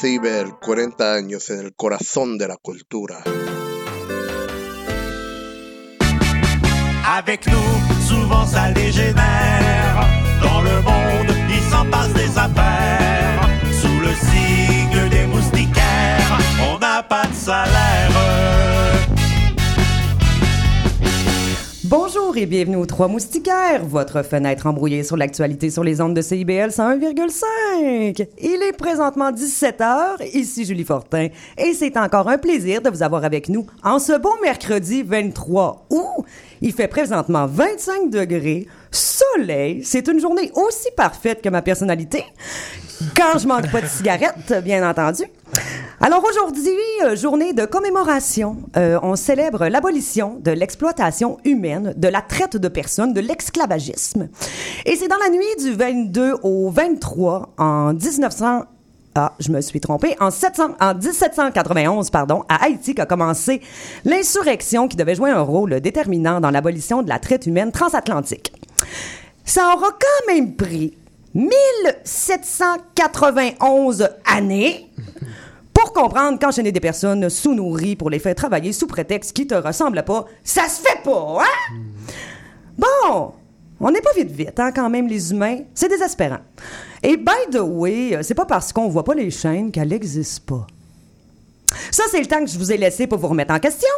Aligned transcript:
CIBEL, 0.00 0.54
40 0.58 1.12
años 1.12 1.50
en 1.50 1.58
el 1.60 1.74
corazón 1.74 2.38
de 2.38 2.48
la 2.48 2.56
cultura. 2.56 3.22
Avec 7.06 7.46
nous, 7.46 8.06
souvent 8.08 8.46
ça 8.46 8.72
dégénère. 8.72 9.89
Bienvenue 22.46 22.76
aux 22.76 22.86
Trois 22.86 23.08
Moustiquaires, 23.08 23.84
votre 23.84 24.22
fenêtre 24.22 24.66
embrouillée 24.66 25.02
sur 25.02 25.16
l'actualité 25.16 25.68
sur 25.68 25.84
les 25.84 26.00
ondes 26.00 26.14
de 26.14 26.22
CIBL 26.22 26.70
101,5. 26.70 28.26
Il 28.38 28.62
est 28.62 28.76
présentement 28.76 29.30
17h, 29.30 30.26
ici 30.32 30.64
Julie 30.64 30.84
Fortin, 30.84 31.28
et 31.58 31.74
c'est 31.74 31.96
encore 31.98 32.28
un 32.28 32.38
plaisir 32.38 32.80
de 32.80 32.88
vous 32.88 33.02
avoir 33.02 33.24
avec 33.24 33.48
nous 33.48 33.66
en 33.82 33.98
ce 33.98 34.18
beau 34.18 34.32
mercredi 34.42 35.02
23 35.02 35.86
août. 35.90 36.24
Il 36.62 36.72
fait 36.72 36.88
présentement 36.88 37.46
25 37.46 38.10
degrés, 38.10 38.66
soleil, 38.90 39.82
c'est 39.84 40.08
une 40.08 40.20
journée 40.20 40.50
aussi 40.54 40.88
parfaite 40.96 41.42
que 41.42 41.48
ma 41.50 41.60
personnalité, 41.60 42.24
quand 43.16 43.38
je 43.38 43.46
manque 43.46 43.70
pas 43.70 43.80
de 43.80 43.86
cigarettes, 43.86 44.52
bien 44.64 44.88
entendu. 44.88 45.24
Alors 46.02 46.24
aujourd'hui, 46.24 46.70
euh, 47.04 47.14
journée 47.14 47.52
de 47.52 47.66
commémoration, 47.66 48.56
euh, 48.76 48.98
on 49.02 49.16
célèbre 49.16 49.66
l'abolition 49.66 50.38
de 50.40 50.50
l'exploitation 50.50 51.36
humaine, 51.44 51.92
de 51.96 52.08
la 52.08 52.22
traite 52.22 52.56
de 52.56 52.68
personnes, 52.68 53.12
de 53.12 53.20
l'esclavagisme. 53.20 54.28
Et 54.86 54.96
c'est 54.96 55.08
dans 55.08 55.18
la 55.18 55.28
nuit 55.28 55.44
du 55.58 55.72
22 55.72 56.36
au 56.42 56.70
23 56.70 57.54
en 57.58 57.92
1900 57.92 58.64
ah, 59.16 59.32
je 59.40 59.50
me 59.50 59.60
suis 59.60 59.80
trompée. 59.80 60.16
En, 60.20 60.30
700, 60.30 60.76
en 60.80 60.94
1791, 60.94 62.10
pardon, 62.10 62.44
à 62.48 62.64
Haïti 62.64 62.94
qu'a 62.94 63.06
commencé 63.06 63.60
l'insurrection 64.04 64.86
qui 64.86 64.96
devait 64.96 65.16
jouer 65.16 65.30
un 65.30 65.40
rôle 65.42 65.80
déterminant 65.80 66.40
dans 66.40 66.50
l'abolition 66.50 67.02
de 67.02 67.08
la 67.08 67.18
traite 67.18 67.46
humaine 67.46 67.72
transatlantique. 67.72 68.52
Ça 69.44 69.74
aura 69.74 69.88
quand 69.90 70.32
même 70.32 70.54
pris 70.54 70.96
1791 71.34 74.08
années 74.24 74.90
pour 75.72 75.92
comprendre 75.92 76.38
qu'enchaîner 76.38 76.72
des 76.72 76.80
personnes 76.80 77.30
sous-nourries 77.30 77.96
pour 77.96 78.10
les 78.10 78.18
faire 78.18 78.34
travailler 78.34 78.72
sous 78.72 78.86
prétexte 78.86 79.32
qui 79.32 79.46
te 79.46 79.54
ressemble 79.54 80.02
pas, 80.04 80.26
ça 80.42 80.68
se 80.68 80.82
fait 80.82 81.02
pas, 81.04 81.42
hein? 81.42 81.74
Bon, 82.76 83.32
on 83.80 83.90
n'est 83.90 84.00
pas 84.00 84.12
vite 84.16 84.30
vite, 84.30 84.58
hein, 84.58 84.72
quand 84.74 84.90
même, 84.90 85.06
les 85.06 85.30
humains. 85.30 85.58
C'est 85.74 85.88
désespérant. 85.88 86.40
Et 87.02 87.16
by 87.16 87.50
the 87.50 87.60
way, 87.60 88.18
c'est 88.22 88.34
pas 88.34 88.46
parce 88.46 88.72
qu'on 88.72 88.88
voit 88.88 89.04
pas 89.04 89.14
les 89.14 89.30
chaînes 89.30 89.70
qu'elles 89.70 89.88
n'existent 89.88 90.42
pas. 90.46 90.66
Ça, 91.90 92.04
c'est 92.10 92.20
le 92.20 92.26
temps 92.26 92.44
que 92.44 92.50
je 92.50 92.58
vous 92.58 92.72
ai 92.72 92.76
laissé 92.76 93.06
pour 93.06 93.18
vous 93.18 93.28
remettre 93.28 93.54
en 93.54 93.58
question. 93.58 93.88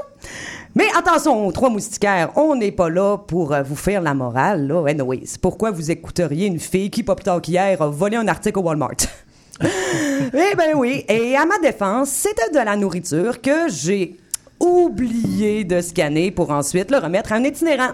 Mais 0.75 0.87
attention, 0.97 1.51
trois 1.53 1.69
moustiquaires, 1.69 2.31
on 2.37 2.55
n'est 2.55 2.73
pas 2.73 2.89
là 2.89 3.19
pour 3.19 3.53
euh, 3.53 3.63
vous 3.63 3.77
faire 3.77 4.01
la 4.01 4.15
morale, 4.15 4.67
là. 4.67 4.87
Anyways, 4.89 5.37
pourquoi 5.41 5.71
vous 5.71 5.91
écouteriez 5.91 6.47
une 6.47 6.59
fille 6.59 6.91
qui, 6.91 7.03
pas 7.03 7.15
plus 7.15 7.25
tard 7.25 7.43
qu'hier, 7.43 7.81
a 7.83 7.89
volé 7.89 8.17
un 8.17 8.27
article 8.27 8.59
au 8.59 8.63
Walmart? 8.63 8.97
eh 9.63 10.57
ben 10.57 10.75
oui, 10.75 11.05
et 11.09 11.37
à 11.37 11.45
ma 11.45 11.59
défense, 11.59 12.09
c'était 12.09 12.51
de 12.51 12.65
la 12.65 12.75
nourriture 12.77 13.41
que 13.43 13.69
j'ai 13.69 14.17
oublié 14.63 15.65
de 15.65 15.81
scanner 15.81 16.31
pour 16.31 16.51
ensuite 16.51 16.91
le 16.91 16.99
remettre 16.99 17.33
à 17.33 17.37
un 17.37 17.45
itinérant. 17.45 17.91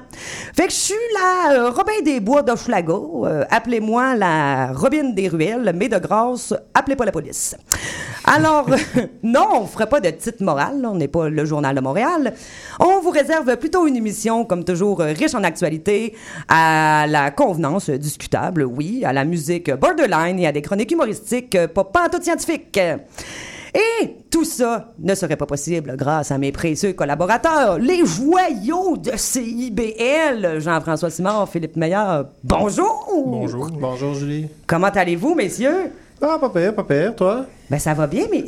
Fait 0.55 0.67
que 0.67 0.73
je 0.73 0.77
suis 0.77 0.95
la 1.15 1.55
euh, 1.55 1.71
Robin 1.71 2.01
des 2.05 2.21
Bois 2.21 2.43
d'Hochelaga. 2.43 2.93
Euh, 2.93 3.45
appelez-moi 3.51 4.15
la 4.15 4.73
Robin 4.73 5.11
des 5.11 5.29
Ruelles, 5.29 5.73
mais 5.75 5.89
de 5.89 5.99
grâce, 5.99 6.55
appelez 6.75 6.95
pas 6.95 7.07
la 7.07 7.13
police. 7.13 7.57
Alors, 8.29 8.67
non, 9.23 9.47
on 9.55 9.67
ferait 9.67 9.89
pas 9.89 10.01
de 10.01 10.11
titre 10.11 10.43
morale, 10.45 10.83
là, 10.83 10.91
on 10.91 10.97
n'est 10.97 11.09
pas 11.09 11.31
le 11.31 11.45
Journal 11.47 11.75
de 11.75 11.81
Montréal. 11.81 12.35
On 12.79 13.01
vous 13.01 13.09
réserve 13.09 13.57
plutôt 13.57 13.87
une 13.87 13.97
émission, 13.97 14.45
comme 14.45 14.65
toujours, 14.65 15.01
euh, 15.01 15.13
riche 15.13 15.35
en 15.35 15.43
actualité, 15.43 16.15
à 16.47 17.07
la 17.09 17.31
convenance 17.31 17.89
discutable, 17.89 18.65
oui, 18.65 19.03
à 19.05 19.15
la 19.15 19.25
musique 19.25 19.73
borderline 19.73 20.39
et 20.39 20.47
à 20.47 20.53
des 20.53 20.61
chroniques 20.61 20.93
humoristiques 20.93 21.55
euh, 21.55 21.69
pas 21.69 21.85
pantoute 21.85 22.23
scientifiques. 22.23 22.79
Et 23.75 24.17
tout 24.31 24.45
ça 24.45 24.93
ne 24.99 25.15
serait 25.15 25.37
pas 25.37 25.47
possible 25.47 25.95
grâce 25.97 26.31
à 26.31 26.37
mes 26.37 26.53
précieux 26.53 26.93
collaborateurs, 26.93 27.79
les 27.79 28.05
joyaux 28.05 28.99
de 28.99 29.13
CIBL, 29.17 30.59
Jean-François 30.59 31.11
Simard, 31.11 31.49
Philippe 31.49 31.77
Meilleur. 31.77 32.27
Bonjour! 32.45 33.09
Bonjour. 33.27 33.69
Bonjour, 33.71 34.15
Julie. 34.15 34.49
Comment 34.67 34.89
allez-vous, 34.89 35.35
messieurs? 35.35 35.93
Ah, 36.21 36.39
pas 36.39 36.51
pire, 36.51 36.75
pas 36.75 36.85
pire, 36.85 37.15
toi? 37.15 37.47
Ben, 37.71 37.79
ça 37.79 37.93
va 37.95 38.07
bien, 38.07 38.25
mais 38.31 38.45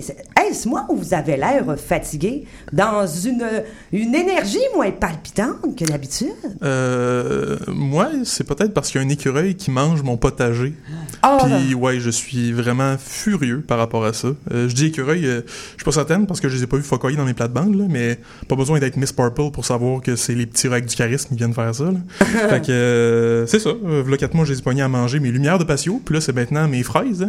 est-ce 0.49 0.67
moi 0.69 0.87
ou 0.89 0.97
vous 0.97 1.13
avez 1.13 1.37
l'air 1.37 1.65
fatigué 1.79 2.45
dans 2.73 3.07
une, 3.07 3.45
une 3.93 4.15
énergie 4.15 4.59
moins 4.75 4.91
palpitante 4.91 5.77
que 5.77 5.85
d'habitude? 5.85 6.29
Euh, 6.63 7.59
moi, 7.69 8.09
c'est 8.25 8.45
peut-être 8.45 8.73
parce 8.73 8.91
qu'il 8.91 9.01
y 9.01 9.05
a 9.05 9.07
un 9.07 9.11
écureuil 9.11 9.55
qui 9.57 9.71
mange 9.71 10.03
mon 10.03 10.17
potager. 10.17 10.75
Ah, 11.23 11.39
Puis 11.45 11.75
ouais, 11.75 12.01
je 12.01 12.09
suis 12.11 12.53
vraiment 12.53 12.97
furieux 12.99 13.61
par 13.67 13.77
rapport 13.79 14.05
à 14.07 14.13
ça. 14.15 14.29
Euh, 14.53 14.69
je 14.69 14.75
dis 14.75 14.87
écureuil, 14.87 15.27
euh, 15.27 15.43
je 15.47 15.77
suis 15.77 15.85
pas 15.85 15.93
certaine 15.93 16.27
parce 16.27 16.41
que 16.41 16.49
je 16.49 16.57
les 16.57 16.63
ai 16.63 16.67
pas 16.67 16.77
vus 16.79 16.83
focoyer 16.83 17.17
dans 17.17 17.27
mes 17.27 17.35
plates-bandes, 17.35 17.75
là, 17.75 17.85
mais 17.89 18.19
pas 18.49 18.57
besoin 18.57 18.79
d'être 18.79 18.97
Miss 18.97 19.13
Purple 19.13 19.51
pour 19.53 19.65
savoir 19.67 20.01
que 20.01 20.17
c'est 20.17 20.35
les 20.35 20.47
petits 20.47 20.69
règles 20.69 20.89
du 20.89 20.97
charisme 20.97 21.29
qui 21.31 21.37
viennent 21.37 21.55
faire 21.55 21.75
ça. 21.75 21.85
là. 21.85 21.99
fait 22.49 22.67
que 22.67 22.73
euh, 22.73 23.47
c'est 23.47 23.59
ça. 23.59 23.71
V'là 23.83 24.17
quatre 24.17 24.35
mois, 24.35 24.45
je 24.47 24.53
les 24.53 24.59
ai 24.61 24.63
pognés 24.63 24.83
à 24.83 24.89
manger 24.89 25.21
mes 25.21 25.31
lumières 25.31 25.59
de 25.59 25.65
patio, 25.65 26.01
puis 26.05 26.15
là, 26.15 26.21
c'est 26.23 26.35
maintenant 26.35 26.67
mes 26.69 26.83
fraises. 26.83 27.23
hein. 27.23 27.27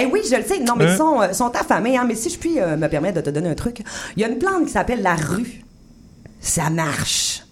Eh 0.00 0.06
oui, 0.06 0.20
je 0.30 0.36
le 0.36 0.42
sais. 0.42 0.58
Non, 0.60 0.74
mais 0.76 0.86
ils 0.92 0.96
sont, 0.96 1.20
euh, 1.20 1.32
sont 1.32 1.50
affamés. 1.54 1.96
Hein? 1.96 2.04
Mais 2.08 2.14
si 2.14 2.30
je 2.30 2.38
puis 2.38 2.58
euh, 2.60 2.76
me 2.76 2.88
permettre 2.88 3.16
de 3.16 3.20
te 3.20 3.30
donner 3.30 3.50
un 3.50 3.54
truc, 3.54 3.82
il 4.16 4.22
y 4.22 4.24
a 4.24 4.28
une 4.28 4.38
plante 4.38 4.64
qui 4.66 4.72
s'appelle 4.72 5.02
la 5.02 5.14
rue. 5.14 5.62
Ça 6.40 6.70
marche. 6.70 7.42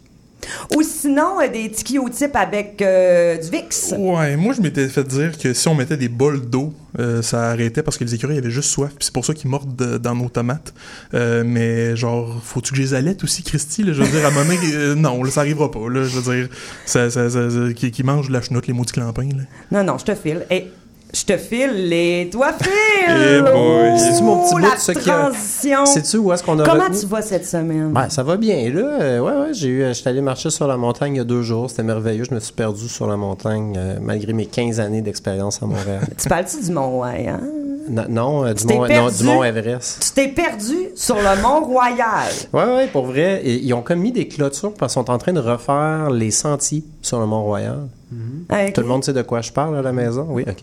Ou 0.74 0.82
sinon, 0.82 1.40
euh, 1.40 1.48
des 1.48 1.70
tikiotypes 1.70 2.34
avec 2.34 2.80
euh, 2.82 3.36
du 3.36 3.50
VIX. 3.50 3.94
Ouais, 3.98 4.36
moi 4.36 4.52
je 4.54 4.60
m'étais 4.62 4.88
fait 4.88 5.04
dire 5.04 5.38
que 5.38 5.52
si 5.52 5.68
on 5.68 5.74
mettait 5.76 5.96
des 5.98 6.08
bols 6.08 6.40
d'eau, 6.48 6.72
euh, 6.98 7.22
ça 7.22 7.50
arrêtait 7.50 7.82
parce 7.82 7.96
que 7.98 8.04
les 8.04 8.14
écureuils 8.14 8.38
avaient 8.38 8.50
juste 8.50 8.70
soif, 8.70 8.88
puis 8.96 9.04
c'est 9.04 9.12
pour 9.12 9.24
ça 9.24 9.32
qu'ils 9.34 9.48
mordent 9.50 9.76
de- 9.76 9.98
dans 9.98 10.14
nos 10.16 10.28
tomates. 10.28 10.72
Euh, 11.14 11.44
mais 11.46 11.94
genre, 11.94 12.40
faut-tu 12.42 12.70
que 12.72 12.78
je 12.78 12.82
les 12.82 12.94
allaite 12.94 13.22
aussi, 13.22 13.42
Christy? 13.44 13.84
Là, 13.84 13.92
je 13.92 14.02
veux 14.02 14.08
dire, 14.10 14.24
à 14.24 14.28
un 14.28 14.32
moment 14.32 14.46
donné, 14.46 14.58
euh, 14.74 14.94
non, 14.96 15.22
là, 15.22 15.30
ça 15.30 15.40
arrivera 15.40 15.70
pas. 15.70 15.88
Là, 15.88 16.02
je 16.04 16.18
veux 16.18 16.34
dire, 16.34 16.48
ça, 16.86 17.10
ça, 17.10 17.30
ça, 17.30 17.48
ça- 17.50 17.72
qui, 17.76 17.90
qui 17.92 18.02
mangent 18.02 18.28
de 18.28 18.32
la 18.32 18.40
chenoute, 18.42 18.66
les 18.66 18.72
maudits 18.72 18.92
clampins. 18.94 19.28
Là. 19.28 19.42
Non, 19.70 19.84
non, 19.84 19.98
je 19.98 20.04
te 20.06 20.14
file. 20.16 20.46
Et 20.50 20.66
je 21.12 21.24
te 21.24 21.36
file 21.36 21.88
les 21.88 22.28
toi 22.30 22.52
file. 22.52 22.70
Eh 23.08 23.40
boy. 23.42 23.98
C'est-tu 23.98 24.22
mon 24.22 24.36
petit 24.44 24.54
Oh, 24.54 24.58
bout 24.58 24.74
de 24.74 24.78
ce 24.78 24.92
transition. 24.92 25.86
Sais-tu 25.86 26.16
où 26.18 26.32
est-ce 26.32 26.42
qu'on 26.42 26.58
a 26.58 26.64
Comment 26.64 26.84
retenu? 26.84 26.98
tu 27.00 27.06
vas 27.06 27.22
cette 27.22 27.46
semaine? 27.46 27.92
Ben, 27.92 28.08
ça 28.08 28.22
va 28.22 28.36
bien, 28.36 28.70
là. 28.70 28.80
Euh, 29.00 29.20
ouais, 29.20 29.32
ouais, 29.48 29.52
j'ai 29.54 29.68
eu, 29.68 29.82
euh, 29.82 29.92
j'étais 29.92 30.10
allé 30.10 30.20
marcher 30.20 30.50
sur 30.50 30.66
la 30.66 30.76
montagne 30.76 31.14
il 31.14 31.18
y 31.18 31.20
a 31.20 31.24
deux 31.24 31.42
jours. 31.42 31.68
C'était 31.70 31.82
merveilleux. 31.82 32.24
Je 32.24 32.34
me 32.34 32.40
suis 32.40 32.52
perdu 32.52 32.88
sur 32.88 33.06
la 33.06 33.16
montagne, 33.16 33.74
euh, 33.76 33.98
malgré 34.00 34.32
mes 34.32 34.46
15 34.46 34.80
années 34.80 35.02
d'expérience 35.02 35.62
à 35.62 35.66
Montréal. 35.66 36.00
Tu 36.18 36.28
parles-tu 36.28 36.64
du 36.64 36.72
Mont 36.72 37.02
hein? 37.04 37.40
non, 37.88 38.04
non, 38.08 38.44
euh, 38.46 38.52
du, 38.54 38.66
mont, 38.66 38.82
non, 38.82 38.86
perdu? 38.86 39.16
du 39.18 39.24
mont 39.24 39.42
Everest. 39.42 40.00
Tu 40.00 40.10
t'es 40.12 40.28
perdu 40.28 40.76
sur 40.94 41.16
le 41.16 41.42
Mont-Royal. 41.42 42.28
Ouais, 42.52 42.64
ouais, 42.64 42.86
pour 42.86 43.06
vrai. 43.06 43.42
Ils 43.44 43.72
ont 43.74 43.82
comme 43.82 43.98
mis 44.00 44.12
des 44.12 44.28
clôtures 44.28 44.72
parce 44.74 44.92
qu'ils 44.94 45.02
sont 45.02 45.10
en 45.10 45.18
train 45.18 45.32
de 45.32 45.40
refaire 45.40 46.10
les 46.10 46.30
sentiers 46.30 46.84
sur 47.02 47.18
le 47.20 47.26
Mont-Royal. 47.26 47.88
Ok. 48.50 48.72
Tout 48.74 48.80
le 48.80 48.88
monde 48.88 49.04
sait 49.04 49.12
de 49.12 49.22
quoi 49.22 49.40
je 49.40 49.52
parle 49.52 49.76
à 49.78 49.82
la 49.82 49.92
maison? 49.92 50.26
Oui, 50.30 50.44
OK. 50.48 50.56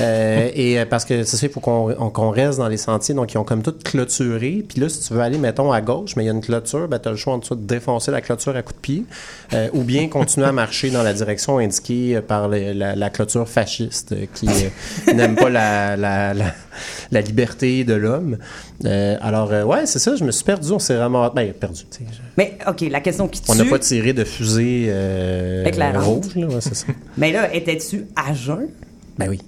Euh, 0.00 0.50
et 0.52 0.80
euh, 0.80 0.84
parce 0.84 1.04
que 1.04 1.22
c'est 1.22 1.36
ça, 1.36 1.46
il 1.46 1.52
faut 1.52 1.60
qu'on 1.60 1.94
on- 1.96 2.10
qu'on 2.10 2.30
reste 2.30 2.58
dans 2.58 2.66
les 2.66 2.76
sentiers. 2.76 3.14
Donc, 3.14 3.32
ils 3.32 3.38
ont 3.38 3.44
comme 3.44 3.62
tout 3.62 3.74
clôturé. 3.84 4.64
Puis 4.68 4.80
là, 4.80 4.88
si 4.88 5.00
tu 5.06 5.14
veux 5.14 5.20
aller, 5.20 5.38
mettons, 5.38 5.70
à 5.70 5.80
gauche, 5.80 6.16
mais 6.16 6.24
il 6.24 6.26
y 6.26 6.28
a 6.28 6.32
une 6.32 6.40
clôture, 6.40 6.88
ben, 6.88 6.98
tu 6.98 7.06
as 7.08 7.12
le 7.12 7.16
choix 7.16 7.34
en 7.34 7.38
dessous 7.38 7.54
de 7.54 7.64
défoncer 7.64 8.10
la 8.10 8.20
clôture 8.20 8.56
à 8.56 8.62
coups 8.62 8.74
de 8.76 8.80
pied 8.80 9.04
euh, 9.54 9.68
ou 9.74 9.82
bien 9.84 10.08
continuer 10.08 10.48
à 10.48 10.52
marcher 10.52 10.90
dans 10.90 11.04
la 11.04 11.12
direction 11.14 11.58
indiquée 11.58 12.20
par 12.20 12.48
le- 12.48 12.72
la, 12.72 12.96
la 12.96 13.10
clôture 13.10 13.48
fasciste 13.48 14.14
qui 14.34 14.48
euh, 14.48 15.12
n'aime 15.14 15.36
pas 15.36 15.50
la, 15.50 15.96
la, 15.96 16.34
la, 16.34 16.46
la 17.10 17.20
liberté 17.20 17.84
de 17.84 17.94
l'homme. 17.94 18.38
Euh, 18.84 19.16
alors, 19.20 19.52
euh, 19.52 19.64
ouais, 19.64 19.86
c'est 19.86 19.98
ça, 19.98 20.16
je 20.16 20.24
me 20.24 20.30
suis 20.30 20.44
perdu. 20.44 20.72
On 20.72 20.78
s'est 20.78 20.96
vraiment... 20.96 21.28
Ben, 21.30 21.52
perdu, 21.52 21.82
tu 21.90 21.98
sais. 21.98 22.04
je- 22.10 22.18
Mais, 22.36 22.58
OK, 22.66 22.80
la 22.90 23.00
question 23.00 23.28
qui 23.28 23.40
tue. 23.42 23.50
On 23.50 23.54
n'a 23.54 23.64
pas 23.64 23.78
tiré 23.78 24.12
de 24.12 24.24
fusée 24.24 24.86
euh, 24.88 25.64
rouge, 25.96 26.34
là, 26.36 26.46
ouais, 26.46 26.60
c'est 26.60 26.74
ça. 26.74 26.86
Mais 27.16 27.32
là, 27.32 27.52
étais-tu 27.54 28.06
à 28.16 28.32
jeun? 28.34 28.68
Ben 29.18 29.28
oui. 29.28 29.40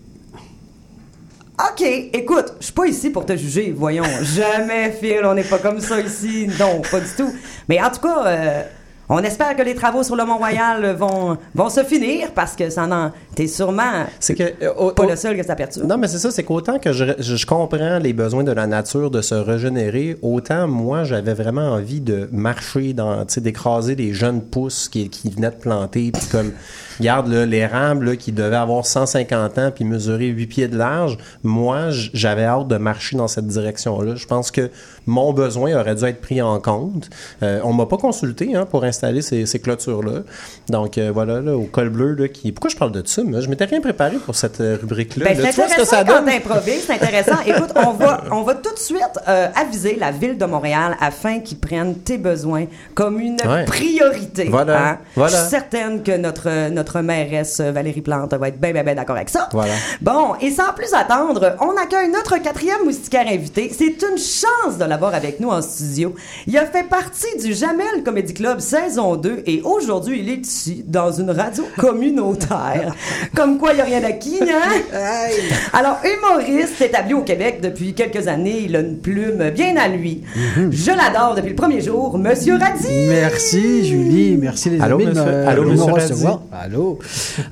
OK, 1.59 1.83
écoute, 2.15 2.55
je 2.59 2.65
suis 2.65 2.73
pas 2.73 2.87
ici 2.87 3.11
pour 3.11 3.27
te 3.27 3.37
juger, 3.37 3.75
voyons. 3.77 4.05
Jamais, 4.23 4.93
Phil, 4.93 5.21
on 5.25 5.35
n'est 5.35 5.45
pas 5.45 5.59
comme 5.59 5.81
ça 5.81 6.01
ici. 6.01 6.49
Non, 6.59 6.81
pas 6.91 7.01
du 7.01 7.11
tout. 7.17 7.31
Mais 7.69 7.81
en 7.83 7.91
tout 7.91 8.01
cas, 8.01 8.27
euh, 8.27 8.63
on 9.11 9.19
espère 9.19 9.55
que 9.57 9.63
les 9.63 9.75
travaux 9.75 10.03
sur 10.03 10.17
le 10.17 10.25
Mont-Royal 10.25 10.95
vont, 10.97 11.37
vont 11.55 11.69
se 11.69 11.85
finir 11.85 12.31
parce 12.33 12.57
que 12.57 12.71
ça 12.71 12.87
n'en, 12.87 13.13
T'es 13.35 13.47
sûrement 13.47 14.07
C'est 14.19 14.35
que. 14.35 14.43
euh, 14.63 14.91
pas 14.93 15.07
le 15.07 15.15
seul 15.17 15.37
que 15.37 15.45
ça 15.45 15.55
perturbe. 15.55 15.87
Non, 15.87 15.97
mais 15.99 16.09
c'est 16.09 16.19
ça, 16.19 16.31
c'est 16.31 16.43
qu'autant 16.43 16.79
que 16.79 16.93
je, 16.93 17.05
je- 17.19 17.47
comprends 17.47 17.99
les 17.99 18.13
besoins 18.13 18.43
de 18.45 18.53
la 18.53 18.67
nature 18.67 19.11
de 19.11 19.23
se 19.23 19.35
régénérer, 19.35 20.17
autant 20.23 20.67
moi, 20.69 21.05
j'avais 21.05 21.35
vraiment 21.35 21.69
envie 21.71 22.01
de 22.01 22.29
marcher 22.33 22.93
dans, 22.93 23.25
tu 23.25 23.35
sais, 23.35 23.41
d'écraser 23.41 23.95
des 23.97 24.13
jeunes 24.13 24.43
pousses 24.43 24.89
qui, 24.89 25.09
qui 25.09 25.31
venaient 25.31 25.51
de 25.51 25.57
planter, 25.57 26.11
puis 26.13 26.27
comme, 26.31 26.53
regarde, 26.99 27.29
là, 27.29 27.47
l'érable, 27.47 28.07
là, 28.11 28.17
qui 28.17 28.33
devait 28.33 28.57
avoir 28.57 28.85
150 28.87 29.59
ans 29.59 29.71
puis 29.75 29.85
mesurer 29.85 30.27
8 30.27 30.47
pieds 30.47 30.69
de 30.69 30.77
large, 30.77 31.17
moi, 31.43 31.89
j'avais 31.91 32.45
hâte 32.45 32.69
de 32.69 32.77
marcher 32.77 33.17
dans 33.17 33.29
cette 33.29 33.47
direction-là. 33.47 34.17
Je 34.17 34.27
pense 34.27 34.51
que 34.51 34.71
mon 35.07 35.33
besoin 35.33 35.79
aurait 35.81 35.95
dû 35.95 36.05
être 36.05 36.21
pris 36.21 36.43
en 36.43 36.61
compte. 36.61 37.09
Euh, 37.43 37.61
on 37.65 37.73
m'a 37.73 37.87
pas 37.87 37.97
consulté 37.97 38.55
hein, 38.55 38.67
pour 38.67 38.85
installer 38.85 39.23
ces, 39.23 39.47
ces 39.47 39.59
clôtures-là. 39.61 40.21
Donc, 40.69 40.99
euh, 40.99 41.11
voilà, 41.13 41.41
là, 41.41 41.57
au 41.57 41.65
col 41.65 41.89
bleu, 41.91 42.15
là, 42.15 42.29
qui... 42.29 42.53
Pourquoi 42.53 42.71
je 42.71 42.77
parle 42.77 42.93
de 42.93 43.03
ça? 43.07 43.23
Moi? 43.31 43.41
Je 43.41 43.49
m'étais 43.49 43.65
rien 43.65 43.81
préparé 43.81 44.17
pour 44.17 44.35
cette 44.35 44.61
euh, 44.61 44.77
rubrique-là. 44.81 45.25
Ben, 45.25 45.37
c'est 45.37 45.43
vois 45.43 45.51
ce 45.53 45.57
que 45.57 45.63
intéressant 45.83 45.97
ça 45.97 46.05
quand 46.05 46.15
donne? 46.15 46.25
t'improvises, 46.27 46.85
c'est 46.87 46.93
intéressant. 46.95 47.37
Écoute, 47.47 47.71
on 47.77 47.93
va, 47.93 48.25
on 48.31 48.43
va 48.43 48.55
tout 48.55 48.73
de 48.75 48.79
suite 48.79 49.01
euh, 49.29 49.49
aviser 49.55 49.97
la 49.99 50.11
ville 50.11 50.37
de 50.37 50.45
Montréal 50.45 50.97
afin 51.01 51.41
qu'ils 51.41 51.59
prennent 51.59 51.97
tes 51.99 52.19
besoins 52.19 52.67
comme 52.95 53.19
une 53.21 53.37
Ouais. 53.47 53.65
priorité. 53.65 54.45
Voilà, 54.51 54.89
hein. 54.91 54.99
voilà. 55.17 55.33
Je 55.37 55.41
suis 55.41 55.51
certaine 55.51 56.03
que 56.03 56.17
notre, 56.17 56.69
notre 56.71 57.01
mairesse 57.01 57.61
Valérie 57.61 58.03
Plante 58.03 58.35
va 58.35 58.49
être 58.49 58.61
bien, 58.61 58.73
bien, 58.73 58.83
bien 58.85 58.95
d'accord 58.95 59.17
avec 59.17 59.31
ça. 59.31 59.49
Voilà. 59.53 59.73
Bon, 60.01 60.35
et 60.41 60.51
sans 60.51 60.73
plus 60.77 60.93
attendre, 60.93 61.57
on 61.61 61.71
accueille 61.83 62.11
notre 62.11 62.37
quatrième 62.39 62.85
moustiquaire 62.85 63.27
invité. 63.29 63.71
C'est 63.77 63.97
une 64.03 64.19
chance 64.19 64.79
de 64.79 64.85
l'avoir 64.85 65.15
avec 65.15 65.41
nous 65.41 65.49
en 65.49 65.63
studio. 65.63 66.15
Il 66.47 66.57
a 66.59 66.67
fait 66.67 66.85
partie 66.85 67.37
du 67.43 67.55
Jamel 67.55 68.03
Comedy 68.05 68.35
Club 68.35 68.61
saison 68.61 69.17
2 69.17 69.43
et 69.47 69.63
aujourd'hui, 69.63 70.21
il 70.21 70.29
est 70.29 70.47
ici 70.47 70.85
dans 70.87 71.11
une 71.13 71.31
radio 71.31 71.65
communautaire. 71.79 72.95
Comme 73.35 73.59
quoi, 73.59 73.73
il 73.73 73.77
n'y 73.77 73.81
a 73.83 73.85
rien 73.85 74.01
d'acquis, 74.01 74.39
hein? 74.43 74.71
Alors, 75.73 75.99
humoriste 76.05 76.81
établi 76.81 77.15
au 77.15 77.23
Québec 77.23 77.61
depuis 77.63 77.95
quelques 77.95 78.27
années, 78.29 78.63
il 78.65 78.77
a 78.77 78.81
une 78.81 78.99
plume 78.99 79.51
bien 79.51 79.77
à 79.77 79.89
lui. 79.89 80.23
Mhm. 80.57 80.71
Je 80.73 80.91
l'adore 80.91 81.35
depuis 81.37 81.51
le 81.51 81.55
premier 81.57 81.81
jour, 81.81 82.19
Monsieur 82.19 82.57
Radis! 82.57 83.07
Merci 83.09 83.87
Julie, 83.87 84.37
merci 84.37 84.71
les 84.71 84.81
Allô, 84.81 84.97
amis 84.97 85.07
monsieur- 85.07 85.25
me- 85.25 85.47
allô, 85.49 85.65
monsieur 85.65 85.93
recevoir. 85.93 86.43
Allô? 86.53 86.99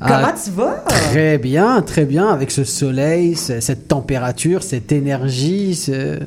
Comment 0.01 0.15
Ah, 0.25 0.35
tu 0.43 0.51
vas? 0.51 0.85
Très 0.89 1.39
bien, 1.39 1.83
très 1.83 2.05
bien, 2.05 2.29
avec 2.29 2.51
ce 2.51 2.65
soleil, 2.65 3.37
ce- 3.37 3.61
cette 3.61 3.89
température, 3.89 4.63
cette 4.63 4.93
énergie, 4.93 5.75
ce- 5.75 6.19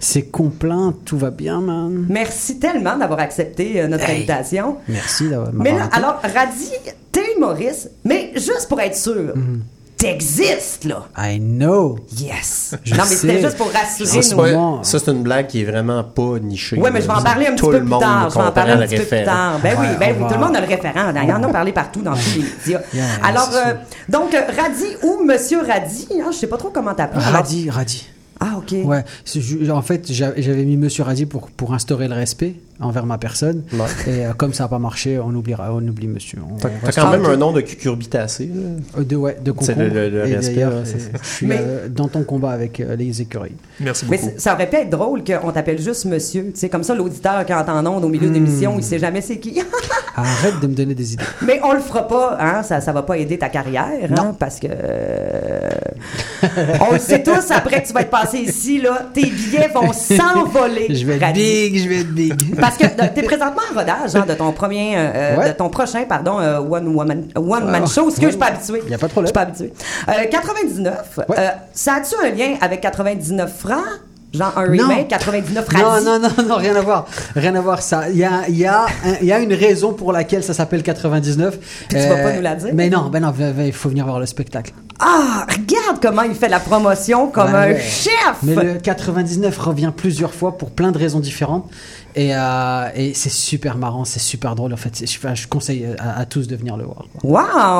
ces 0.00 0.22
complaints, 0.24 0.94
tout 1.04 1.16
va 1.18 1.30
bien, 1.30 1.60
man. 1.60 2.06
Merci 2.08 2.58
tellement 2.58 2.96
d'avoir 2.96 3.20
accepté 3.20 3.80
euh, 3.80 3.88
notre 3.88 4.08
Hey. 4.08 4.16
invitation. 4.18 4.76
Merci 4.88 5.28
d'avoir 5.28 5.50
Mais 5.52 5.72
là, 5.72 5.88
alors, 5.92 6.20
Radis, 6.22 6.72
t'es 7.14 7.34
humoriste, 7.36 7.90
mais 8.04 8.32
juste 8.34 8.66
pour 8.68 8.78
être 8.80 8.96
sûr, 8.96 9.32
Mhm. 9.34 9.62
t'existes, 9.96 10.84
là. 10.84 11.06
I 11.16 11.38
know. 11.38 11.98
Yes. 12.18 12.74
Je 12.84 12.94
non, 12.94 13.04
mais 13.08 13.16
c'était 13.16 13.40
juste 13.40 13.56
pour 13.56 13.70
rassurer 13.70 14.20
nos... 14.30 14.36
moment- 14.36 14.82
ça, 14.82 14.98
c'est 14.98 15.10
une 15.10 15.22
blague 15.22 15.46
qui 15.46 15.62
est 15.62 15.64
vraiment 15.64 16.02
pas 16.04 16.38
nichée. 16.42 16.76
Ouais, 16.76 16.90
mais 16.90 17.00
je 17.00 17.06
vais 17.06 17.12
en 17.14 17.22
parler 17.22 17.46
un 17.46 17.52
petit 17.52 17.62
Tout 17.64 17.70
peu 17.70 17.80
plus 17.80 17.98
tard. 17.98 18.28
Je 18.30 18.34
vais 18.38 18.44
en 18.44 18.52
parler 18.52 18.72
un 18.72 18.78
petit 18.86 18.96
peu 18.96 19.04
plus 19.04 19.24
tard. 19.24 19.58
Ben 19.62 19.76
oui, 19.80 19.86
ben 19.98 20.14
on 20.18 20.22
oui, 20.24 20.28
tout 20.28 20.34
le 20.38 20.44
monde 20.46 20.56
a 20.56 20.60
le 20.60 20.66
référent. 20.66 21.12
Il 21.22 21.28
y 21.28 21.32
en 21.32 21.42
a 21.42 21.48
parlé 21.48 21.72
partout 21.72 22.02
dans 22.02 22.12
tous 22.14 22.34
les 22.36 22.42
médias. 22.66 22.80
Yeah, 22.92 23.04
Alors, 23.22 23.50
euh, 23.54 23.74
donc, 24.08 24.34
euh, 24.34 24.40
Radi 24.60 24.96
ou 25.04 25.24
Monsieur 25.24 25.60
Radi, 25.60 26.08
hein, 26.20 26.30
je 26.32 26.36
sais 26.36 26.46
pas 26.48 26.56
trop 26.58 26.70
comment 26.70 26.94
t'appeler. 26.94 27.22
Alors- 27.24 27.36
Radi, 27.40 27.70
Radi. 27.70 28.06
Ah, 28.40 28.53
OK. 28.72 28.86
Ouais, 28.86 29.04
c'est 29.24 29.40
en 29.70 29.82
fait, 29.82 30.10
j'a- 30.12 30.34
j'avais 30.36 30.64
mis 30.64 30.76
Monsieur 30.76 31.04
Radi 31.04 31.26
pour, 31.26 31.50
pour 31.50 31.74
instaurer 31.74 32.08
le 32.08 32.14
respect 32.14 32.54
envers 32.80 33.06
ma 33.06 33.18
personne. 33.18 33.62
Ouais. 33.72 34.12
Et 34.12 34.26
euh, 34.26 34.32
comme 34.36 34.52
ça 34.52 34.64
n'a 34.64 34.68
pas 34.68 34.78
marché, 34.80 35.18
on 35.18 35.32
oubliera, 35.34 35.72
on 35.72 35.86
oublie 35.86 36.08
Monsieur. 36.08 36.38
On- 36.50 36.56
T'as 36.56 36.92
quand 36.92 37.10
même 37.10 37.24
un 37.24 37.36
nom 37.36 37.52
de 37.52 37.60
cucurbitacé. 37.60 38.50
Euh, 38.98 39.04
de, 39.04 39.16
ouais, 39.16 39.36
de 39.40 39.52
C'est 39.60 39.74
concombre. 39.74 39.82
le- 39.82 39.88
le- 39.88 40.10
le 40.10 40.26
Et 40.28 40.36
respect, 40.36 40.54
d'ailleurs, 40.54 40.70
là, 40.72 40.80
c'est 40.84 40.98
ça. 40.98 41.10
je 41.22 41.28
suis 41.28 41.46
Mais- 41.46 41.58
euh, 41.60 41.88
dans 41.88 42.08
ton 42.08 42.24
combat 42.24 42.50
avec 42.50 42.80
euh, 42.80 42.96
les 42.96 43.20
écureuils. 43.22 43.52
Merci 43.80 44.06
Mais 44.10 44.16
beaucoup. 44.18 44.30
c- 44.30 44.34
ça 44.38 44.54
aurait 44.54 44.68
pu 44.68 44.76
être 44.76 44.90
drôle 44.90 45.22
qu'on 45.24 45.52
t'appelle 45.52 45.80
juste 45.80 46.04
monsieur. 46.06 46.50
Tu 46.52 46.60
sais, 46.60 46.68
comme 46.68 46.82
ça, 46.82 46.94
l'auditeur, 46.94 47.44
quand 47.46 47.64
en 47.68 47.86
onde 47.86 48.04
au 48.04 48.08
milieu 48.08 48.28
de 48.28 48.34
l'émission, 48.34 48.74
il 48.76 48.82
sait 48.82 48.98
jamais 48.98 49.20
c'est 49.20 49.38
qui. 49.38 49.60
Arrête 50.16 50.60
de 50.60 50.66
me 50.66 50.74
donner 50.74 50.94
des 50.94 51.14
idées. 51.14 51.24
Mais 51.44 51.60
on 51.64 51.72
le 51.72 51.80
fera 51.80 52.06
pas, 52.06 52.36
hein? 52.40 52.62
Ça, 52.62 52.80
ça 52.80 52.92
va 52.92 53.02
pas 53.02 53.16
aider 53.18 53.38
ta 53.38 53.48
carrière, 53.48 53.86
hein? 54.10 54.14
Non. 54.16 54.34
Parce 54.38 54.58
que. 54.60 54.68
on 56.80 56.92
le 56.92 56.98
sait 56.98 57.22
tous, 57.22 57.50
après 57.50 57.82
que 57.82 57.86
tu 57.88 57.92
vas 57.92 58.02
être 58.02 58.10
passé 58.10 58.38
ici, 58.38 58.52
là, 58.80 59.06
tes 59.12 59.26
billets 59.26 59.68
vont 59.74 59.92
s'envoler. 59.92 60.86
Je 60.94 61.06
vais 61.06 61.16
être 61.16 61.32
big, 61.32 61.82
je 61.82 61.88
vais 61.88 62.00
être 62.00 62.12
big. 62.14 62.58
Parce 62.60 62.76
que 62.76 62.84
tu 62.86 63.20
es 63.20 63.22
présentement 63.22 63.62
en 63.72 63.78
rodage 63.78 64.14
hein, 64.14 64.24
de 64.28 64.34
ton 64.34 64.52
premier, 64.52 64.96
euh, 64.96 65.10
euh, 65.14 65.36
Ouais. 65.36 65.48
de 65.52 65.56
ton 65.56 65.68
prochain, 65.68 66.04
pardon, 66.08 66.38
euh, 66.40 66.58
one 66.60 66.88
woman, 66.88 67.24
one 67.36 67.70
man 67.70 67.86
show. 67.86 68.10
Ce 68.10 68.16
que 68.16 68.26
je 68.26 68.30
suis 68.30 68.38
pas 68.38 68.46
habitué. 68.46 68.82
Y 68.88 68.94
a 68.94 68.98
pas 68.98 69.06
de 69.06 69.12
problème. 69.12 69.24
Je 69.24 69.26
suis 69.28 69.32
pas 69.32 69.40
habitué. 69.42 69.72
Euh, 70.08 70.26
99. 70.30 71.18
Ouais. 71.28 71.36
euh, 71.38 71.48
ça 71.72 71.94
a-tu 71.94 72.14
un 72.24 72.30
lien 72.30 72.54
avec 72.60 72.80
99 72.80 73.52
francs? 73.58 73.84
Genre 74.32 74.52
un 74.56 74.62
remake, 74.62 75.06
99 75.06 75.68
non, 75.72 75.78
radis? 75.88 76.04
non, 76.04 76.18
non, 76.18 76.28
non, 76.48 76.56
rien 76.56 76.74
à 76.74 76.80
voir. 76.80 77.06
Rien 77.36 77.54
à 77.54 77.60
voir. 77.60 77.80
Ça, 77.80 78.08
il 78.10 78.16
y 78.16 78.24
a, 78.24 78.42
il 78.48 78.56
y, 78.58 78.66
a 78.66 78.86
il 79.20 79.28
y 79.28 79.32
a 79.32 79.38
une 79.38 79.54
raison 79.54 79.92
pour 79.92 80.10
laquelle 80.12 80.42
ça 80.42 80.52
s'appelle 80.54 80.82
99. 80.82 81.56
Puis 81.88 81.98
tu 82.00 82.08
vas 82.08 82.16
pas 82.16 82.32
nous 82.32 82.42
la 82.42 82.56
dire? 82.56 82.70
Mais 82.74 82.90
non, 82.90 83.10
ben 83.10 83.20
non, 83.20 83.32
il 83.64 83.72
faut 83.72 83.88
venir 83.90 84.04
voir 84.06 84.18
le 84.18 84.26
spectacle. 84.26 84.72
Ah, 85.00 85.44
regarde 85.50 86.00
comment 86.00 86.22
il 86.22 86.34
fait 86.34 86.48
la 86.48 86.60
promotion 86.60 87.28
comme 87.28 87.54
un 87.54 87.68
ouais. 87.72 87.80
chef! 87.80 88.36
Mais 88.42 88.54
le 88.54 88.74
99 88.74 89.56
revient 89.58 89.92
plusieurs 89.94 90.32
fois 90.32 90.56
pour 90.56 90.70
plein 90.70 90.92
de 90.92 90.98
raisons 90.98 91.20
différentes. 91.20 91.68
Et, 92.16 92.30
euh, 92.32 92.86
et 92.94 93.12
c'est 93.12 93.28
super 93.30 93.76
marrant, 93.76 94.04
c'est 94.04 94.20
super 94.20 94.54
drôle. 94.54 94.72
En 94.72 94.76
fait, 94.76 95.04
je, 95.04 95.34
je 95.34 95.48
conseille 95.48 95.84
à, 95.98 96.20
à 96.20 96.24
tous 96.26 96.46
de 96.46 96.54
venir 96.54 96.76
le 96.76 96.84
voir. 96.84 97.04
quoi. 97.20 97.28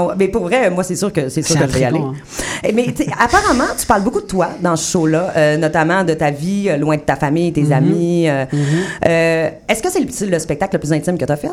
Wow! 0.08 0.12
Mais 0.18 0.26
pour 0.26 0.42
vrai, 0.42 0.70
moi, 0.70 0.82
c'est 0.82 0.96
sûr 0.96 1.12
que 1.12 1.28
c'est 1.28 1.42
sûr 1.42 1.54
que 1.56 1.66
je 1.68 1.72
vais 1.72 1.80
y 1.80 1.84
aller. 1.84 1.98
intriguant, 1.98 2.14
Eh, 2.64 2.72
Mais 2.72 2.92
apparemment, 3.20 3.72
tu 3.78 3.86
parles 3.86 4.02
beaucoup 4.02 4.20
de 4.20 4.26
toi 4.26 4.48
dans 4.60 4.74
ce 4.74 4.90
show-là, 4.90 5.32
euh, 5.36 5.56
notamment 5.56 6.02
de 6.02 6.14
ta 6.14 6.32
vie 6.32 6.68
euh, 6.68 6.76
loin 6.78 6.96
de 6.96 7.02
ta 7.02 7.14
famille, 7.14 7.52
tes 7.52 7.70
amis. 7.72 8.28
euh, 8.28 8.44
euh, 9.06 9.50
Est-ce 9.68 9.82
que 9.82 9.88
c'est 9.90 10.26
le, 10.26 10.38
spectacle 10.40 10.74
le 10.74 10.80
plus 10.80 10.92
intime 10.92 11.16
que 11.16 11.24
tu 11.24 11.32
as 11.32 11.36
fait? 11.36 11.48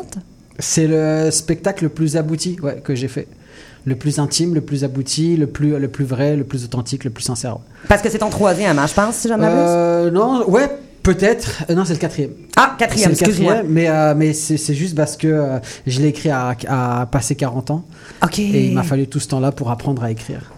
C'est 0.58 0.88
le 0.88 1.30
spectacle 1.30 1.84
le 1.84 1.90
plus 1.90 2.16
abouti 2.16 2.58
ouais, 2.62 2.82
que 2.84 2.94
j'ai 2.96 3.08
fait. 3.08 3.28
Le 3.84 3.96
plus 3.96 4.18
intime, 4.20 4.54
le 4.54 4.60
plus 4.60 4.84
abouti, 4.84 5.36
le 5.36 5.46
plus, 5.48 5.78
le 5.78 5.88
plus 5.88 6.04
vrai, 6.04 6.36
le 6.36 6.44
plus 6.44 6.64
authentique, 6.64 7.02
le 7.04 7.10
plus 7.10 7.24
sincère. 7.24 7.56
Parce 7.88 8.00
que 8.02 8.08
c'est 8.10 8.18
ton 8.18 8.30
troisième, 8.30 8.78
hein, 8.78 8.86
je 8.86 8.94
pense, 8.94 9.16
si 9.16 9.28
j'en. 9.28 9.38
Euh, 9.40 10.10
non, 10.10 10.48
ouais, 10.48 10.68
peut-être. 11.02 11.64
Euh, 11.68 11.74
non, 11.74 11.84
c'est 11.84 11.94
le 11.94 11.98
quatrième. 11.98 12.30
Ah, 12.56 12.76
C'est 12.78 12.84
quatrième, 12.86 13.10
le 13.10 13.14
excuse-moi. 13.16 13.52
quatrième, 13.54 13.72
mais, 13.74 13.88
euh, 13.88 14.14
mais 14.16 14.32
c'est 14.34 14.74
juste 14.74 14.94
parce 14.96 15.16
que 15.16 15.26
euh, 15.26 15.58
je 15.86 16.00
l'ai 16.00 16.08
écrit 16.08 16.30
à, 16.30 16.54
à 16.68 17.06
passer 17.06 17.34
40 17.34 17.72
ans. 17.72 17.84
OK. 18.22 18.38
Et 18.38 18.66
il 18.66 18.74
m'a 18.74 18.84
fallu 18.84 19.08
tout 19.08 19.18
ce 19.18 19.26
temps-là 19.28 19.50
pour 19.50 19.70
apprendre 19.72 20.04
à 20.04 20.12
écrire. 20.12 20.52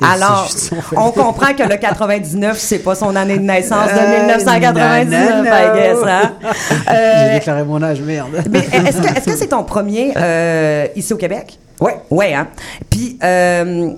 Et 0.00 0.04
Alors, 0.06 0.46
c'est 0.48 0.54
juste 0.54 0.70
ça, 0.70 0.76
en 0.76 0.80
fait. 0.80 0.96
on 0.96 1.10
comprend 1.10 1.52
que 1.54 1.62
le 1.62 1.76
99, 1.76 2.58
c'est 2.58 2.78
pas 2.78 2.94
son 2.94 3.14
année 3.14 3.36
de 3.36 3.42
naissance 3.42 3.92
de 3.92 3.98
Euh, 3.98 4.20
1999, 4.20 5.30
non, 5.30 5.36
non, 5.44 5.50
I 5.50 5.76
guess, 5.76 5.98
hein? 6.08 6.32
J'ai 7.28 7.34
déclaré 7.38 7.62
mon 7.64 7.82
âge, 7.82 8.00
merde. 8.00 8.30
mais 8.50 8.60
est-ce 8.72 9.26
que 9.26 9.36
c'est 9.36 9.48
ton 9.48 9.62
premier 9.64 10.14
ici 10.96 11.12
au 11.12 11.16
Québec? 11.18 11.58
Ouais. 11.80 11.96
Ouais, 12.10 12.34
hein? 12.34 12.48
Puis, 12.90 13.18
euh, 13.22 13.90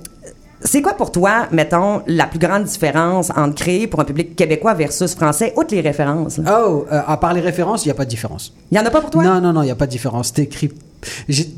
c'est 0.62 0.80
quoi 0.82 0.94
pour 0.94 1.12
toi, 1.12 1.46
mettons, 1.52 2.02
la 2.06 2.26
plus 2.26 2.38
grande 2.38 2.64
différence 2.64 3.30
entre 3.36 3.54
créer 3.54 3.86
pour 3.86 4.00
un 4.00 4.04
public 4.04 4.34
québécois 4.34 4.74
versus 4.74 5.14
français, 5.14 5.52
outre 5.56 5.74
les 5.74 5.82
références? 5.82 6.38
là? 6.38 6.60
Oh, 6.66 6.86
euh, 6.90 7.00
à 7.06 7.16
part 7.18 7.34
les 7.34 7.40
références, 7.42 7.84
il 7.84 7.88
n'y 7.88 7.92
a 7.92 7.94
pas 7.94 8.04
de 8.06 8.10
différence. 8.10 8.52
Il 8.72 8.76
y 8.78 8.80
en 8.80 8.84
a 8.86 8.90
pas 8.90 9.00
pour 9.00 9.10
toi? 9.10 9.22
Non, 9.22 9.40
non, 9.40 9.52
non, 9.52 9.62
il 9.62 9.66
n'y 9.66 9.70
a 9.70 9.76
pas 9.76 9.86
de 9.86 9.90
différence. 9.92 10.32
T'écris, 10.32 10.70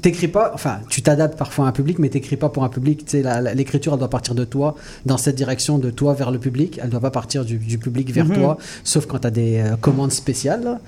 t'écris 0.03 0.29
pas, 0.29 0.51
enfin, 0.53 0.81
tu 0.91 1.01
t'adaptes 1.01 1.39
parfois 1.39 1.67
à 1.67 1.69
un 1.69 1.73
public, 1.73 1.99
mais 2.01 2.09
t'écris 2.09 2.37
pas 2.37 2.49
pour 2.49 2.65
un 2.65 2.69
public. 2.69 3.07
L'écriture, 3.55 3.93
elle 3.95 3.99
doit 4.01 4.11
partir 4.11 4.35
de 4.35 4.45
toi, 4.45 4.75
dans 5.07 5.17
cette 5.17 5.37
direction, 5.37 5.79
de 5.79 5.91
toi 5.91 6.13
vers 6.15 6.31
le 6.33 6.39
public. 6.41 6.81
Elle 6.83 6.91
doit 6.91 7.01
pas 7.01 7.13
partir 7.13 7.45
du, 7.45 7.57
du 7.57 7.79
public 7.79 8.13
vers 8.13 8.27
toi, 8.41 8.59
sauf 8.85 9.07
quand 9.07 9.21
tu 9.21 9.27
as 9.29 9.31
des 9.31 9.59
euh, 9.61 9.77
commandes 9.81 10.13
spéciales. 10.13 10.65
là. 10.65 10.81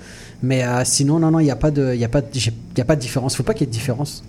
Mais 0.43 0.63
euh, 0.63 0.81
sinon, 0.83 1.17
non, 1.17 1.31
non, 1.31 1.39
il 1.39 1.45
n'y 1.45 1.51
a 1.51 1.55
pas 1.55 1.71
de, 1.71 1.93
il 1.93 1.99
y 1.99 2.05
a 2.05 2.09
pas, 2.09 2.21
de- 2.21 2.27
y 2.77 2.81
a 2.81 2.85
pas 2.85 2.95
de 2.97 3.01
différence. 3.01 3.35
Faut 3.35 3.43
pas 3.43 3.53
qu'il 3.53 3.61
y 3.61 3.69
ait 3.69 3.71
de 3.71 3.77
différence. 3.77 4.23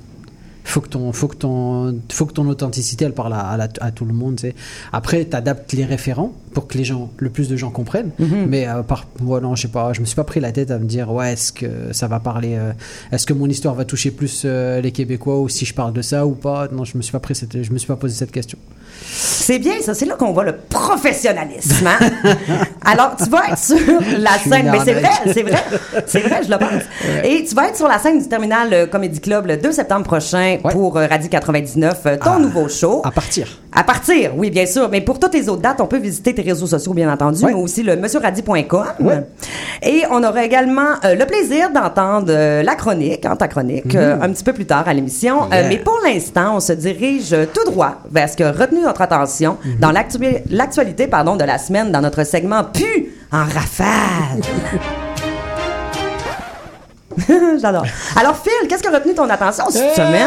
Faut 0.65 0.81
que 0.81 0.89
ton, 0.89 1.13
faut 1.13 1.29
que 1.29 1.37
ton, 1.37 1.99
faut 2.11 2.25
que 2.27 2.33
ton 2.33 2.47
authenticité, 2.49 3.05
elle 3.05 3.15
parle 3.15 3.33
à, 3.33 3.41
à 3.41 3.57
la- 3.57 3.69
à 3.81 3.91
tout 3.91 4.05
le 4.05 4.13
monde. 4.15 4.37
tu 4.37 4.43
sais. 4.49 4.55
Après, 4.93 5.25
tu 5.25 5.35
adaptes 5.37 5.73
les 5.73 5.85
référents 5.85 6.33
pour 6.55 6.67
que 6.69 6.79
les 6.79 6.85
gens, 6.85 7.11
le 7.19 7.31
plus 7.31 7.49
de 7.49 7.57
gens 7.57 7.71
comprennent. 7.71 8.11
Mais 8.19 8.69
euh, 8.69 8.83
par, 8.83 9.07
ouais, 9.23 9.41
non, 9.41 9.55
je 9.57 9.63
sais 9.63 9.69
pas, 9.69 9.93
je 9.93 10.01
me 10.01 10.07
suis 10.07 10.15
pas 10.17 10.25
pris 10.25 10.39
la 10.41 10.53
tête 10.53 10.71
à 10.71 10.79
me 10.79 10.85
dire, 10.85 11.11
ouais, 11.13 11.33
est-ce 11.33 11.53
que 11.53 11.93
ça 11.93 12.07
va 12.09 12.21
parler, 12.21 12.55
euh, 12.57 12.73
est-ce 13.11 13.27
que 13.27 13.33
mon 13.33 13.49
histoire 13.49 13.75
va 13.75 13.85
toucher 13.85 14.11
plus 14.13 14.43
euh, 14.45 14.81
les 14.81 14.93
Québécois 14.93 15.41
ou 15.41 15.49
si 15.49 15.65
je 15.65 15.75
parle 15.75 15.93
de 15.93 16.03
ça 16.03 16.27
ou 16.27 16.33
pas? 16.33 16.69
Non, 16.71 16.85
je 16.85 16.97
me 16.97 17.03
suis 17.03 17.13
pas 17.13 17.21
pris 17.21 17.35
cette, 17.35 17.63
je 17.63 17.73
me 17.73 17.79
suis 17.79 17.89
pas 17.89 17.97
posé 17.97 18.15
cette 18.15 18.33
question. 18.33 18.59
C'est 19.05 19.59
bien, 19.59 19.75
ça. 19.81 19.95
C'est 19.95 20.05
là 20.07 20.15
qu'on 20.15 20.33
voit 20.33 20.45
le 20.45 20.55
professionnalisme. 20.69 21.87
hein? 21.87 22.11
Alors, 22.85 23.17
tu 23.17 23.29
vas 23.29 23.49
être 23.51 23.59
sur 23.59 23.77
la 24.19 24.33
scène. 24.39 24.71
Mais 24.71 24.79
c'est 24.85 24.93
vrai, 24.95 25.11
c'est 25.33 25.43
vrai. 25.43 25.63
C'est 26.07 26.21
vrai, 26.21 26.41
je 26.45 26.51
le 26.51 26.59
pense. 26.59 26.83
Et 27.25 27.45
tu 27.45 27.55
vas 27.55 27.69
être 27.69 27.77
sur 27.77 27.89
la 27.89 27.99
scène 27.99 28.19
du 28.21 28.29
Terminal 28.29 28.69
euh, 28.73 28.87
Comedy 28.87 29.21
Club 29.21 29.47
le 29.47 29.57
2 29.57 29.73
septembre 29.73 30.05
prochain 30.05 30.57
Ouais. 30.65 30.73
pour 30.73 30.97
euh, 30.97 31.07
Radio 31.07 31.29
99, 31.29 32.01
euh, 32.07 32.17
ton 32.17 32.33
Ah, 32.37 32.39
nouveau 32.39 32.69
show. 32.69 33.03
À 33.05 33.11
partir. 33.11 33.47
À 33.75 33.85
partir, 33.85 34.33
oui, 34.37 34.51
bien 34.51 34.67
sûr. 34.67 34.89
Mais 34.91 35.01
pour 35.01 35.19
toutes 35.19 35.35
les 35.35 35.49
autres 35.49 35.63
dates, 35.63 35.81
on 35.81 35.87
peut 35.87 35.99
visiter 35.99 36.35
tes 36.35 36.43
réseaux 36.43 36.67
sociaux, 36.67 36.93
bien 36.95 37.11
entendu, 37.13 37.43
Ouais. 37.45 37.53
mais 37.55 37.61
aussi 37.61 37.83
le 37.83 37.97
monsieurradi.com. 37.97 38.85
Ouais. 39.01 39.27
Et 39.83 40.03
on 40.11 40.23
aura 40.23 40.45
également 40.45 40.91
euh, 41.05 41.15
le 41.15 41.25
plaisir 41.27 41.71
d'entendre 41.71 42.27
euh, 42.31 42.63
la 42.63 42.75
chronique, 42.75 43.25
hein, 43.25 43.37
ta 43.37 43.49
chronique, 43.49 43.95
euh, 43.95 44.17
un 44.21 44.31
petit 44.33 44.45
peu 44.45 44.53
plus 44.53 44.67
tard 44.67 44.85
à 44.87 44.93
l'émission. 44.95 45.43
Mm-hmm. 45.49 45.53
Yeah. 45.55 45.69
mais 45.69 45.79
pour 45.79 45.99
l'instant, 46.05 46.57
on 46.57 46.61
se 46.61 46.73
dirige 46.73 47.35
tout 47.55 47.65
droit 47.71 47.97
vers 48.11 48.29
ce 48.29 48.37
qui 48.37 48.43
a 48.43 48.53
retenu 48.53 48.85
attention 49.01 49.57
dans 49.81 49.91
l'actu- 49.91 50.19
l'actualité 50.51 51.07
pardon, 51.07 51.37
de 51.37 51.45
la 51.45 51.59
semaine 51.59 51.91
dans 51.93 52.01
notre 52.01 52.25
segment 52.25 52.65
Pu 52.65 53.09
en 53.33 53.45
rafale. 53.45 54.41
J'adore. 57.61 57.85
Alors, 58.17 58.37
Phil, 58.37 58.69
qu'est-ce 58.69 58.83
qui 58.83 58.89
a 58.89 58.93
retenu 58.93 59.15
ton 59.15 59.29
attention 59.29 59.65
cette 59.71 59.95
semaine? 59.95 60.27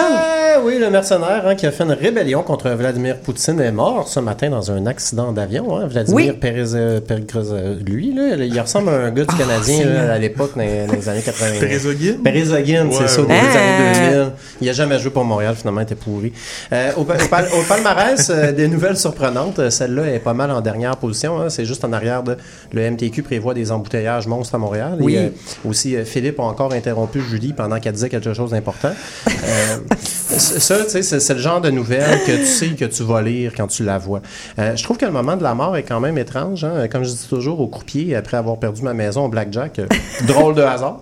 Eh 0.56 0.60
oui, 0.63 0.77
le 0.80 0.89
mercenaire 0.89 1.44
hein, 1.46 1.56
qui 1.56 1.65
a 1.65 1.72
fait 1.72 1.84
une 1.84 1.92
rébellion 1.92 2.44
contre 2.44 2.70
Vladimir 2.72 3.18
Poutine 3.18 3.60
est 3.60 3.72
mort 3.72 4.08
ce 4.08 4.20
matin 4.20 4.50
dans 4.50 4.72
un 4.72 4.86
accident 4.86 5.32
d'avion. 5.32 5.77
hein. 5.77 5.88
Vladimir 5.88 6.15
Oui. 6.15 6.39
Euh, 6.75 7.00
euh, 7.36 7.75
lui, 7.86 8.13
là, 8.13 8.36
il 8.46 8.60
ressemble 8.60 8.89
à 8.89 8.94
un 8.94 9.12
gars 9.12 9.25
du 9.25 9.36
Canadien 9.36 9.86
là, 9.86 10.13
à 10.13 10.18
l'époque, 10.18 10.51
dans, 10.56 10.62
les- 10.62 10.86
dans 10.86 10.94
les 10.94 11.10
années 11.10 11.22
80. 11.22 11.60
Perezogin? 11.60 12.15
Perezogin, 12.24 12.88
c'est 12.92 13.00
Ouais, 13.01 13.08
ça, 13.08 13.22
au 13.22 13.25
ouais. 13.25 13.34
début 13.36 13.48
des 13.51 13.58
années 13.58 13.92
Ah. 13.96 14.00
2000. 14.00 14.32
Il 14.62 14.70
a 14.70 14.74
jamais 14.74 15.00
joué 15.00 15.12
pour 15.12 15.24
Montréal, 15.25 15.56
finalement, 15.56 15.82
il 15.82 15.84
était 15.84 15.96
pourri. 15.96 16.32
Euh, 16.72 16.92
au, 16.98 17.04
pa- 17.04 17.15
au 17.24 17.27
pal- 17.27 17.48
au 17.60 17.63
palmarès, 17.68 18.30
euh, 18.30 18.51
des 18.51 18.68
nouvelles 18.68 18.98
surprenantes. 18.98 19.60
Euh, 19.60 19.70
Celle-là 19.70 20.08
est 20.13 20.20
pas 20.20 20.34
mal 20.34 20.51
en 20.51 20.62
dernière 20.62 20.96
position. 20.98 21.42
hein. 21.42 21.50
C'est 21.50 21.65
juste 21.65 21.84
en 21.86 21.94
arrière 21.94 22.24
de... 22.24 22.38
Le 22.74 22.89
MTQ 22.89 23.24
prévoit 23.24 23.54
des 23.54 23.72
embouteillages 23.72 24.27
monstres 24.27 24.56
à 24.56 24.58
Montréal. 24.58 24.98
Oui. 25.00 25.15
Et, 25.15 25.18
euh, 25.20 25.30
aussi, 25.68 25.96
Philippe 26.06 26.39
a 26.39 26.44
encore 26.44 26.74
interrompu 26.75 27.22
Julie 27.22 27.53
pendant 27.53 27.79
qu'elle 27.79 27.94
disait 27.94 28.10
quelque 28.10 28.34
chose 28.34 28.51
d'important. 28.51 28.91
Euh, 29.27 29.77
ça, 30.38 30.84
tu 30.86 31.01
sais, 31.01 31.20
c'est 31.20 31.34
le 31.34 31.39
genre 31.39 31.62
de 31.62 31.70
nouvelles 31.70 32.20
que 32.25 32.38
tu 32.38 32.46
sais 32.46 32.70
que 32.70 32.86
tu 32.86 33.03
vas 33.03 33.22
lire 33.22 33.53
quand 33.55 33.67
tu 33.67 33.84
la 33.84 33.98
vois. 33.98 34.22
Euh, 34.60 34.75
je 34.75 34.84
trouve 34.84 34.98
que 34.98 35.05
le 35.05 35.12
moment 35.12 35.36
de 35.38 35.44
la 35.44 35.55
mort 35.55 35.75
est 35.77 35.84
quand 35.84 36.00
même 36.00 36.17
étrange. 36.17 36.63
hein. 36.63 36.88
Comme 36.91 37.03
je 37.03 37.10
dis 37.10 37.27
toujours 37.29 37.60
au 37.62 37.67
croupier, 37.67 38.15
après 38.15 38.38
avoir 38.38 38.58
perdu 38.58 38.82
ma 38.82 38.94
maison 38.94 39.25
au 39.25 39.29
blackjack, 39.29 39.79
euh, 39.79 39.88
drôle 40.27 40.55
de 40.55 40.62
hasard. 40.62 41.00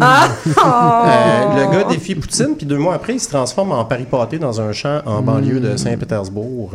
Ah! 0.00 0.28
Euh, 0.46 1.66
le 1.66 1.72
gars 1.72 1.84
défie 1.88 2.14
Poutine, 2.14 2.54
puis 2.56 2.66
deux 2.66 2.78
mois 2.78 2.94
après, 2.94 3.14
il 3.14 3.20
se 3.20 3.28
transforme 3.28 3.72
en 3.72 3.84
paripaté 3.84 4.38
dans 4.38 4.60
un 4.60 4.72
champ 4.72 5.00
en 5.04 5.20
banlieue 5.22 5.60
de 5.60 5.76
Saint-Pétersbourg. 5.76 6.72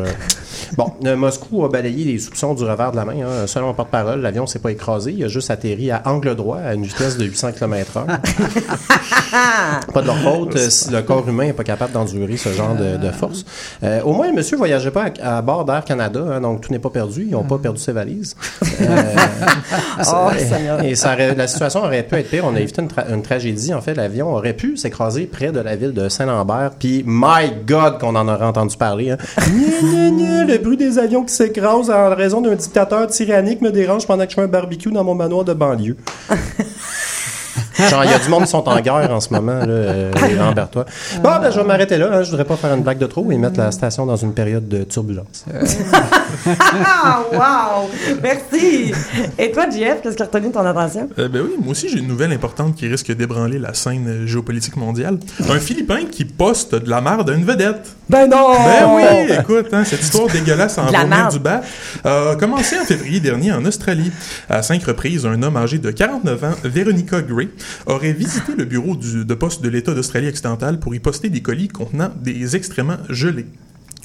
Bon, 0.77 0.91
euh, 1.05 1.15
Moscou 1.15 1.63
a 1.65 1.69
balayé 1.69 2.05
les 2.05 2.19
soupçons 2.19 2.53
du 2.53 2.63
revers 2.63 2.91
de 2.91 2.95
la 2.97 3.05
main. 3.05 3.13
hein. 3.23 3.47
Selon 3.47 3.69
le 3.69 3.73
porte-parole, 3.75 4.21
l'avion 4.21 4.45
s'est 4.47 4.59
pas 4.59 4.71
écrasé. 4.71 5.13
Il 5.17 5.23
a 5.23 5.27
juste 5.27 5.49
atterri 5.51 5.91
à 5.91 6.01
angle 6.05 6.35
droit 6.35 6.57
à 6.59 6.73
une 6.73 6.83
vitesse 6.83 7.17
de 7.17 7.25
800 7.25 7.51
km/h. 7.53 8.05
pas 9.93 10.01
de 10.01 10.07
leur 10.07 10.17
faute 10.19 10.55
euh, 10.55 10.69
si 10.69 10.89
le 10.91 11.01
corps 11.01 11.27
humain 11.27 11.45
n'est 11.45 11.53
pas 11.53 11.63
capable 11.63 11.91
d'endurer 11.93 12.37
ce 12.37 12.49
genre 12.49 12.75
de, 12.75 12.97
de 12.97 13.11
force. 13.11 13.45
Euh, 13.83 14.01
au 14.03 14.13
moins, 14.13 14.27
le 14.27 14.33
monsieur 14.33 14.57
voyageait 14.57 14.91
pas 14.91 15.05
à, 15.21 15.37
à 15.37 15.41
bord 15.41 15.65
d'Air 15.65 15.83
Canada, 15.85 16.21
hein, 16.31 16.41
donc 16.41 16.61
tout 16.61 16.71
n'est 16.71 16.79
pas 16.79 16.89
perdu. 16.89 17.23
Ils 17.27 17.31
n'ont 17.31 17.43
pas 17.43 17.57
perdu 17.57 17.79
ses 17.81 17.91
valises. 17.93 18.35
Euh, 18.79 19.15
Oh, 20.05 20.29
et- 20.35 20.45
Seigneur. 20.45 20.83
et 20.83 20.95
ça 20.95 21.13
aurait- 21.13 21.33
la 21.35 21.47
situation 21.47 21.83
aurait 21.83 22.03
pu 22.03 22.15
être 22.15 22.29
pire. 22.29 22.43
On 22.45 22.55
a 22.55 22.59
évité 22.59 22.81
une, 22.81 22.87
tra- 22.87 23.11
une 23.11 23.21
tragédie. 23.23 23.73
En 23.73 23.81
fait, 23.81 23.95
l'avion 23.95 24.33
aurait 24.33 24.53
pu 24.53 24.77
s'écraser 24.77 25.25
près 25.25 25.51
de 25.51 25.59
la 25.59 25.75
ville 25.75 25.93
de 25.93 26.07
Saint-Lambert. 26.09 26.71
Puis, 26.79 27.03
my 27.05 27.51
God, 27.65 27.97
qu'on 27.99 28.15
en 28.15 28.27
aurait 28.27 28.45
entendu 28.45 28.77
parler. 28.77 29.11
Hein. 29.11 29.17
Le 30.47 30.57
bruit 30.59 30.77
des 30.77 30.97
avions 30.97 31.23
qui 31.23 31.33
s'écrasent 31.33 31.89
en 31.89 32.15
raison 32.15 32.41
d'un 32.41 32.55
dictateur 32.55 33.07
tyrannique 33.07 33.61
me 33.61 33.69
dérange 33.71 34.07
pendant 34.07 34.23
que 34.23 34.29
je 34.31 34.35
fais 34.35 34.41
un 34.41 34.47
barbecue 34.47 34.91
dans 34.91 35.03
mon 35.03 35.13
manoir 35.15 35.43
de 35.43 35.53
banlieue. 35.53 35.97
Genre, 37.89 38.03
il 38.05 38.09
y 38.09 38.13
a 38.13 38.17
du 38.19 38.29
monde 38.29 38.43
qui 38.43 38.49
sont 38.49 38.67
en 38.67 38.79
guerre 38.79 39.11
en 39.11 39.19
ce 39.19 39.31
moment, 39.31 39.59
là, 39.59 39.67
euh, 39.67 40.11
Lambert-toi. 40.37 40.85
Bon, 41.21 41.29
ben, 41.41 41.51
je 41.51 41.59
vais 41.59 41.65
m'arrêter 41.65 41.97
là. 41.97 42.09
hein. 42.11 42.23
Je 42.23 42.29
voudrais 42.31 42.45
pas 42.45 42.55
faire 42.55 42.73
une 42.73 42.81
blague 42.81 42.97
de 42.97 43.05
trop 43.05 43.29
et 43.31 43.37
mettre 43.37 43.59
la 43.59 43.71
station 43.71 44.05
dans 44.07 44.15
une 44.15 44.33
période 44.33 44.67
de 44.67 44.83
turbulence. 44.83 45.45
Ah, 45.53 46.16
wow! 47.33 47.89
Merci! 48.21 48.91
Et 49.37 49.51
toi, 49.51 49.69
JF, 49.69 50.01
qu'est-ce 50.01 50.15
qui 50.15 50.23
a 50.23 50.25
retenu 50.25 50.51
ton 50.51 50.65
attention? 50.65 51.09
Euh, 51.19 51.27
ben 51.29 51.41
oui, 51.43 51.55
moi 51.59 51.71
aussi 51.71 51.89
j'ai 51.89 51.99
une 51.99 52.07
nouvelle 52.07 52.31
importante 52.31 52.75
qui 52.75 52.87
risque 52.87 53.11
d'ébranler 53.15 53.59
la 53.59 53.73
scène 53.73 54.07
euh, 54.07 54.27
géopolitique 54.27 54.75
mondiale. 54.77 55.19
Un 55.49 55.59
Philippin 55.59 56.05
qui 56.09 56.25
poste 56.25 56.75
de 56.75 56.89
la 56.89 57.01
merde 57.01 57.29
à 57.29 57.33
une 57.33 57.45
vedette. 57.45 57.95
Ben 58.09 58.29
non! 58.29 58.53
Ben 58.53 58.87
oui, 58.95 59.33
écoute, 59.39 59.67
hein, 59.73 59.83
cette 59.83 60.01
histoire 60.01 60.27
dégueulasse 60.27 60.77
en 60.77 60.89
merde. 60.91 61.31
du 61.33 61.39
bas 61.39 61.61
a 62.03 62.35
commencé 62.39 62.77
en 62.79 62.85
février 62.85 63.19
dernier 63.19 63.51
en 63.51 63.63
Australie. 63.65 64.11
À 64.49 64.61
cinq 64.63 64.83
reprises, 64.83 65.25
un 65.25 65.41
homme 65.43 65.57
âgé 65.57 65.77
de 65.77 65.91
49 65.91 66.43
ans, 66.43 66.53
Veronica 66.63 67.21
Gray, 67.21 67.49
aurait 67.85 68.13
visité 68.13 68.53
le 68.57 68.65
bureau 68.65 68.95
du- 68.95 69.25
de 69.25 69.33
poste 69.33 69.61
de 69.61 69.69
l'État 69.69 69.93
d'Australie-Occidentale 69.93 70.79
pour 70.79 70.95
y 70.95 70.99
poster 70.99 71.29
des 71.29 71.41
colis 71.41 71.67
contenant 71.67 72.09
des 72.21 72.55
excréments 72.55 72.97
gelés. 73.09 73.45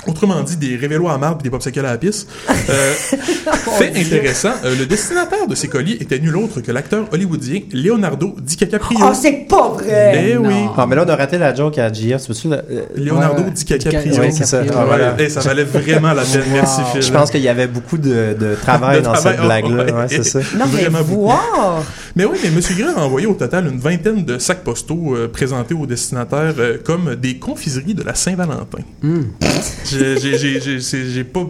Autrement 0.06 0.42
dit, 0.42 0.56
des 0.56 0.76
révélos 0.76 1.08
à 1.08 1.16
marbre 1.18 1.38
et 1.40 1.42
des 1.44 1.50
popsicles 1.50 1.78
à 1.80 1.82
la 1.82 1.96
pisse. 1.98 2.26
Euh, 2.50 2.92
fait 3.78 3.92
intéressant, 3.96 4.50
euh, 4.64 4.74
le 4.76 4.86
destinataire 4.86 5.46
de 5.46 5.54
ces 5.54 5.68
colis 5.68 5.92
était 6.00 6.18
nul 6.18 6.36
autre 6.36 6.60
que 6.60 6.72
l'acteur 6.72 7.06
hollywoodien 7.12 7.60
Leonardo 7.72 8.34
DiCaprio. 8.40 8.98
Oh, 9.02 9.12
c'est 9.14 9.46
pas 9.48 9.68
vrai! 9.70 10.30
Eh 10.32 10.36
oui, 10.36 10.54
Ah, 10.76 10.86
mais 10.86 10.96
là, 10.96 11.04
on 11.06 11.08
a 11.10 11.16
raté 11.16 11.38
la 11.38 11.54
joke 11.54 11.78
à 11.78 11.92
JF. 11.92 12.22
Euh, 12.46 12.82
Leonardo 12.96 13.42
Ouais. 13.44 13.50
DiCaprio. 13.50 14.12
Oui, 14.20 14.32
c'est 14.32 14.44
ça. 14.46 14.62
Ah, 14.74 14.84
voilà. 14.86 15.14
Ouais, 15.14 15.28
ça 15.28 15.40
valait 15.40 15.64
vraiment 15.64 16.12
la 16.12 16.22
peine. 16.24 16.42
Merci, 16.52 16.80
Phil. 16.92 17.02
Je 17.02 17.12
pense 17.12 17.30
qu'il 17.30 17.40
y 17.42 17.48
avait 17.48 17.66
beaucoup 17.68 17.98
de, 17.98 18.34
de 18.38 18.54
travail 18.60 18.98
De 18.98 19.04
dans 19.04 19.12
travail, 19.12 19.34
cette 19.36 19.44
blague-là. 19.44 19.84
ouais. 19.84 19.92
Ouais, 19.92 20.06
c'est 20.08 20.24
ça. 20.24 20.40
Non, 20.58 20.64
mais 20.72 20.82
Vraiment 20.82 20.98
beaucoup. 21.02 21.22
voir! 21.22 21.82
Mais 22.16 22.24
oui, 22.24 22.36
mais 22.42 22.48
M. 22.48 22.60
Gray 22.76 22.94
a 22.94 22.98
envoyé 23.00 23.26
au 23.26 23.34
total 23.34 23.66
une 23.68 23.78
vingtaine 23.78 24.24
de 24.24 24.38
sacs 24.38 24.64
postaux 24.64 25.14
euh, 25.16 25.28
présentés 25.28 25.74
aux 25.74 25.86
destinataires 25.86 26.54
euh, 26.58 26.76
comme 26.84 27.14
des 27.14 27.38
confiseries 27.38 27.94
de 27.94 28.02
la 28.02 28.14
Saint-Valentin. 28.14 28.78
J'ai- 29.02 29.91
j'ai- 29.98 31.24
pas, 31.24 31.46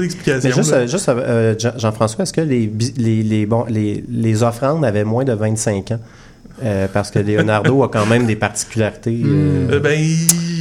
d'explication. 0.00 0.48
Mais 0.48 0.54
juste, 0.54 0.72
euh, 0.72 0.86
juste 0.88 1.08
euh, 1.08 1.54
Jean- 1.58 1.78
Jean-François, 1.78 2.22
est-ce 2.24 2.32
que 2.32 2.40
les, 2.40 2.70
les, 2.96 3.22
les, 3.22 3.46
bon, 3.46 3.64
les, 3.68 4.04
les 4.10 4.42
offrandes 4.42 4.84
avaient 4.84 5.04
moins 5.04 5.24
de 5.24 5.32
25 5.32 5.92
ans? 5.92 6.00
Euh, 6.64 6.86
parce 6.92 7.10
que 7.10 7.18
Leonardo 7.18 7.82
a 7.82 7.88
quand 7.88 8.06
même 8.06 8.26
des 8.26 8.36
particularités. 8.36 9.20
euh, 9.24 9.68
Euh, 9.72 9.80
ben, 9.80 9.98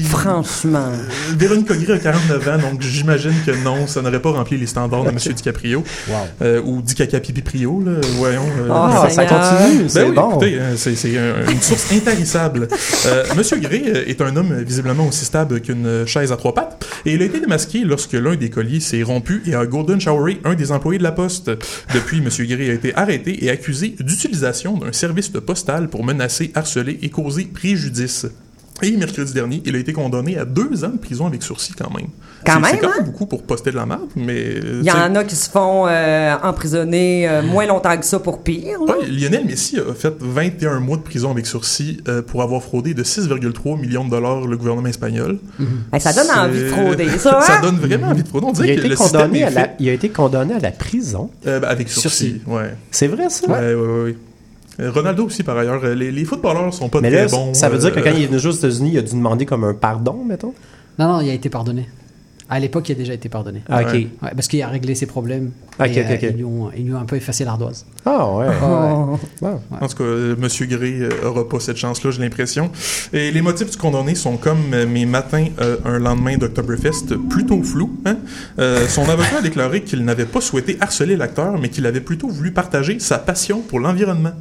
Franchement. 0.04 0.90
Véronique 1.38 1.68
Gray 1.68 1.92
a 1.92 2.00
49 2.00 2.48
ans, 2.48 2.58
donc 2.72 2.82
j'imagine 2.82 3.34
que 3.46 3.52
non, 3.64 3.88
ça 3.88 4.02
n'aurait 4.02 4.22
pas 4.22 4.32
rempli 4.32 4.58
les 4.58 4.66
standards 4.68 5.04
de 5.04 5.10
M. 5.10 5.18
DiCaprio. 5.18 5.84
Euh, 6.42 6.62
ou 6.64 6.82
DiCaprio, 6.82 7.82
là, 7.86 7.92
voyons. 8.18 8.42
euh, 8.60 8.68
Oh, 8.70 8.74
Ah, 8.74 9.08
ça 9.10 9.26
continue, 9.26 9.90
c'est 9.90 10.02
Ben 10.04 10.10
oui, 10.10 10.16
bon. 10.16 10.30
écoutez, 10.32 10.60
euh, 10.60 10.76
c'est 10.78 10.96
c'est 10.96 11.18
un- 11.18 11.50
une 11.52 11.62
source 11.62 11.92
intarissable. 11.92 12.68
Euh, 13.06 13.24
Monsieur 13.36 13.58
Gray 13.58 13.84
euh, 13.88 14.04
est 14.08 14.22
un 14.22 14.36
homme 14.36 14.52
euh, 14.52 14.64
visiblement 14.64 15.08
aussi 15.08 15.26
stable 15.26 15.62
qu'une 15.62 15.86
euh, 15.86 16.06
chaise 16.06 16.32
à 16.32 16.38
trois 16.38 16.54
pattes, 16.54 16.86
et 17.06 17.14
il 17.14 17.22
a 17.22 17.26
été 17.26 17.40
démasqué 17.40 17.84
lorsque 17.84 18.14
l'un 18.14 18.36
des 18.36 18.50
colliers 18.50 18.80
s'est 18.80 19.04
rompu 19.04 19.42
et 19.46 19.56
a 19.56 19.66
golden 19.66 20.00
showeré 20.00 20.40
un 20.46 20.56
des 20.56 20.72
employés 20.72 20.98
de 21.00 21.04
la 21.04 21.12
poste. 21.12 21.52
Depuis, 21.94 22.22
Monsieur 22.22 22.46
Gray 22.46 22.70
a 22.70 22.74
été 22.74 22.94
arrêté 22.96 23.44
et 23.46 23.50
accusé 23.50 23.96
d'utilisation 24.00 24.78
d'un 24.78 24.92
service 24.92 25.32
de 25.32 25.40
postal 25.40 25.90
pour 25.90 26.04
menacer, 26.04 26.52
harceler 26.56 27.00
et 27.02 27.10
causer 27.10 27.46
préjudice. 27.46 28.26
Et 28.84 28.98
mercredi 28.98 29.34
dernier, 29.34 29.62
il 29.66 29.76
a 29.76 29.80
été 29.80 29.94
condamné 29.94 30.38
à 30.38 30.46
deux 30.46 30.84
ans 30.84 30.90
de 30.90 30.98
prison 30.98 31.28
avec 31.28 31.44
sursis 31.44 31.74
quand 31.74 31.90
même. 31.96 32.08
Quand 32.46 32.54
C'est- 32.56 32.60
même, 32.62 32.72
C'est 32.72 32.78
quand 32.80 32.88
hein? 32.88 32.94
même 32.98 33.06
beaucoup 33.06 33.26
pour 33.28 33.44
poster 33.44 33.72
de 33.72 33.76
la 33.76 33.86
merde, 33.86 34.10
mais... 34.16 34.56
euh, 34.64 34.80
Il 34.82 34.88
y 34.88 34.92
en 34.92 35.14
a 35.16 35.24
qui 35.24 35.36
se 35.36 35.50
font 35.50 35.86
euh, 35.88 36.36
emprisonner 36.42 37.30
euh, 37.30 37.44
moins 37.44 37.66
longtemps 37.68 37.96
que 37.98 38.06
ça 38.06 38.20
pour 38.20 38.42
pire. 38.42 38.82
Ouais, 38.82 39.06
Lionel 39.08 39.46
Messi 39.46 39.78
a 39.80 39.94
fait 39.94 40.14
21 40.20 40.80
mois 40.80 40.98
de 40.98 41.04
prison 41.04 41.30
avec 41.32 41.46
sursis 41.46 42.02
euh, 42.08 42.22
pour 42.24 42.42
avoir 42.42 42.64
fraudé 42.64 42.94
de 42.96 43.04
6,3 43.04 43.80
millions 43.80 44.06
de 44.06 44.10
dollars 44.10 44.48
le 44.48 44.58
gouvernement 44.58 44.88
espagnol. 44.88 45.38
Ben, 45.92 46.00
ça 46.00 46.14
donne 46.14 46.26
C'est- 46.26 46.40
envie 46.40 46.60
de 46.62 46.68
frauder, 46.70 47.10
ça, 47.20 47.38
hein? 47.40 47.42
ça 47.42 47.62
donne 47.62 47.78
vraiment 47.78 48.08
envie 48.08 48.24
de 48.24 48.28
frauder. 48.28 48.48
On 48.50 48.54
il, 48.54 48.62
a 48.64 48.66
que 48.76 48.80
été 48.80 48.88
le 48.90 48.96
système 48.96 49.22
condamné 49.22 49.40
est 49.40 49.44
à 49.44 49.50
la, 49.52 49.62
fait 49.66 49.72
il 49.80 49.90
a 49.90 49.94
été 49.94 50.10
condamné 50.10 50.54
à 50.56 50.60
la 50.60 50.72
prison. 50.72 51.30
euh, 51.46 51.60
ben, 51.60 51.68
avec 51.68 51.90
sursis. 51.90 52.10
Sursis. 52.10 52.42
Ouais. 52.48 52.74
C'est 52.90 53.08
vrai, 53.08 53.30
ça? 53.30 53.48
Ouais, 53.48 53.60
ouais, 53.60 53.74
ouais, 53.76 54.04
ouais. 54.04 54.10
Euh, 54.10 54.14
Ronaldo 54.90 55.26
aussi, 55.26 55.44
par 55.44 55.58
ailleurs. 55.58 55.82
Euh, 55.84 55.94
Les, 55.96 56.12
les 56.12 56.26
footballeurs 56.26 56.74
sont 56.74 56.90
pas 56.90 57.02
Mais 57.02 57.10
très 57.12 57.24
là, 57.26 57.28
bons. 57.28 57.54
ça 57.54 57.70
veut 57.70 57.78
dire 57.78 57.94
que 57.94 58.00
euh, 58.00 58.04
quand 58.04 58.12
il 58.16 58.24
est 58.24 58.28
venu 58.28 58.40
jouer 58.40 58.52
aux 58.52 58.56
États-Unis, 58.56 58.92
il 58.94 58.98
a 58.98 59.02
dû 59.02 59.12
demander 59.12 59.46
comme 59.46 59.64
un 59.64 59.74
pardon, 59.74 60.24
mettons? 60.28 60.54
Non, 60.98 61.08
non, 61.14 61.22
il 61.22 61.30
a 61.30 61.34
été 61.34 61.50
pardonné. 61.50 61.88
À 62.54 62.60
l'époque, 62.60 62.90
il 62.90 62.92
a 62.92 62.96
déjà 62.96 63.14
été 63.14 63.30
pardonné. 63.30 63.62
Ah, 63.70 63.82
ok. 63.82 63.88
Ouais. 63.94 64.08
Ouais, 64.24 64.30
parce 64.36 64.50
qu'il 64.50 64.62
a 64.62 64.68
réglé 64.68 64.94
ses 64.94 65.06
problèmes. 65.06 65.52
Ok, 65.80 65.88
et, 65.88 66.02
ok, 66.02 66.06
euh, 66.10 66.16
ok. 66.16 66.22
Ils, 66.24 66.36
lui 66.36 66.44
ont, 66.44 66.70
ils 66.76 66.86
lui 66.86 66.94
ont 66.94 67.00
un 67.00 67.06
peu 67.06 67.16
effacé 67.16 67.46
l'ardoise. 67.46 67.86
Ah, 68.06 68.30
ouais. 68.30 68.48
Oh. 68.62 69.18
Bon. 69.42 69.62
En 69.80 69.88
tout 69.88 69.96
cas, 69.96 70.04
euh, 70.04 70.36
Monsieur 70.38 70.66
Gray 70.66 71.02
euh, 71.02 71.10
aura 71.30 71.48
pas 71.48 71.62
cette 71.62 71.78
chance-là, 71.78 72.12
j'ai 72.12 72.22
l'impression. 72.22 72.70
Et 73.14 73.32
les 73.32 73.42
motifs 73.42 73.72
du 73.72 73.78
condamné 73.78 74.16
sont 74.16 74.36
comme 74.36 74.74
euh, 74.74 74.86
mes 74.86 75.06
matins 75.06 75.46
euh, 75.62 75.78
un 75.86 75.98
lendemain 75.98 76.36
d'Octoberfest, 76.38 77.16
plutôt 77.30 77.64
flous. 77.64 77.98
Hein? 78.06 78.18
Euh, 78.60 78.86
son 78.90 79.08
avocat 79.08 79.38
a 79.38 79.42
déclaré 79.42 79.84
qu'il 79.84 80.04
n'avait 80.04 80.26
pas 80.26 80.42
souhaité 80.42 80.76
harceler 80.82 81.16
l'acteur, 81.16 81.58
mais 81.58 81.70
qu'il 81.70 81.86
avait 81.86 82.02
plutôt 82.02 82.28
voulu 82.28 82.52
partager 82.52 83.00
sa 83.00 83.18
passion 83.18 83.62
pour 83.62 83.80
l'environnement. 83.80 84.34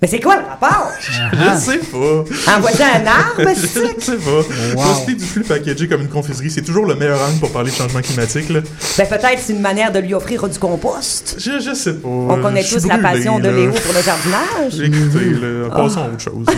Mais 0.00 0.06
c'est 0.06 0.20
quoi 0.20 0.36
le 0.36 0.44
rapport? 0.46 0.92
Je 1.00 1.58
sais 1.58 1.78
pas. 1.78 2.54
Envoyer 2.56 2.84
un 2.84 3.06
arbre, 3.06 3.34
Je 3.48 3.66
c'est 3.66 4.00
sais 4.00 4.16
pas. 4.16 4.74
Poster 4.74 5.14
du 5.14 5.24
flux 5.24 5.42
packagé 5.42 5.88
comme 5.88 6.02
une 6.02 6.08
confiserie, 6.08 6.50
c'est 6.50 6.62
toujours 6.62 6.86
le 6.86 6.94
meilleur 6.94 7.20
angle 7.20 7.40
pour 7.40 7.50
parler 7.50 7.72
de 7.72 7.76
changement 7.76 8.00
climatique. 8.00 8.48
Là. 8.48 8.60
Ben, 8.96 9.06
peut-être 9.08 9.40
c'est 9.44 9.52
une 9.52 9.60
manière 9.60 9.90
de 9.90 9.98
lui 9.98 10.14
offrir 10.14 10.48
du 10.48 10.58
compost. 10.58 11.36
Je, 11.38 11.58
je 11.60 11.74
sais 11.74 11.94
pas. 11.94 12.08
On 12.08 12.40
connaît 12.40 12.62
Je 12.62 12.76
tous 12.76 12.86
la 12.86 12.98
passion 12.98 13.40
de. 13.40 13.48
Léo 13.48 13.72
pour 13.72 13.92
le 13.94 14.02
jardinage. 14.02 14.80
Écoutez, 14.80 15.30
là, 15.40 15.68
passons 15.70 16.00
à 16.00 16.08
autre 16.08 16.20
chose. 16.20 16.46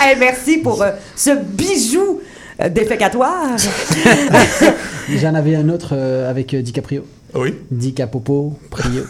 Hey, 0.00 0.16
merci 0.18 0.58
pour 0.58 0.82
euh, 0.82 0.90
ce 1.14 1.30
bijou 1.30 2.20
euh, 2.60 2.68
défécatoire. 2.70 3.56
J'en 5.10 5.34
avais 5.34 5.56
un 5.56 5.68
autre 5.68 5.90
euh, 5.92 6.30
avec 6.30 6.54
euh, 6.54 6.62
DiCaprio. 6.62 7.04
Oui, 7.36 7.54
DiCapopo, 7.70 8.58
Prio. 8.70 9.02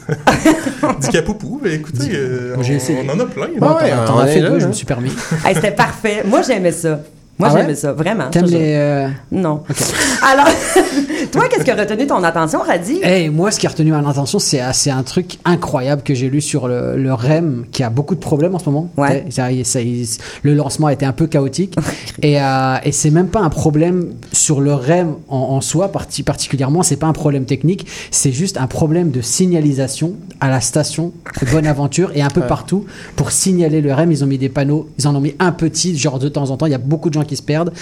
Dicapoupou, 1.01 1.61
ben 1.63 1.73
écoutez, 1.73 2.11
euh, 2.15 2.57
on, 2.57 2.61
on 2.61 3.09
en 3.11 3.21
a 3.21 3.27
plein. 3.27 3.49
Bon, 3.59 3.75
ouais, 3.75 3.93
on 4.09 4.25
est 4.25 4.33
fait 4.33 4.41
là, 4.41 4.51
deux, 4.51 4.61
je 4.61 4.67
me 4.67 4.73
suis 4.73 4.87
permis. 4.87 5.13
Hey, 5.45 5.55
C'était 5.55 5.71
parfait. 5.71 6.23
Moi, 6.25 6.43
j'aimais 6.43 6.73
ça. 6.73 7.01
Moi, 7.39 7.49
Ah 7.51 7.55
ouais? 7.55 7.61
j'aimais 7.63 7.75
ça, 7.75 7.93
vraiment. 7.93 8.31
T'aimes 8.31 8.47
les. 8.47 8.75
euh, 8.77 9.09
Non. 9.31 9.63
Alors, 10.23 10.47
toi, 11.33 11.45
qu'est-ce 11.51 11.65
qui 11.65 11.71
a 11.71 11.75
retenu 11.75 12.07
ton 12.07 12.23
attention, 12.25 12.61
Radi? 12.61 13.01
Hey, 13.03 13.29
moi, 13.29 13.51
ce 13.51 13.61
qui 13.61 13.67
a 13.67 13.71
retenu 13.71 13.93
mon 13.93 14.09
attention, 14.09 14.39
c'est 14.39 14.61
c'est 14.73 14.91
un 14.91 15.03
truc 15.03 15.39
incroyable 15.45 16.03
que 16.03 16.15
j'ai 16.15 16.31
lu 16.31 16.41
sur 16.41 16.67
le, 16.67 16.97
le 16.97 17.13
REM, 17.13 17.67
qui 17.73 17.83
a 17.83 17.91
beaucoup 17.91 18.15
de 18.15 18.21
problèmes 18.21 18.55
en 18.55 18.59
ce 18.59 18.67
moment. 18.71 18.91
Ouais. 18.97 19.27
Ça, 19.31 19.49
ça, 19.65 19.81
il- 19.83 20.07
le 20.43 20.55
lancement 20.55 20.87
a 20.87 20.93
été 20.95 21.05
un 21.05 21.13
peu 21.13 21.27
chaotique. 21.27 21.77
et 22.23 22.41
euh, 22.41 22.77
et 22.85 22.93
c'est 22.93 23.11
même 23.11 23.29
pas 23.29 23.41
un 23.41 23.51
problème 23.51 24.15
sur 24.33 24.61
le 24.63 24.73
REM 24.73 25.17
en, 25.29 25.37
en 25.37 25.61
soi, 25.61 25.89
parti, 25.93 26.23
particulièrement. 26.23 26.83
C'est 26.83 26.97
pas 26.97 27.07
un 27.07 27.13
problème 27.13 27.45
technique. 27.45 27.87
C'est 28.11 28.33
juste 28.33 28.57
un 28.57 28.67
problème 28.67 29.11
de 29.11 29.21
signalisation 29.21 30.15
à 30.41 30.49
la 30.49 30.61
station 30.63 31.13
Bonaventure 31.53 32.13
et 32.15 32.23
un 32.23 32.31
peu 32.31 32.43
partout 32.43 32.87
pour 33.15 33.31
signaler 33.31 33.81
le 33.83 33.93
REM. 33.93 34.11
Ils 34.11 34.25
ont 34.25 34.27
mis 34.27 34.39
des 34.39 34.49
panneaux. 34.49 34.89
Ils 34.99 35.07
en 35.07 35.15
ont 35.15 35.21
mis 35.21 35.35
un 35.39 35.53
petit, 35.53 35.97
genre 35.99 36.19
de 36.19 36.29
temps 36.29 36.51
en 36.51 36.57
temps. 36.57 36.67
Il 36.67 36.73
y 36.73 36.75
a 36.75 36.79
beaucoup 36.79 37.09
de 37.11 37.15
gens 37.15 37.25
qui 37.27 37.37
se 37.37 37.43
perdent. 37.43 37.73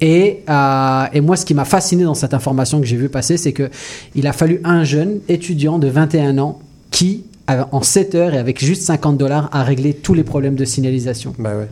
Et, 0.00 0.40
euh, 0.48 1.04
et 1.12 1.20
moi, 1.20 1.36
ce 1.36 1.44
qui 1.44 1.54
m'a 1.54 1.64
fasciné 1.64 2.04
dans 2.04 2.14
cette 2.14 2.34
information 2.34 2.80
que 2.80 2.86
j'ai 2.86 2.96
vu 2.96 3.08
passer, 3.08 3.36
c'est 3.36 3.52
que 3.52 3.70
il 4.14 4.26
a 4.26 4.32
fallu 4.32 4.60
un 4.64 4.84
jeune 4.84 5.20
étudiant 5.28 5.78
de 5.78 5.88
21 5.88 6.38
ans 6.38 6.58
qui, 6.90 7.24
euh, 7.50 7.62
en 7.72 7.82
7 7.82 8.14
heures 8.14 8.34
et 8.34 8.38
avec 8.38 8.64
juste 8.64 8.82
50 8.82 9.16
dollars, 9.18 9.48
a 9.52 9.62
réglé 9.62 9.92
tous 9.94 10.14
les 10.14 10.24
problèmes 10.24 10.56
de 10.56 10.64
signalisation. 10.64 11.34
Ben 11.38 11.56
ouais. 11.58 11.68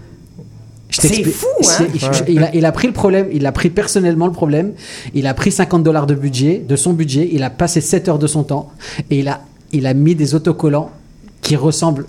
Je 0.91 1.01
C'est 1.01 1.25
fou, 1.25 1.47
hein? 1.59 1.63
C'est- 1.63 1.89
il- 2.29 2.35
il, 2.35 2.43
a, 2.43 2.55
il 2.55 2.67
a 2.67 2.73
pris 2.73 2.87
le 2.87 2.93
problème, 2.93 3.29
il 3.33 3.47
a 3.47 3.53
pris 3.53 3.71
personnellement 3.71 4.27
le 4.27 4.33
problème, 4.33 4.73
il 5.15 5.27
a 5.27 5.33
pris 5.33 5.51
50 5.51 5.83
dollars 5.83 6.07
de 6.07 6.15
budget, 6.15 6.63
de 6.69 6.77
son 6.77 6.93
budget, 6.93 7.31
il 7.33 7.43
a 7.45 7.49
passé 7.49 7.81
7 7.81 8.09
heures 8.11 8.19
de 8.19 8.27
son 8.27 8.43
temps 8.45 8.71
et 9.11 9.21
il 9.21 9.29
a, 9.29 9.41
il 9.73 9.87
a 9.87 9.95
mis 9.95 10.15
des 10.15 10.35
autocollants 10.35 10.91
qui 11.41 11.57
ressemblent 11.57 12.05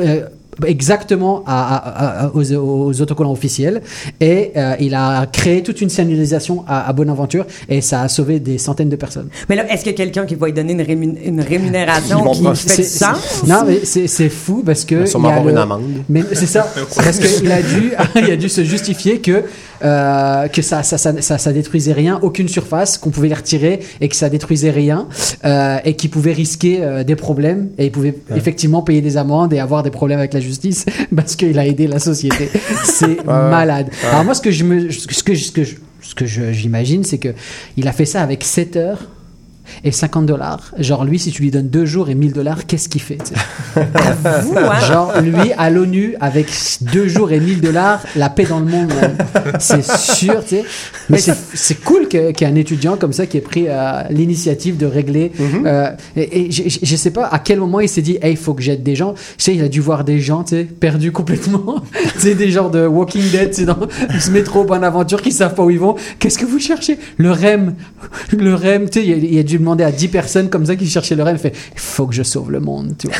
euh, 0.00 0.26
exactement 0.66 1.42
à- 1.46 1.76
à- 1.76 2.24
à- 2.26 2.30
aux, 2.34 2.52
aux 2.54 3.00
autocollants 3.00 3.32
officiels 3.32 3.82
et 4.20 4.52
euh, 4.56 4.74
il 4.80 4.94
a 4.94 5.26
créé 5.26 5.62
toute 5.62 5.80
une 5.80 5.88
signalisation 5.90 6.64
à, 6.66 6.88
à 6.88 6.92
Bonaventure 6.92 7.46
et 7.68 7.80
ça 7.80 8.02
a 8.02 8.08
sauvé 8.08 8.40
des 8.40 8.58
centaines 8.58 8.88
de 8.88 8.96
personnes. 8.96 9.28
Mais 9.48 9.56
là, 9.56 9.70
est-ce 9.72 9.88
a 9.88 9.92
quelqu'un 9.92 10.24
qui 10.26 10.34
va 10.34 10.46
lui 10.46 10.52
donner 10.52 10.72
une, 10.72 10.82
rémun- 10.82 11.16
une 11.24 11.40
rémunération 11.40 12.24
qui 12.30 12.42
fait 12.42 12.50
du 12.50 12.56
C'est- 12.56 12.82
sens? 12.82 13.16
c'est- 13.42 13.46
Non, 13.46 13.62
mais 13.66 13.80
c'est 13.84 14.06
c'est 14.06 14.28
fou 14.28 14.62
parce 14.64 14.84
que. 14.84 14.94
Il 14.94 15.00
va 15.00 15.06
sûrement 15.06 15.28
il 15.28 15.32
y 15.32 15.34
a 15.34 15.38
avoir 15.38 15.46
le- 15.46 15.52
une 15.52 15.58
amende. 15.62 15.82
Mais 16.08 16.22
c'est 16.32 16.46
ça. 16.46 16.66
parce 16.96 17.18
qu'il 17.18 17.50
a 17.50 17.62
dû, 17.62 17.92
il 18.16 18.30
a 18.30 18.36
dû 18.36 18.48
se 18.48 18.64
justifier 18.64 19.20
que 19.20 19.42
euh, 19.84 20.48
que 20.48 20.62
ça 20.62 20.82
ça, 20.82 20.98
ça 20.98 21.20
ça 21.20 21.38
ça 21.38 21.52
détruisait 21.52 21.92
rien, 21.92 22.18
aucune 22.22 22.48
surface, 22.48 22.98
qu'on 22.98 23.10
pouvait 23.10 23.28
les 23.28 23.34
retirer 23.34 23.80
et 24.00 24.08
que 24.08 24.16
ça 24.16 24.28
détruisait 24.28 24.70
rien 24.70 25.08
euh, 25.44 25.78
et 25.84 25.94
qu'il 25.94 26.10
pouvait 26.10 26.32
risquer 26.32 26.78
euh, 26.82 27.04
des 27.04 27.16
problèmes 27.16 27.68
et 27.78 27.86
il 27.86 27.92
pouvait 27.92 28.14
effectivement 28.34 28.82
payer 28.82 29.00
des 29.02 29.16
amendes 29.16 29.52
et 29.52 29.58
avoir 29.58 29.82
des 29.82 29.90
problèmes 29.90 30.18
avec 30.18 30.32
la 30.34 30.40
justice 30.40 30.86
parce 31.16 31.36
qu'il 31.36 31.58
a 31.58 31.66
aidé 31.66 31.86
la 31.86 31.98
société. 31.98 32.48
C'est 32.84 33.24
malade. 33.50 33.88
Alors 34.10 34.24
moi, 34.24 34.34
ce 34.34 34.40
que 34.40 34.50
je 34.50 34.64
me, 34.64 34.90
ce 34.90 35.06
que 35.06 35.34
ce 35.34 35.52
que 35.52 35.64
je- 35.64 35.74
ce 36.00 36.14
que 36.14 36.26
j'imagine, 36.26 37.02
c'est 37.02 37.16
que 37.16 37.30
il 37.78 37.88
a 37.88 37.92
fait 37.92 38.04
ça 38.04 38.20
avec 38.20 38.44
7 38.44 38.76
heures. 38.76 38.98
Et 39.82 39.92
50 39.92 40.26
dollars. 40.26 40.72
Genre, 40.78 41.04
lui, 41.04 41.18
si 41.18 41.30
tu 41.30 41.42
lui 41.42 41.50
donnes 41.50 41.68
2 41.68 41.84
jours 41.84 42.08
et 42.10 42.14
1000 42.14 42.32
dollars, 42.32 42.66
qu'est-ce 42.66 42.88
qu'il 42.88 43.00
fait 43.00 43.18
Vous, 43.76 44.56
hein? 44.56 44.80
Genre, 44.86 45.20
lui, 45.20 45.52
à 45.56 45.70
l'ONU, 45.70 46.14
avec 46.20 46.46
2 46.92 47.08
jours 47.08 47.32
et 47.32 47.40
1000 47.40 47.60
dollars, 47.60 48.00
la 48.16 48.28
paix 48.30 48.44
dans 48.44 48.60
le 48.60 48.66
monde, 48.66 48.92
c'est 49.58 49.84
sûr, 49.84 50.42
tu 50.44 50.56
sais. 50.56 50.64
Mais 51.08 51.18
c'est 51.18 51.80
cool 51.82 52.08
qu'il 52.08 52.20
y 52.20 52.24
ait 52.44 52.46
un 52.46 52.54
étudiant 52.54 52.96
comme 52.96 53.12
ça 53.12 53.26
qui 53.26 53.36
ait 53.38 53.40
pris 53.42 53.66
euh, 53.68 54.02
l'initiative 54.10 54.76
de 54.76 54.86
régler. 54.86 55.32
euh, 55.64 55.90
et 56.16 56.46
et 56.46 56.50
je, 56.50 56.96
sais 56.96 57.10
pas 57.10 57.26
à 57.26 57.38
quel 57.38 57.58
moment 57.60 57.80
il 57.80 57.88
s'est 57.88 58.02
dit, 58.02 58.18
hey, 58.22 58.32
il 58.32 58.36
faut 58.36 58.54
que 58.54 58.62
j'aide 58.62 58.82
des 58.82 58.94
gens. 58.96 59.14
Tu 59.14 59.20
sais, 59.38 59.54
il 59.54 59.62
a 59.62 59.68
dû 59.68 59.80
voir 59.80 60.04
des 60.04 60.20
gens, 60.20 60.42
tu 60.44 60.56
sais, 60.56 60.64
perdus 60.64 61.12
complètement. 61.12 61.76
tu 62.14 62.20
sais, 62.20 62.34
des 62.34 62.50
genres 62.50 62.70
de 62.70 62.86
Walking 62.86 63.30
Dead, 63.30 63.50
tu 63.50 63.56
sais, 63.60 63.64
dans 63.66 63.78
ce 64.18 64.30
métro 64.30 64.64
Bonaventure 64.64 65.22
qui 65.22 65.32
savent 65.32 65.54
pas 65.54 65.62
où 65.64 65.70
ils 65.70 65.78
vont. 65.78 65.96
Qu'est-ce 66.18 66.38
que 66.38 66.44
vous 66.46 66.58
cherchez? 66.58 66.98
Le 67.16 67.30
REM. 67.32 67.74
Le 68.36 68.54
REM, 68.54 68.88
tu 68.90 69.00
sais, 69.00 69.06
il, 69.06 69.12
a- 69.12 69.16
il 69.16 69.38
a 69.38 69.42
dû 69.42 69.53
demander 69.58 69.84
à 69.84 69.92
10 69.92 70.08
personnes 70.08 70.50
comme 70.50 70.66
ça 70.66 70.76
qui 70.76 70.88
cherchaient 70.88 71.14
le 71.14 71.22
REM. 71.22 71.36
Il 71.36 71.38
fait, 71.38 71.54
il 71.74 71.80
faut 71.80 72.06
que 72.06 72.14
je 72.14 72.22
sauve 72.22 72.50
le 72.50 72.60
monde, 72.60 72.94
tu 72.98 73.08
vois. 73.08 73.16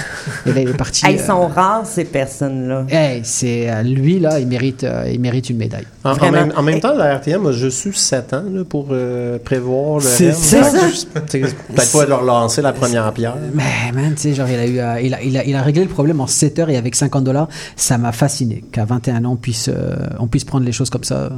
Et 0.46 0.52
là, 0.52 0.60
il 0.62 0.68
est 0.70 0.76
parti. 0.76 1.04
Ils 1.08 1.18
euh, 1.18 1.26
sont 1.26 1.46
rares, 1.46 1.86
ces 1.86 2.04
personnes-là. 2.04 2.86
Hey, 2.88 3.20
c'est 3.24 3.70
euh, 3.70 3.82
lui 3.82 4.18
là, 4.18 4.40
il 4.40 4.46
mérite, 4.46 4.84
euh, 4.84 5.10
il 5.12 5.20
mérite 5.20 5.50
une 5.50 5.58
médaille. 5.58 5.86
En, 6.04 6.30
même, 6.30 6.52
en 6.54 6.62
même 6.62 6.80
temps, 6.80 6.94
la 6.94 7.16
RTM 7.16 7.46
a 7.46 7.52
juste 7.52 7.86
eu 7.86 7.92
7 7.94 8.34
ans 8.34 8.42
là, 8.52 8.64
pour 8.64 8.88
euh, 8.90 9.38
prévoir 9.38 9.96
le 9.96 10.02
C'est 10.02 10.32
ça. 10.32 10.70
Peut-être 11.14 11.92
pas 11.92 12.04
leur 12.04 12.22
lancer 12.22 12.60
la 12.60 12.74
première 12.74 13.10
pierre. 13.14 13.36
Mais 13.54 13.90
man, 13.92 14.14
tu 14.14 14.22
sais, 14.22 14.34
genre 14.34 14.48
il 14.48 14.58
a 14.58 14.66
eu, 14.66 14.78
euh, 14.78 15.00
il 15.00 15.14
a, 15.14 15.22
il 15.22 15.38
a, 15.38 15.44
il 15.44 15.54
a 15.54 15.62
réglé 15.62 15.82
le 15.82 15.88
problème 15.88 16.20
en 16.20 16.26
7 16.26 16.58
heures 16.58 16.70
et 16.70 16.76
avec 16.76 16.94
50 16.94 17.24
dollars, 17.24 17.48
ça 17.76 17.96
m'a 17.96 18.12
fasciné 18.12 18.62
qu'à 18.70 18.84
21 18.84 19.24
ans 19.24 19.32
on 19.32 19.36
puisse, 19.36 19.70
euh, 19.72 19.96
on 20.18 20.26
puisse 20.26 20.44
prendre 20.44 20.66
les 20.66 20.72
choses 20.72 20.90
comme 20.90 21.04
ça. 21.04 21.30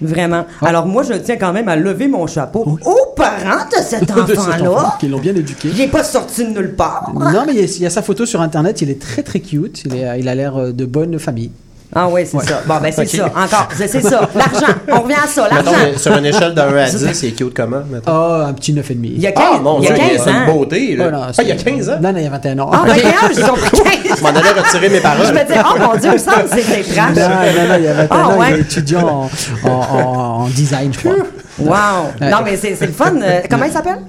Vraiment. 0.00 0.44
Ah. 0.60 0.66
Alors, 0.66 0.86
moi, 0.86 1.02
je 1.02 1.14
tiens 1.14 1.36
quand 1.36 1.52
même 1.52 1.68
à 1.68 1.76
lever 1.76 2.08
mon 2.08 2.26
chapeau 2.26 2.78
aux 2.84 3.14
parents 3.16 3.64
de 3.70 3.82
cet 3.82 4.10
enfant 4.10 4.22
enfant-là. 4.22 4.96
qui 5.00 5.08
l'ont 5.08 5.18
bien 5.20 5.34
éduqué. 5.34 5.68
Il 5.68 5.80
est 5.80 5.88
pas 5.88 6.04
sorti 6.04 6.44
de 6.44 6.50
nulle 6.50 6.74
part. 6.74 7.12
Non, 7.14 7.44
mais 7.46 7.54
il 7.54 7.60
y, 7.60 7.62
a, 7.62 7.64
il 7.64 7.82
y 7.82 7.86
a 7.86 7.90
sa 7.90 8.02
photo 8.02 8.26
sur 8.26 8.40
internet, 8.40 8.82
il 8.82 8.90
est 8.90 9.00
très 9.00 9.22
très 9.22 9.40
cute, 9.40 9.82
il, 9.84 9.94
est, 9.96 10.20
il 10.20 10.28
a 10.28 10.34
l'air 10.34 10.56
euh, 10.56 10.72
de 10.72 10.84
bonne 10.84 11.18
famille. 11.18 11.50
Ah 11.98 12.08
oui, 12.10 12.22
c'est 12.26 12.36
Ouais. 12.36 12.44
ça. 12.44 12.60
Bon, 12.66 12.74
ben 12.82 12.92
c'est 12.92 13.02
Ok. 13.02 13.08
ça. 13.08 13.26
Encore, 13.26 13.68
c'est 13.74 13.88
c'est 13.88 14.02
ça. 14.02 14.28
L'argent. 14.34 14.74
On 14.92 15.00
revient 15.00 15.14
à 15.14 15.26
ça, 15.26 15.48
l'argent. 15.48 15.70
sur 15.96 16.14
une 16.16 16.26
échelle 16.26 16.54
de 16.54 16.60
1 16.60 16.76
à 16.76 16.84
10, 16.90 17.12
c'est 17.14 17.30
cute 17.32 17.54
comment? 17.54 17.80
mettons? 17.90 18.12
Oh, 18.12 18.42
un 18.46 18.52
petit 18.52 18.74
9,5. 18.74 18.98
Il 19.02 19.20
y 19.20 19.26
a 19.26 19.32
15, 19.32 19.44
Ah, 19.54 19.58
mon 19.62 19.78
il 19.80 19.84
y 19.84 19.88
a 19.88 19.92
Dieu, 19.94 20.02
15 20.10 20.20
c'est 20.24 20.30
une 20.30 20.36
ans. 20.36 20.46
beauté. 20.54 20.96
Là. 20.96 21.04
Oh, 21.08 21.10
non, 21.10 21.20
ah, 21.26 21.42
il 21.42 21.48
y 21.48 21.52
a 21.52 21.56
15 21.56 21.88
ans? 21.88 21.98
Non, 22.02 22.12
non, 22.12 22.18
il 22.18 22.24
y 22.24 22.26
a 22.26 22.30
21 22.30 22.58
ans. 22.58 22.70
Ah, 22.72 22.82
21, 22.86 23.10
j'ai 23.34 23.42
compris 23.42 23.70
15. 23.70 24.18
Je 24.18 24.22
m'en 24.22 24.28
allais 24.28 24.60
retirer 24.60 24.88
mes 24.90 24.96
Je 24.96 25.02
paroles. 25.02 25.26
me 25.34 25.46
dis, 25.46 25.58
oh 25.58 25.78
mon 25.80 25.98
Dieu, 25.98 26.10
il 26.10 26.12
me 26.12 26.18
semble 26.18 26.36
que 26.36 26.56
Non, 26.56 27.14
trash. 27.14 27.16
non, 27.16 27.68
non, 27.68 27.76
il 27.78 27.84
y 27.84 27.88
a 27.88 27.92
21 27.94 28.06
Ah, 28.10 28.28
ans, 28.28 28.38
ouais. 28.38 28.46
il 28.50 28.56
est 28.56 28.60
étudiant 28.60 29.08
en, 29.08 29.30
en, 29.68 29.70
en- 29.70 30.42
en 30.44 30.48
design, 30.48 30.92
je 30.92 30.98
crois. 30.98 31.14
Wow. 31.58 31.72
Ouais. 32.20 32.30
Non, 32.30 32.38
mais 32.44 32.56
c'est 32.58 32.74
c'est 32.74 32.86
le 32.86 32.92
fun. 32.92 33.14
Euh, 33.22 33.40
Comment 33.48 33.64
il 33.64 33.72
s'appelle? 33.72 34.00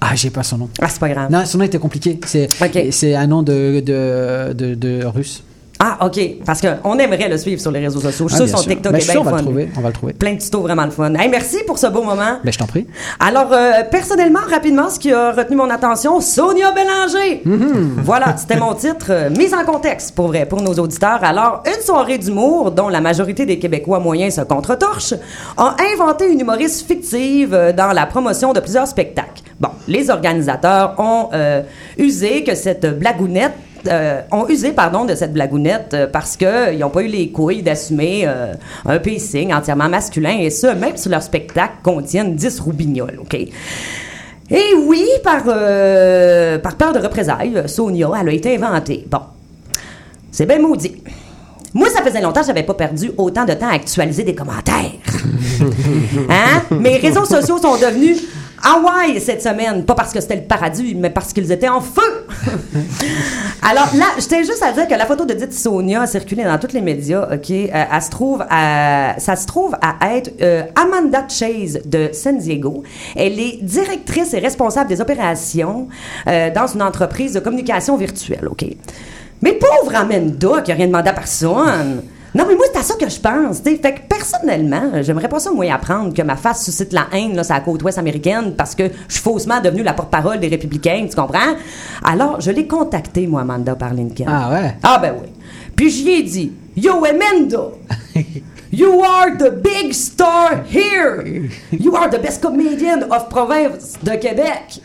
Ah, 0.00 0.08
j'ai 0.14 0.30
pas 0.30 0.42
son 0.42 0.58
nom. 0.58 0.68
Ah, 0.82 0.86
c'est 0.88 0.98
pas 0.98 1.08
grave. 1.08 1.30
Non, 1.30 1.44
son 1.44 1.58
nom 1.58 1.64
était 1.64 1.78
compliqué. 1.78 2.18
C'est 2.26 2.48
Ok. 2.60 2.86
c'est 2.90 3.14
un 3.14 3.26
nom 3.28 3.42
de, 3.42 3.80
de, 3.80 4.52
de, 4.52 4.74
de 4.74 5.04
russe. 5.04 5.42
Ah, 5.80 6.04
OK. 6.06 6.18
Parce 6.44 6.60
qu'on 6.60 6.98
aimerait 6.98 7.28
le 7.28 7.38
suivre 7.38 7.60
sur 7.60 7.70
les 7.70 7.78
réseaux 7.80 8.00
sociaux. 8.00 8.28
Je 8.28 8.34
suis 8.34 8.42
Ah, 8.42 8.46
sûr 8.46 8.46
bien 8.46 8.56
son 8.56 8.62
sûr. 8.62 8.72
TikTok 8.72 8.92
Ben, 8.92 8.98
est 8.98 9.04
bien 9.04 9.12
sûr, 9.12 9.20
on 9.20 9.24
va 9.24 9.36
le 9.36 9.42
trouver. 9.42 9.68
On 9.76 9.80
va 9.80 9.88
le 9.88 9.94
trouver. 9.94 10.12
Plein 10.12 10.34
de 10.34 10.38
tutos 10.40 10.60
vraiment 10.60 10.84
le 10.84 10.90
fun. 10.90 11.14
Hey, 11.14 11.28
merci 11.28 11.58
pour 11.66 11.78
ce 11.78 11.86
beau 11.86 12.02
moment. 12.02 12.38
Ben, 12.42 12.52
je 12.52 12.58
t'en 12.58 12.66
prie. 12.66 12.86
Alors, 13.20 13.52
euh, 13.52 13.84
personnellement, 13.90 14.40
rapidement, 14.50 14.90
ce 14.90 14.98
qui 14.98 15.12
a 15.12 15.32
retenu 15.32 15.56
mon 15.56 15.70
attention, 15.70 16.20
Sonia 16.20 16.72
Bélanger. 16.72 17.42
Voilà, 18.04 18.36
c'était 18.36 18.56
mon 18.56 18.74
titre, 18.74 19.06
euh, 19.10 19.30
mise 19.30 19.54
en 19.54 19.64
contexte, 19.64 20.14
pour 20.14 20.28
vrai, 20.28 20.46
pour 20.46 20.60
nos 20.62 20.74
auditeurs. 20.74 21.20
Alors, 21.22 21.62
une 21.66 21.82
soirée 21.82 22.18
d'humour, 22.18 22.70
dont 22.72 22.88
la 22.88 23.00
majorité 23.00 23.46
des 23.46 23.58
Québécois 23.58 24.00
moyens 24.00 24.34
se 24.34 24.40
contre-torchent, 24.40 25.14
a 25.56 25.76
inventé 25.94 26.30
une 26.32 26.40
humoriste 26.40 26.86
fictive 26.86 27.54
euh, 27.54 27.72
dans 27.72 27.92
la 27.92 28.06
promotion 28.06 28.52
de 28.52 28.60
plusieurs 28.60 28.86
spectacles. 28.88 29.42
Bon, 29.60 29.70
les 29.86 30.10
organisateurs 30.10 30.94
ont 30.98 31.28
euh, 31.32 31.62
usé 31.98 32.44
que 32.44 32.54
cette 32.54 32.98
blagounette 32.98 33.52
euh, 33.86 34.20
ont 34.32 34.48
usé 34.48 34.72
pardon 34.72 35.04
de 35.04 35.14
cette 35.14 35.32
blagounette 35.32 35.94
euh, 35.94 36.06
parce 36.06 36.36
que 36.36 36.72
ils 36.72 36.78
n'ont 36.78 36.90
pas 36.90 37.02
eu 37.02 37.06
les 37.08 37.30
couilles 37.30 37.62
d'assumer 37.62 38.24
euh, 38.26 38.54
un 38.86 38.98
pacing 38.98 39.52
entièrement 39.52 39.88
masculin 39.88 40.38
et 40.38 40.50
ça 40.50 40.74
même 40.74 40.96
si 40.96 41.08
leur 41.08 41.22
spectacle 41.22 41.74
contiennent 41.82 42.34
10 42.34 42.60
roubignoles, 42.60 43.18
OK? 43.20 43.34
Et 44.50 44.74
oui, 44.86 45.06
par, 45.22 45.42
euh, 45.46 46.58
par 46.58 46.76
peur 46.76 46.92
de 46.92 46.98
représailles, 47.00 47.62
Sonia, 47.66 48.10
elle 48.20 48.28
a 48.28 48.32
été 48.32 48.56
inventée. 48.56 49.06
Bon, 49.10 49.20
c'est 50.30 50.46
bien 50.46 50.58
maudit. 50.58 51.02
Moi, 51.74 51.88
ça 51.90 52.02
faisait 52.02 52.22
longtemps 52.22 52.40
que 52.40 52.46
j'avais 52.46 52.62
pas 52.62 52.74
perdu 52.74 53.10
autant 53.18 53.44
de 53.44 53.52
temps 53.52 53.68
à 53.68 53.74
actualiser 53.74 54.24
des 54.24 54.34
commentaires. 54.34 54.92
hein? 56.30 56.62
Mes 56.70 56.96
réseaux 56.96 57.26
sociaux 57.26 57.58
sont 57.58 57.76
devenus 57.76 58.22
Hawaï 58.62 59.20
cette 59.20 59.42
semaine. 59.42 59.84
Pas 59.84 59.94
parce 59.94 60.12
que 60.12 60.20
c'était 60.20 60.36
le 60.36 60.42
paradis, 60.42 60.94
mais 60.94 61.10
parce 61.10 61.32
qu'ils 61.32 61.50
étaient 61.52 61.68
en 61.68 61.80
feu. 61.80 62.26
Alors 63.62 63.88
là, 63.94 64.06
je 64.18 64.26
tiens 64.26 64.42
juste 64.42 64.62
à 64.62 64.72
dire 64.72 64.88
que 64.88 64.94
la 64.94 65.06
photo 65.06 65.24
de 65.24 65.34
Dite 65.34 65.52
Sonia 65.52 66.02
a 66.02 66.06
circulé 66.06 66.44
dans 66.44 66.58
tous 66.58 66.72
les 66.72 66.80
médias. 66.80 67.28
Ok, 67.32 67.50
Euh, 67.50 67.84
elle 67.92 68.02
se 68.02 68.10
trouve 68.10 68.44
à, 68.48 69.14
ça 69.18 69.36
se 69.36 69.46
trouve 69.46 69.76
à 69.80 70.14
être 70.14 70.32
euh, 70.40 70.62
Amanda 70.74 71.26
Chase 71.28 71.80
de 71.84 72.10
San 72.12 72.38
Diego. 72.38 72.82
Elle 73.16 73.38
est 73.38 73.58
directrice 73.62 74.34
et 74.34 74.38
responsable 74.38 74.88
des 74.88 75.00
opérations 75.00 75.88
euh, 76.26 76.50
dans 76.50 76.66
une 76.66 76.82
entreprise 76.82 77.32
de 77.34 77.40
communication 77.40 77.96
virtuelle. 77.96 78.48
Ok. 78.50 78.64
Mais 79.42 79.52
pauvre 79.52 79.94
Amanda 79.94 80.62
qui 80.62 80.72
a 80.72 80.74
rien 80.74 80.86
demandé 80.86 81.10
à 81.10 81.12
personne. 81.12 82.02
Non, 82.34 82.44
mais 82.46 82.54
moi, 82.54 82.66
c'est 82.72 82.78
à 82.78 82.82
ça 82.82 82.94
que 82.94 83.08
je 83.08 83.18
pense. 83.18 83.62
t'sais. 83.62 83.76
Fait 83.76 83.94
que 83.94 84.00
personnellement, 84.08 85.02
j'aimerais 85.02 85.28
pas 85.28 85.38
ça, 85.40 85.50
moi, 85.50 85.70
apprendre 85.72 86.12
que 86.12 86.22
ma 86.22 86.36
face 86.36 86.64
suscite 86.64 86.92
la 86.92 87.06
haine, 87.12 87.34
là, 87.34 87.44
sur 87.44 87.54
la 87.54 87.60
côte 87.60 87.82
ouest 87.82 87.98
américaine, 87.98 88.54
parce 88.56 88.74
que 88.74 88.84
je 89.08 89.14
suis 89.14 89.22
faussement 89.22 89.60
devenue 89.60 89.82
la 89.82 89.94
porte-parole 89.94 90.38
des 90.38 90.48
républicains, 90.48 91.06
tu 91.08 91.16
comprends? 91.16 91.54
Alors, 92.04 92.40
je 92.40 92.50
l'ai 92.50 92.66
contacté, 92.66 93.26
moi, 93.26 93.40
Amanda 93.42 93.74
Parlinkin. 93.74 94.26
Ah 94.28 94.50
ouais? 94.52 94.76
Ah, 94.82 94.98
ben 95.00 95.14
oui. 95.20 95.28
Puis 95.74 95.90
j'y 95.90 96.10
ai 96.10 96.22
dit, 96.22 96.52
Yo, 96.76 97.04
Amanda! 97.04 97.70
You 98.70 99.02
are 99.02 99.30
the 99.38 99.50
big 99.50 99.94
star 99.94 100.62
here! 100.70 101.48
You 101.72 101.96
are 101.96 102.10
the 102.10 102.20
best 102.20 102.42
comedian 102.42 103.10
of 103.10 103.28
province 103.30 103.94
de 104.02 104.10
Québec! 104.16 104.80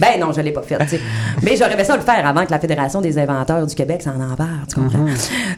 Ben 0.00 0.18
non, 0.20 0.32
je 0.32 0.40
l'ai 0.40 0.52
pas 0.52 0.62
fait. 0.62 0.78
Mais 1.42 1.56
j'aurais 1.56 1.74
aimé 1.74 1.84
ça 1.84 1.96
le 1.96 2.02
faire 2.02 2.26
avant 2.26 2.44
que 2.44 2.50
la 2.50 2.58
Fédération 2.58 3.00
des 3.00 3.18
inventeurs 3.18 3.66
du 3.66 3.74
Québec 3.74 4.02
s'en 4.02 4.20
empare, 4.20 4.66
tu 4.68 4.76
comprends? 4.76 5.06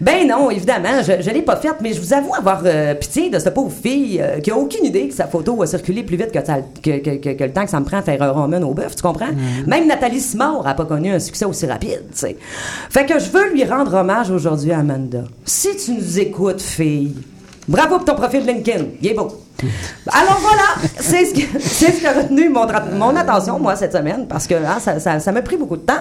Ben 0.00 0.26
non, 0.28 0.50
évidemment, 0.50 1.02
je, 1.02 1.22
je 1.22 1.30
l'ai 1.30 1.42
pas 1.42 1.56
fait, 1.56 1.68
mais 1.80 1.92
je 1.92 2.00
vous 2.00 2.12
avoue 2.14 2.34
avoir 2.34 2.62
euh, 2.64 2.94
pitié 2.94 3.30
de 3.30 3.38
cette 3.38 3.54
pauvre 3.54 3.72
fille 3.72 4.20
euh, 4.20 4.40
qui 4.40 4.50
a 4.50 4.56
aucune 4.56 4.84
idée 4.84 5.08
que 5.08 5.14
sa 5.14 5.26
photo 5.26 5.56
va 5.56 5.66
circuler 5.66 6.02
plus 6.02 6.16
vite 6.16 6.32
que, 6.32 6.44
ça- 6.44 6.58
que, 6.82 6.98
que- 6.98 7.16
que- 7.16 7.32
que 7.34 7.44
le 7.44 7.52
temps 7.52 7.64
que 7.64 7.70
ça 7.70 7.80
me 7.80 7.84
prend 7.84 7.98
à 7.98 8.02
faire 8.02 8.22
un 8.22 8.30
roman 8.30 8.58
au 8.62 8.74
bœuf, 8.74 8.96
tu 8.96 9.02
comprends? 9.02 9.26
Même 9.66 9.86
Nathalie 9.86 10.20
Simard 10.20 10.66
a 10.66 10.74
pas 10.74 10.84
connu 10.86 11.10
un 11.12 11.18
succès 11.18 11.44
aussi 11.44 11.66
rapide, 11.66 12.02
tu 12.12 12.18
sais. 12.18 12.36
Fait 12.88 13.04
que 13.06 13.18
je 13.18 13.30
veux 13.30 13.52
lui 13.52 13.64
rendre 13.64 13.94
hommage 13.94 14.30
aujourd'hui 14.30 14.72
à 14.72 14.78
Amanda. 14.80 15.24
Si 15.44 15.68
tu 15.76 15.92
nous 15.92 16.18
écoutes, 16.18 16.60
fille, 16.62 17.14
bravo 17.70 17.96
pour 17.96 18.04
ton 18.04 18.14
profil 18.14 18.44
LinkedIn, 18.44 18.84
il 19.00 19.08
est 19.08 19.14
beau. 19.14 19.28
Alors 20.12 20.38
voilà, 20.40 20.88
c'est 20.98 21.24
ce, 21.26 21.34
ce 21.58 22.00
qui 22.00 22.06
a 22.06 22.12
retenu 22.12 22.48
mon, 22.48 22.66
mon 22.94 23.16
attention, 23.16 23.58
moi, 23.58 23.76
cette 23.76 23.92
semaine, 23.92 24.26
parce 24.26 24.46
que 24.46 24.54
hein, 24.54 24.78
ça, 24.80 24.98
ça, 24.98 25.20
ça 25.20 25.32
m'a 25.32 25.42
pris 25.42 25.56
beaucoup 25.56 25.76
de 25.76 25.82
temps. 25.82 26.00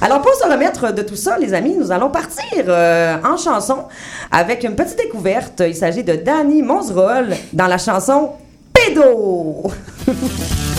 Alors, 0.00 0.22
pour 0.22 0.34
se 0.34 0.44
remettre 0.44 0.92
de 0.92 1.02
tout 1.02 1.16
ça, 1.16 1.36
les 1.38 1.52
amis, 1.52 1.74
nous 1.78 1.92
allons 1.92 2.10
partir 2.10 2.64
euh, 2.68 3.16
en 3.24 3.36
chanson 3.36 3.84
avec 4.30 4.64
une 4.64 4.74
petite 4.74 4.98
découverte. 4.98 5.62
Il 5.66 5.74
s'agit 5.74 6.04
de 6.04 6.14
Danny 6.14 6.62
Monzerol 6.62 7.34
dans 7.52 7.66
la 7.66 7.78
chanson 7.78 8.30
Pédo. 8.72 9.64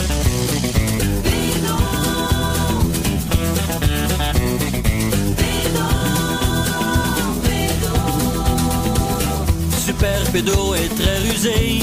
pédo 10.31 10.73
est 10.75 10.95
très 10.95 11.17
rusé. 11.19 11.81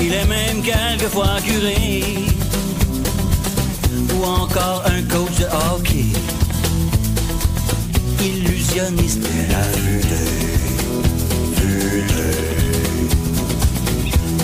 Il 0.00 0.12
est 0.12 0.24
même 0.26 0.62
quelquefois 0.62 1.36
curé. 1.44 2.02
Ou 4.14 4.24
encore 4.24 4.82
un 4.86 5.02
coach 5.02 5.36
de 5.38 5.44
hockey. 5.44 6.06
Illusionniste 8.20 9.20
de 9.20 9.52
la 9.52 9.64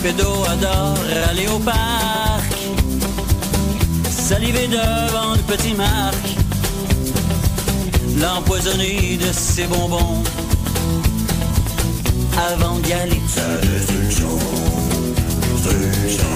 Pédo 0.02 0.44
adore 0.48 0.98
aller 1.30 1.48
au 1.48 1.58
parc. 1.58 2.52
Saliver 4.08 4.68
devant 4.68 5.34
le 5.34 5.42
petit 5.42 5.74
Marc. 5.74 6.24
L'empoisonner 8.20 9.18
de 9.18 9.32
ses 9.32 9.64
bonbons 9.64 10.22
avant 12.36 12.78
d'y 12.80 12.92
aller. 12.92 13.20
Destruction, 13.62 14.38
destruction. 15.52 16.34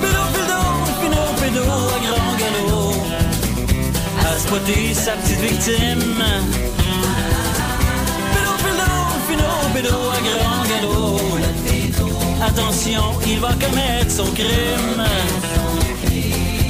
Pédo, 0.00 0.22
pédo, 0.34 0.60
pédo, 1.00 1.20
pédo, 1.40 1.62
à 1.62 1.98
grand 2.04 2.34
galop. 2.40 2.92
À 4.20 4.38
spotter 4.38 4.94
sa 4.94 5.12
petite 5.12 5.40
victime. 5.40 6.22
Pédo, 8.34 8.52
pédo, 8.64 8.88
pédo, 9.28 9.48
pédo, 9.74 9.96
à 10.12 10.20
grand 10.26 10.62
galop. 10.68 11.20
Attention, 12.46 13.04
il 13.26 13.38
va 13.40 13.52
commettre 13.54 14.10
son 14.10 14.30
crime. 14.32 15.04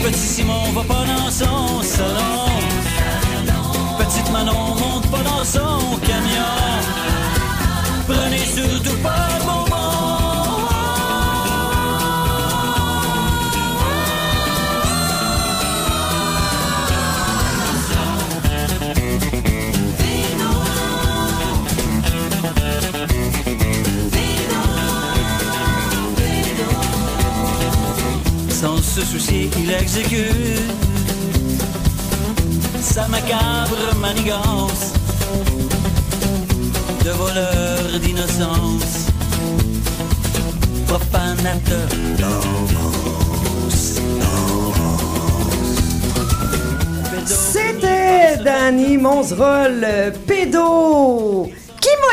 Petit 0.03 0.19
Simon 0.19 0.73
va 0.75 0.83
pas 0.83 1.05
dans 1.05 1.31
son 1.31 1.83
salon. 1.83 2.49
Petite 3.99 4.31
Manon 4.33 4.75
monte 4.75 5.07
pas 5.11 5.23
dans 5.23 5.45
son 5.45 5.99
camion. 5.99 6.78
Prenez 8.09 8.39
surtout 8.39 8.97
pas 9.03 9.29
le 9.39 9.45
moment. 9.45 9.69
Sans 28.49 28.83
se 28.83 29.03
soucier, 29.03 29.51
il 29.59 29.71
exécute 29.71 30.89
sa 32.81 33.07
macabre 33.09 33.77
manigance 34.01 34.95
de 37.09 37.13
voleur 37.13 38.01
d'innocence, 38.03 39.07
profanateur 40.87 41.89
d'enfance. 42.19 44.01
C'était 47.25 48.43
Danny 48.45 48.99
Monzerol, 48.99 49.85
euh, 49.85 50.11
pédo, 50.27 51.51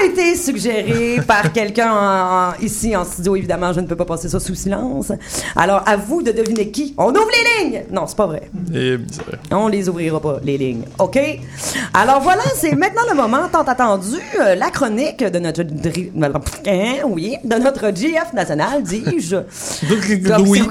été 0.03 0.35
suggéré 0.35 1.19
par 1.27 1.51
quelqu'un 1.53 1.91
en- 1.91 2.49
en- 2.49 2.53
ici 2.61 2.95
en 2.95 3.03
studio. 3.05 3.35
Évidemment, 3.35 3.71
je 3.73 3.79
ne 3.79 3.87
peux 3.87 3.95
pas 3.95 4.05
passer 4.05 4.29
ça 4.29 4.39
sous 4.39 4.55
silence. 4.55 5.11
Alors, 5.55 5.83
à 5.85 5.95
vous 5.97 6.21
de 6.21 6.31
deviner 6.31 6.69
qui. 6.71 6.93
On 6.97 7.09
ouvre 7.09 7.27
les 7.31 7.63
lignes! 7.69 7.83
Non, 7.91 8.07
c'est 8.07 8.17
pas 8.17 8.27
vrai. 8.27 8.49
Et 8.73 8.97
vrai. 8.97 9.39
On 9.51 9.67
les 9.67 9.87
ouvrira 9.89 10.19
pas, 10.19 10.39
les 10.43 10.57
lignes. 10.57 10.83
OK? 10.99 11.19
Alors 11.93 12.21
voilà, 12.21 12.41
c'est 12.55 12.73
maintenant 12.75 13.03
le 13.09 13.15
moment 13.15 13.47
tant 13.51 13.63
attendu, 13.63 14.17
euh, 14.39 14.55
la 14.55 14.69
chronique 14.69 15.23
de 15.23 15.39
notre... 15.39 15.63
dri- 15.63 16.11
Hein, 16.67 16.95
oui, 17.07 17.35
de 17.43 17.55
notre 17.55 17.93
GF 17.95 18.33
national, 18.33 18.83
dis-je. 18.83 19.37
Oui. 20.47 20.61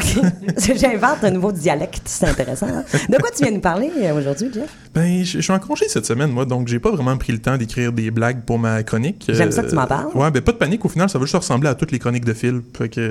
J'invente 0.77 1.23
un 1.23 1.31
nouveau 1.31 1.53
dialecte, 1.53 2.03
c'est 2.07 2.27
intéressant. 2.27 2.67
hein. 2.69 2.85
De 3.09 3.17
quoi 3.19 3.31
tu 3.37 3.43
viens 3.45 3.53
nous 3.53 3.61
parler 3.61 3.91
euh, 4.03 4.19
aujourd'hui, 4.19 4.51
Jeff? 4.53 4.69
Ben, 4.95 5.25
je 5.25 5.39
je 5.39 5.41
suis 5.41 5.53
en 5.53 5.59
congé 5.59 5.89
cette 5.89 6.07
semaine, 6.07 6.31
moi, 6.31 6.45
donc 6.45 6.69
j'ai 6.69 6.79
pas 6.79 6.91
vraiment 6.91 7.17
pris 7.17 7.33
le 7.33 7.39
temps 7.39 7.57
d'écrire 7.57 7.93
des 7.93 8.11
blagues 8.11 8.43
pour 8.47 8.59
ma 8.59 8.83
chronique. 8.83 9.14
J'aime 9.29 9.53
ça 9.53 9.63
que 9.63 9.69
tu 9.69 9.75
m'en 9.75 9.87
parles. 9.87 10.09
Ouais, 10.15 10.31
ben 10.31 10.43
pas 10.43 10.53
de 10.53 10.57
panique, 10.57 10.85
au 10.85 10.89
final, 10.89 11.09
ça 11.09 11.19
va 11.19 11.25
juste 11.25 11.37
ressembler 11.37 11.69
à 11.69 11.75
toutes 11.75 11.93
les 11.93 11.99
chroniques 11.99 12.25
de 12.25 12.33
Phil. 12.33 12.63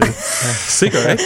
C'est 0.67 0.89
correct. 0.89 1.21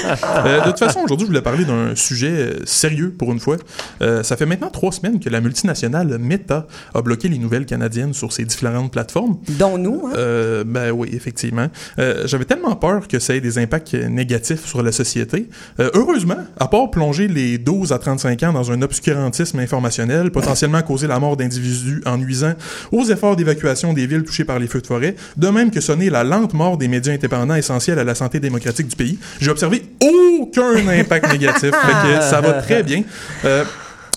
Euh, 0.46 0.62
de 0.62 0.70
toute 0.70 0.80
façon, 0.80 1.00
aujourd'hui, 1.04 1.26
je 1.26 1.32
voulais 1.32 1.42
parler 1.42 1.66
d'un 1.66 1.96
sujet 1.96 2.30
euh, 2.30 2.54
sérieux 2.66 3.14
pour 3.18 3.32
une 3.32 3.40
fois. 3.40 3.58
Euh, 4.02 4.24
ça 4.24 4.38
fait 4.38 4.46
maintenant 4.46 4.70
trois 4.70 4.92
semaines 4.92 5.20
que 5.20 5.30
la 5.30 5.42
multinationale 5.42 6.18
Meta 6.20 6.68
a 6.94 7.02
bloqué 7.02 7.28
les 7.28 7.38
nouvelles 7.38 7.66
canadiennes 7.66 8.14
sur 8.14 8.32
ses 8.34 8.46
différentes 8.46 8.92
plateformes. 8.92 9.38
Dont 9.50 9.78
nous, 9.78 10.08
hein? 10.08 10.14
Euh, 10.18 10.64
ben 10.64 10.92
oui, 10.92 11.10
effectivement. 11.14 11.68
Euh, 12.00 12.28
J'avais 12.28 12.46
tellement 12.46 12.76
peur 12.76 13.08
que 13.08 13.20
ça 13.20 13.36
ait 13.36 13.42
des 13.42 13.58
impacts 13.58 13.94
euh, 13.94 14.08
négatifs 14.08 14.66
sur 14.66 14.82
la 14.84 14.92
société. 14.92 15.50
Euh, 15.80 15.90
heureusement, 15.94 16.38
à 16.60 16.68
part 16.68 16.92
plonger 16.92 17.28
les 17.28 17.58
12 17.58 17.92
à 17.92 18.00
35 18.00 18.44
ans 18.44 18.54
dans 18.54 18.72
un 18.72 18.82
obscurantisme 18.82 19.60
informationnel, 19.60 20.32
potentiellement 20.32 20.82
causer 20.82 21.08
la 21.08 21.20
mort 21.20 21.38
d'individus 21.38 22.02
en 22.06 22.18
nuisant 22.18 22.54
aux 22.92 23.04
efforts 23.06 23.36
d'évacuation 23.36 23.94
des 23.94 24.08
villes 24.08 24.24
touchées 24.24 24.46
par 24.46 24.60
les 24.60 24.67
feux 24.68 24.82
de 24.82 24.88
forêt, 24.88 25.16
de 25.36 25.50
même 25.50 25.72
que 25.72 25.82
sonner 25.82 26.10
la 26.10 26.24
lente 26.24 26.54
mort 26.54 26.78
des 26.78 26.88
médias 26.88 27.14
indépendants 27.14 27.56
essentiels 27.56 28.00
à 28.00 28.04
la 28.04 28.16
santé 28.16 28.40
démocratique 28.40 28.88
du 28.88 28.96
pays, 28.96 29.18
j'ai 29.40 29.52
observé 29.52 29.84
aucun 30.02 30.88
impact 30.88 31.32
négatif. 31.32 31.72
Fait 31.72 32.18
que 32.18 32.24
ça 32.24 32.42
va 32.42 32.54
très 32.62 32.84
bien. 32.84 33.04
Euh, 33.46 33.64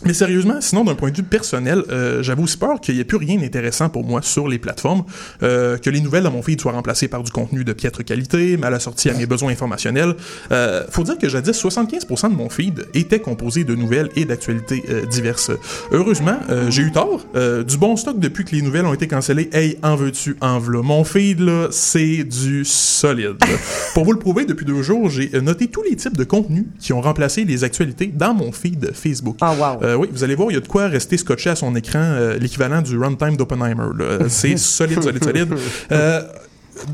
mais 0.05 0.15
sérieusement, 0.15 0.61
sinon 0.61 0.85
d'un 0.85 0.95
point 0.95 1.11
de 1.11 1.17
vue 1.17 1.23
personnel, 1.23 1.83
euh, 1.91 2.23
j'avais 2.23 2.43
aussi 2.43 2.57
peur 2.57 2.81
qu'il 2.81 2.95
n'y 2.95 3.01
ait 3.01 3.05
plus 3.05 3.19
rien 3.19 3.39
d'intéressant 3.39 3.89
pour 3.89 4.05
moi 4.05 4.23
sur 4.23 4.49
les 4.49 4.59
plateformes, 4.59 5.05
euh, 5.43 5.79
que 5.79 5.91
les 5.91 6.01
nouvelles 6.01 6.25
de 6.25 6.29
mon 6.29 6.43
feed 6.43 6.61
soient 6.61 6.73
remplacées 6.73 7.09
par 7.09 7.23
du 7.23 7.31
contenu 7.31 7.65
de 7.65 7.73
piètre 7.73 8.05
qualité, 8.05 8.57
mal 8.57 8.75
assorti 8.75 9.11
à 9.11 9.15
mes 9.15 9.27
besoins 9.27 9.53
informationnels. 9.53 10.15
Euh, 10.53 10.85
faut 10.91 11.05
dire 11.05 11.19
que 11.19 11.29
jadis, 11.29 11.53
75% 11.53 12.31
de 12.31 12.35
mon 12.35 12.49
feed 12.49 12.87
était 12.95 13.21
composé 13.21 13.65
de 13.65 13.75
nouvelles 13.75 14.11
et 14.17 14.25
d'actualités 14.25 14.85
euh, 14.89 15.07
diverses. 15.07 15.51
Heureusement, 15.93 16.39
euh, 16.51 16.71
j'ai 16.71 16.83
eu 16.83 16.93
tort. 16.93 17.27
Euh, 17.35 17.63
du 17.63 17.77
bon 17.77 17.97
stock 17.97 18.19
depuis 18.19 18.45
que 18.45 18.55
les 18.55 18.63
nouvelles 18.63 18.87
ont 18.87 18.95
été 18.95 19.07
cancellées. 19.07 19.51
Hey, 19.53 19.79
en 19.83 19.97
veux-tu, 19.97 20.37
en 20.41 20.59
v'là. 20.59 20.83
Mon 20.83 21.05
feed, 21.05 21.41
là, 21.41 21.69
c'est 21.71 22.25
du 22.25 22.65
solide. 22.65 23.37
pour 23.95 24.05
vous 24.05 24.13
le 24.13 24.19
prouver, 24.19 24.45
depuis 24.45 24.65
deux 24.65 24.83
jours, 24.83 25.09
j'ai 25.09 25.31
noté 25.41 25.69
tous 25.69 25.83
les 25.83 25.97
types 25.97 26.17
de 26.17 26.25
contenus 26.25 26.65
qui 26.79 26.93
ont 26.93 27.01
remplacé 27.01 27.45
les 27.45 27.65
actualités 27.65 28.07
dans 28.07 28.35
mon 28.35 28.53
feed 28.53 28.93
Facebook. 28.95 29.37
Ah, 29.41 29.55
wow. 29.55 29.90
Euh, 29.91 29.97
oui, 29.97 30.09
vous 30.13 30.25
allez 30.25 30.35
voir, 30.35 30.51
il 30.51 30.55
y 30.55 30.57
a 30.57 30.61
de 30.61 30.69
quoi 30.69 30.87
rester 30.89 31.17
scotché 31.17 31.51
à 31.51 31.57
son 31.57 31.75
écran, 31.77 31.99
euh, 32.01 32.39
l'équivalent 32.39 32.83
du 32.83 32.97
runtime 32.99 33.37
d'Oppenheimer. 33.37 33.85
C'est 34.29 34.57
solide, 34.57 35.03
solide, 35.03 35.25
solide. 35.25 35.49
Euh, 35.93 36.23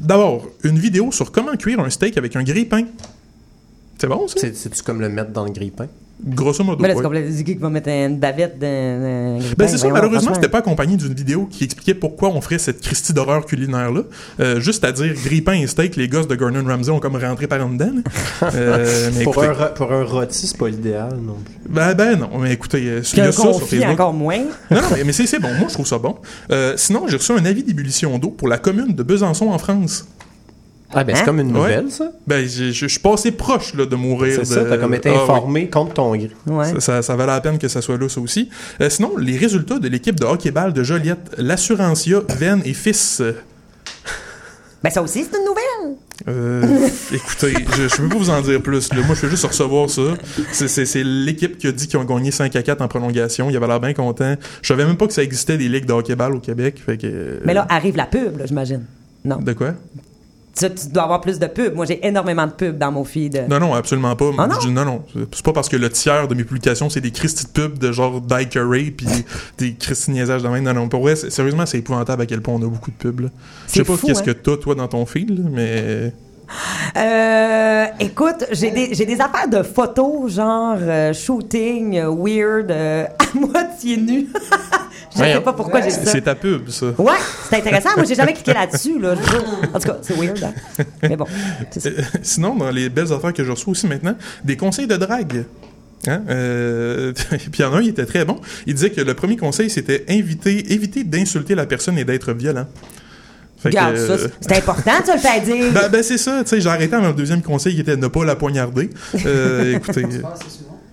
D'abord, 0.03 0.49
une 0.65 0.79
vidéo 0.79 1.13
sur 1.13 1.31
comment 1.31 1.55
cuire 1.57 1.79
un 1.81 1.91
steak 1.91 2.17
avec 2.19 2.35
un 2.35 2.43
grille-pain. 2.43 2.87
C'est 3.99 4.09
bon, 4.09 4.27
ça? 4.27 4.35
C'est- 4.41 4.57
C'est-tu 4.57 4.83
comme 4.83 5.01
le 5.01 5.09
mettre 5.09 5.31
dans 5.31 5.45
le 5.45 5.53
grille-pain? 5.53 5.87
Grosso 6.25 6.65
modo. 6.65 6.81
Mais 6.81 6.89
là, 6.89 6.95
c'est 6.95 6.99
ouais. 6.99 7.05
complètement 7.05 7.35
c'est 7.37 7.45
qui 7.45 7.57
qui 7.57 7.63
va 7.63 7.69
mettre 7.69 7.89
une 7.91 8.19
bavette 8.19 8.59
dans 8.59 8.67
un 8.67 9.39
grippin? 9.39 9.55
Ben 9.59 9.69
c'est 9.69 9.77
ça, 9.77 9.89
Voyons, 9.89 9.95
malheureusement, 10.03 10.35
c'était 10.35 10.49
pas 10.49 10.59
accompagné 10.59 10.97
d'une 10.97 11.13
vidéo 11.13 11.47
qui 11.51 11.65
expliquait 11.65 11.95
pourquoi 11.95 12.31
on 12.31 12.41
ferait 12.41 12.59
cette 12.59 12.81
Christie 12.81 13.13
d'horreur 13.13 13.45
culinaire-là. 13.45 14.03
Euh, 14.41 14.61
juste 14.61 14.85
à 14.85 14.93
dire 14.93 15.13
grille-pain 15.13 15.53
et 15.55 15.67
steak, 15.67 15.97
les 15.97 16.09
gosses 16.09 16.27
de 16.27 16.35
Gordon 16.35 16.65
Ramsay 16.67 16.91
ont 16.91 17.01
comme 17.01 17.17
rentré 17.17 17.47
par 17.47 17.65
en 17.65 17.69
dedans. 17.71 17.93
Euh, 18.55 19.11
mais 19.17 19.25
Pour 19.25 19.45
écoutez, 19.45 19.63
un, 19.63 19.67
pour 19.67 19.93
un 19.93 20.05
rôti, 20.05 20.47
c'est 20.47 20.57
pas 20.57 20.69
l'idéal 20.69 21.17
non 21.23 21.37
plus. 21.45 21.55
ben, 21.69 21.95
ben 21.95 22.19
non, 22.19 22.31
mais 22.39 22.53
écoutez, 22.53 22.79
euh, 22.79 23.03
il 23.13 23.19
y 23.19 23.21
a 23.21 23.33
ça 23.33 23.43
sur 23.43 23.61
Facebook. 23.69 23.91
encore 23.91 24.13
moins. 24.13 24.37
Non, 24.71 24.83
non, 24.83 24.89
mais, 24.93 25.05
mais 25.05 25.13
c'est 25.13 25.27
c'est 25.27 25.39
bon, 25.39 25.53
moi 25.59 25.69
je 25.69 25.75
trouve 25.75 25.87
ça 25.87 25.99
bon. 25.99 26.17
Euh, 26.51 26.75
sinon, 26.77 27.07
j'ai 27.09 27.17
reçu 27.17 27.33
un 27.33 27.45
avis 27.45 27.63
d'ébullition 27.63 28.19
d'eau 28.19 28.31
pour 28.31 28.49
la 28.49 28.59
commune 28.59 28.95
de 28.95 29.03
Besançon 29.03 29.49
en 29.49 29.59
France. 29.59 30.07
Ah, 30.95 31.03
ben 31.05 31.13
Hein? 31.15 31.19
c'est 31.19 31.25
comme 31.25 31.41
une 31.41 31.49
Ouais. 31.49 31.53
nouvelle, 31.79 31.91
ça. 31.91 32.11
Ben, 32.27 32.47
j'ai- 32.49 32.73
je 32.73 32.87
suis 32.87 33.01
passé 33.01 33.33
proche 33.33 33.75
là, 33.75 33.87
de 33.87 33.97
mourir. 33.97 34.33
C'est 34.35 34.41
de... 34.41 34.45
ça, 34.47 34.65
t'as 34.65 34.79
comme 34.79 34.95
été 34.95 35.09
Ah, 35.09 35.15
oui. 35.15 35.19
informé 35.21 35.69
contre 35.69 35.95
ton 35.95 36.15
gré. 36.17 36.31
Ouais. 36.47 36.65
Ça, 36.75 36.81
ça, 36.81 37.03
ça 37.03 37.17
valait 37.17 37.33
la 37.33 37.41
peine 37.41 37.59
que 37.59 37.69
ça 37.69 37.83
soit 37.83 37.99
là, 37.99 38.09
ça 38.09 38.21
aussi. 38.21 38.49
Euh, 38.81 38.89
sinon, 38.89 39.13
les 39.19 39.37
résultats 39.37 39.79
de 39.79 39.89
l'équipe 39.89 40.19
de 40.19 40.25
hockey-ball 40.25 40.73
de 40.73 40.83
Joliette, 40.85 41.33
l'Assurancia, 41.39 42.21
Venn 42.39 42.63
et 42.65 42.73
Fils. 42.73 43.21
Ben, 44.83 44.91
ça 44.91 45.03
aussi, 45.03 45.25
c'est 45.25 45.37
une 45.37 45.45
nouvelle. 45.45 45.97
Euh, 46.29 46.89
écoutez, 47.13 47.55
je, 47.77 47.89
je 47.89 47.97
peux 47.97 48.09
pas 48.09 48.17
vous 48.17 48.31
en 48.31 48.41
dire 48.41 48.63
plus. 48.63 48.93
là. 48.93 49.01
Moi, 49.05 49.15
je 49.15 49.21
fais 49.21 49.29
juste 49.29 49.45
recevoir 49.45 49.91
ça. 49.91 50.03
C'est- 50.53 50.69
C'est 50.69 50.87
c'est 50.87 51.03
l'équipe 51.03 51.59
qui 51.59 51.67
a 51.67 51.73
dit 51.73 51.89
qu'ils 51.89 51.99
ont 51.99 52.05
gagné 52.05 52.31
5 52.31 52.55
à 52.55 52.63
4 52.63 52.81
en 52.83 52.89
prolongation. 52.89 53.51
Il 53.51 53.57
avait 53.57 53.67
l'air 53.67 53.81
bien 53.81 53.93
content. 53.95 54.37
Je 54.63 54.69
savais 54.69 54.85
même 54.87 54.97
pas 54.97 55.07
que 55.09 55.13
ça 55.13 55.23
existait 55.23 55.59
des 55.59 55.69
ligues 55.69 55.87
de 55.87 55.93
hockey-ball 55.93 56.35
au 56.37 56.41
Québec. 56.41 56.81
Fait 56.85 56.97
que, 56.97 57.07
euh, 57.07 57.41
Mais 57.45 57.55
là, 57.55 57.67
arrive 57.69 57.97
la 57.97 58.07
pub, 58.07 58.39
là, 58.39 58.47
j'imagine. 58.47 58.85
Non. 59.25 59.37
De 59.39 59.53
quoi? 59.53 59.75
Tu, 60.57 60.75
tu 60.75 60.89
dois 60.89 61.03
avoir 61.03 61.21
plus 61.21 61.39
de 61.39 61.47
pubs. 61.47 61.75
Moi, 61.75 61.85
j'ai 61.85 62.05
énormément 62.07 62.47
de 62.47 62.53
pubs 62.53 62.79
dans 62.79 62.91
mon 62.91 63.05
feed. 63.05 63.47
Non, 63.49 63.61
non, 63.61 63.75
absolument 63.75 64.17
pas. 64.17 64.31
Ah 64.39 64.47
non? 64.47 64.61
Je 64.61 64.69
non, 64.69 64.85
non. 64.85 65.03
C'est 65.33 65.45
pas 65.45 65.53
parce 65.53 65.69
que 65.69 65.77
le 65.77 65.91
tiers 65.91 66.29
de 66.29 66.35
mes 66.35 66.45
publications, 66.45 66.89
c'est 66.89 67.01
des 67.01 67.11
Christy 67.11 67.45
de 67.45 67.51
pubs 67.51 67.79
de 67.79 67.93
genre 67.93 68.21
Dyke 68.21 68.59
Ray 68.61 68.91
puis 68.91 69.07
des 69.59 69.75
Christy 69.75 70.13
niaisages 70.13 70.43
de 70.43 70.49
même. 70.49 70.65
Non, 70.65 70.75
non, 70.75 70.89
pour 70.89 71.03
vrai, 71.03 71.17
sérieusement, 71.17 71.67
c'est 71.67 71.79
épouvantable 71.79 72.23
à 72.23 72.27
quel 72.27 72.41
point 72.41 72.55
on 72.55 72.63
a 72.63 72.69
beaucoup 72.69 72.91
de 72.91 72.97
pubs. 72.97 73.31
Je 73.69 73.73
sais 73.73 73.85
pas 73.85 73.97
qu'est-ce 73.97 74.21
hein? 74.21 74.25
que 74.25 74.31
t'as, 74.31 74.57
toi, 74.57 74.75
dans 74.75 74.89
ton 74.89 75.05
feed, 75.05 75.31
là, 75.31 75.45
mais... 75.51 76.13
Euh, 76.97 77.87
écoute, 78.01 78.45
j'ai 78.53 78.71
des, 78.71 78.95
j'ai 78.95 79.05
des 79.05 79.21
affaires 79.21 79.49
de 79.49 79.63
photos, 79.63 80.33
genre 80.33 80.77
euh, 80.81 81.13
shooting, 81.13 81.99
euh, 81.99 82.09
weird, 82.09 82.71
euh, 82.71 83.07
à 83.19 83.39
moitié 83.39 83.97
nu. 83.97 84.29
Je 85.15 85.23
sais 85.23 85.41
pas 85.41 85.55
pourquoi 85.55 85.81
j'ai 85.81 85.91
ça. 85.91 86.05
c'est 86.05 86.21
ta 86.21 86.35
pub, 86.35 86.69
ça. 86.69 86.89
Ouais, 86.99 87.15
c'est 87.49 87.57
intéressant. 87.57 87.91
Moi, 87.97 88.05
j'ai 88.05 88.15
jamais 88.15 88.35
cliqué 88.35 88.53
là-dessus. 88.53 88.99
Là. 88.99 89.15
En 89.75 89.79
tout 89.79 89.89
cas, 89.89 89.97
c'est 90.03 90.15
weird. 90.15 90.43
Hein? 90.45 90.85
Mais 91.03 91.17
bon, 91.17 91.25
c'est 91.71 91.81
ça. 91.81 91.89
Euh, 91.89 92.03
Sinon, 92.23 92.55
dans 92.55 92.71
les 92.71 92.91
belles 92.91 93.11
affaires 93.13 93.33
que 93.33 93.43
je 93.43 93.51
reçois 93.51 93.71
aussi 93.71 93.87
maintenant, 93.87 94.15
des 94.45 94.59
conseils 94.59 94.87
de 94.87 94.97
drague. 94.97 95.47
Hein? 96.07 96.23
Euh, 96.29 97.13
puis 97.31 97.51
il 97.59 97.61
y 97.61 97.65
en 97.65 97.73
a 97.73 97.79
un, 97.79 97.81
il 97.83 97.89
était 97.89 98.05
très 98.05 98.27
bon. 98.27 98.39
Il 98.67 98.75
disait 98.75 98.91
que 98.91 99.01
le 99.01 99.15
premier 99.15 99.37
conseil, 99.39 99.71
c'était 99.71 100.05
inviter, 100.11 100.73
éviter 100.75 101.03
d'insulter 101.03 101.55
la 101.55 101.65
personne 101.65 101.97
et 101.99 102.05
d'être 102.05 102.35
violent. 102.35 102.67
Fait 103.59 103.71
que, 103.71 103.77
Regarde, 103.77 103.97
ça, 103.97 104.13
euh, 104.13 104.29
c'est- 104.41 104.53
important, 104.57 104.93
tu 105.05 105.13
le 105.13 105.19
fais 105.19 105.41
dire. 105.41 105.73
ben, 105.75 105.89
ben, 105.89 106.03
c'est 106.03 106.19
ça, 106.19 106.43
tu 106.43 106.51
sais, 106.51 106.61
j'ai 106.61 106.69
arrêté 106.69 106.95
avant 106.95 107.09
le 107.09 107.15
deuxième 107.15 107.43
conseil 107.43 107.75
qui 107.75 107.81
était 107.81 107.97
ne 107.97 108.07
pas 108.09 108.25
la 108.25 108.37
poignarder. 108.37 108.91
Euh, 109.25 109.75
écoutez, 109.77 110.05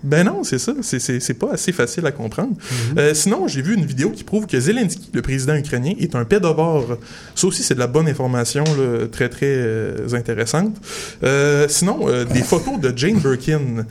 ben 0.03 0.25
non, 0.25 0.43
c'est 0.43 0.59
ça, 0.59 0.73
c'est- 0.81 1.33
pas 1.33 1.53
assez 1.53 1.71
facile 1.71 2.05
à 2.05 2.11
comprendre. 2.11 2.53
Euh, 2.97 3.13
sinon, 3.13 3.47
j'ai 3.47 3.61
vu 3.61 3.73
une 3.75 3.85
vidéo 3.85 4.09
qui 4.09 4.23
prouve 4.25 4.47
que 4.47 4.59
Zelensky, 4.59 5.09
le 5.13 5.21
président 5.21 5.55
ukrainien, 5.55 5.93
est 5.97 6.13
un 6.15 6.25
pédovore. 6.25 6.97
Ça 7.35 7.47
aussi, 7.47 7.63
c'est 7.63 7.73
de 7.75 7.79
la 7.79 7.87
bonne 7.87 8.07
information, 8.09 8.63
là, 8.65 9.07
très 9.09 9.29
très 9.29 9.45
euh, 9.47 10.07
intéressante. 10.13 10.75
Euh, 11.23 11.67
sinon, 11.69 12.05
des 12.25 12.41
photos 12.43 12.79
de 12.79 12.91
Jane 12.95 13.17
Birkin. 13.19 13.85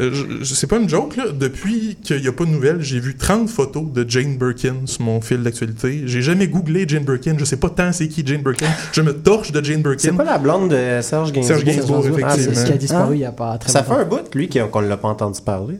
Euh, 0.00 0.42
c'est 0.44 0.66
pas 0.66 0.78
une 0.78 0.88
joke, 0.88 1.16
là. 1.16 1.26
Depuis 1.32 1.96
qu'il 2.02 2.20
n'y 2.20 2.26
a 2.26 2.32
pas 2.32 2.44
de 2.44 2.50
nouvelles, 2.50 2.80
j'ai 2.80 2.98
vu 2.98 3.16
30 3.16 3.48
photos 3.48 3.84
de 3.92 4.04
Jane 4.08 4.36
Birkin 4.36 4.74
sur 4.86 5.02
mon 5.02 5.20
fil 5.20 5.42
d'actualité. 5.42 6.02
J'ai 6.06 6.20
jamais 6.20 6.48
googlé 6.48 6.84
Jane 6.88 7.04
Birkin. 7.04 7.36
Je 7.38 7.44
sais 7.44 7.56
pas 7.58 7.70
tant 7.70 7.92
c'est 7.92 8.08
qui 8.08 8.26
Jane 8.26 8.42
Birkin. 8.42 8.66
Je 8.92 9.02
me 9.02 9.12
torche 9.14 9.52
de 9.52 9.64
Jane 9.64 9.82
Birkin. 9.82 9.98
C'est 9.98 10.12
pas 10.12 10.24
la 10.24 10.38
blonde 10.38 10.70
de 10.70 11.00
Serge 11.00 11.30
Gainsbourg. 11.32 11.44
Serge 11.46 11.64
Gainsbourg, 11.64 12.04
Ah, 12.04 12.08
effectivement. 12.08 12.30
c'est 12.34 12.42
C'est 12.42 12.54
ce 12.54 12.60
ça. 12.60 12.66
qui 12.66 12.72
a 12.72 12.76
disparu 12.76 13.14
il 13.16 13.20
y 13.20 13.24
a 13.24 13.32
pas 13.32 13.56
très 13.58 13.70
Ça 13.70 13.84
fait 13.84 13.92
un 13.92 14.04
bout, 14.04 14.34
lui, 14.34 14.48
qu'on 14.48 14.66
qu'on 14.68 14.80
l'a 14.80 14.96
pas 14.96 15.08
entendu 15.08 15.40
parler. 15.40 15.76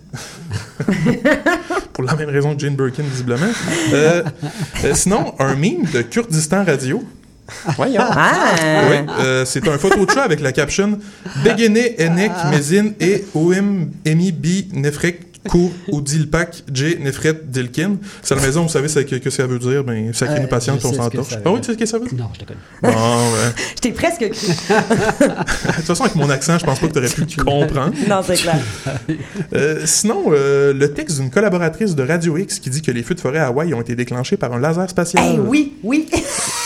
pour 1.92 2.04
la 2.04 2.14
même 2.16 2.28
raison 2.30 2.54
que 2.54 2.60
Jane 2.60 2.76
Birkin, 2.76 3.02
visiblement. 3.02 3.46
Euh, 3.92 4.22
euh, 4.84 4.94
sinon, 4.94 5.34
un 5.38 5.54
meme 5.54 5.84
de 5.92 6.02
Kurdistan 6.02 6.64
Radio. 6.64 7.02
Voyons. 7.76 8.00
Ah! 8.00 8.54
Oui, 8.90 8.96
euh, 9.20 9.44
c'est 9.44 9.66
un 9.68 9.78
photo 9.78 10.04
de 10.06 10.10
chat 10.10 10.22
avec 10.22 10.40
la 10.40 10.52
caption 10.52 10.98
Begene 11.44 11.76
Enek 11.98 12.32
Mezin 12.50 12.92
et 13.00 13.24
Oem 13.34 13.90
Emi 14.04 14.32
Bi 14.32 14.68
Nefrek 14.72 15.20
Kou 15.46 15.70
Udilpak 15.92 16.64
J 16.72 16.96
Nefret 17.00 17.34
Dilkin. 17.44 17.96
C'est 18.22 18.32
à 18.32 18.38
la 18.38 18.46
maison, 18.46 18.62
vous 18.62 18.70
savez 18.70 18.88
ce 18.88 19.00
que, 19.00 19.16
que 19.16 19.28
ça 19.28 19.46
veut 19.46 19.58
dire, 19.58 19.84
ben, 19.84 20.10
ça 20.14 20.24
crée 20.26 20.36
Euh, 20.36 20.40
une 20.40 20.48
patience, 20.48 20.80
je 20.80 20.86
on 20.86 20.90
sais 20.92 20.96
s'en 20.96 21.04
ce 21.04 21.10
que 21.10 21.16
torche. 21.18 21.28
ça 21.28 21.36
veut 21.36 21.42
Ah 21.44 21.52
oui, 21.52 21.60
tu 21.60 21.66
sais 21.66 21.72
ce 21.74 21.78
que 21.78 21.84
ça 21.84 21.98
veut? 21.98 22.06
Dire? 22.06 22.16
Non, 22.18 22.30
je 22.32 22.38
déconne. 22.40 22.56
Bon, 22.82 22.88
ouais. 22.88 23.52
Je 23.76 23.80
t'ai 23.82 23.92
presque 23.92 24.20
cru. 24.30 24.30
De 24.70 25.72
toute 25.76 25.84
façon, 25.84 26.04
avec 26.04 26.16
mon 26.16 26.30
accent, 26.30 26.58
je 26.58 26.64
pense 26.64 26.78
pas 26.80 26.86
que 26.88 26.92
tu 26.94 26.98
aurais 26.98 27.08
pu 27.10 27.36
comprendre. 27.36 27.92
Non, 28.08 28.22
c'est 28.26 28.36
clair. 28.36 28.58
Euh, 29.54 29.82
sinon, 29.84 30.24
euh, 30.28 30.72
le 30.72 30.94
texte 30.94 31.18
d'une 31.20 31.28
collaboratrice 31.30 31.94
de 31.94 32.02
Radio 32.02 32.38
X 32.38 32.58
qui 32.58 32.70
dit 32.70 32.80
que 32.80 32.90
les 32.90 33.02
feux 33.02 33.14
de 33.14 33.20
forêt 33.20 33.38
à 33.40 33.48
Hawaï 33.48 33.74
ont 33.74 33.82
été 33.82 33.94
déclenchés 33.94 34.38
par 34.38 34.50
un 34.54 34.58
laser 34.58 34.88
spatial. 34.88 35.22
Hey, 35.22 35.38
oui, 35.38 35.74
oui. 35.82 36.08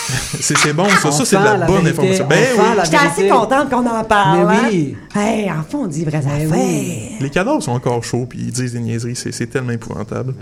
C'est 0.39 0.73
bon, 0.73 0.87
ça. 0.89 1.11
ça, 1.11 1.25
c'est 1.25 1.37
de 1.37 1.43
la, 1.43 1.57
la 1.57 1.65
bonne 1.65 1.83
vérité, 1.83 2.21
information. 2.21 2.27
Ben 2.27 2.37
oui. 2.75 2.81
J'étais 2.85 2.97
assez 2.97 3.27
contente 3.27 3.69
qu'on 3.69 3.85
en 3.85 4.03
parle. 4.03 4.47
Mais 4.47 4.53
hein. 4.55 4.61
oui. 4.71 4.95
Hey, 5.15 5.51
en 5.51 5.63
fond, 5.63 5.83
on 5.83 5.87
dit 5.87 6.03
vraies 6.05 6.17
affaires. 6.17 6.49
oui. 6.51 7.09
Les 7.19 7.29
cadavres 7.29 7.61
sont 7.61 7.71
encore 7.73 8.03
chauds, 8.03 8.25
puis 8.27 8.39
ils 8.39 8.51
disent 8.51 8.73
des 8.73 8.79
niaiseries, 8.79 9.15
c'est 9.15 9.47
tellement 9.47 9.71
épouvantable. 9.71 10.33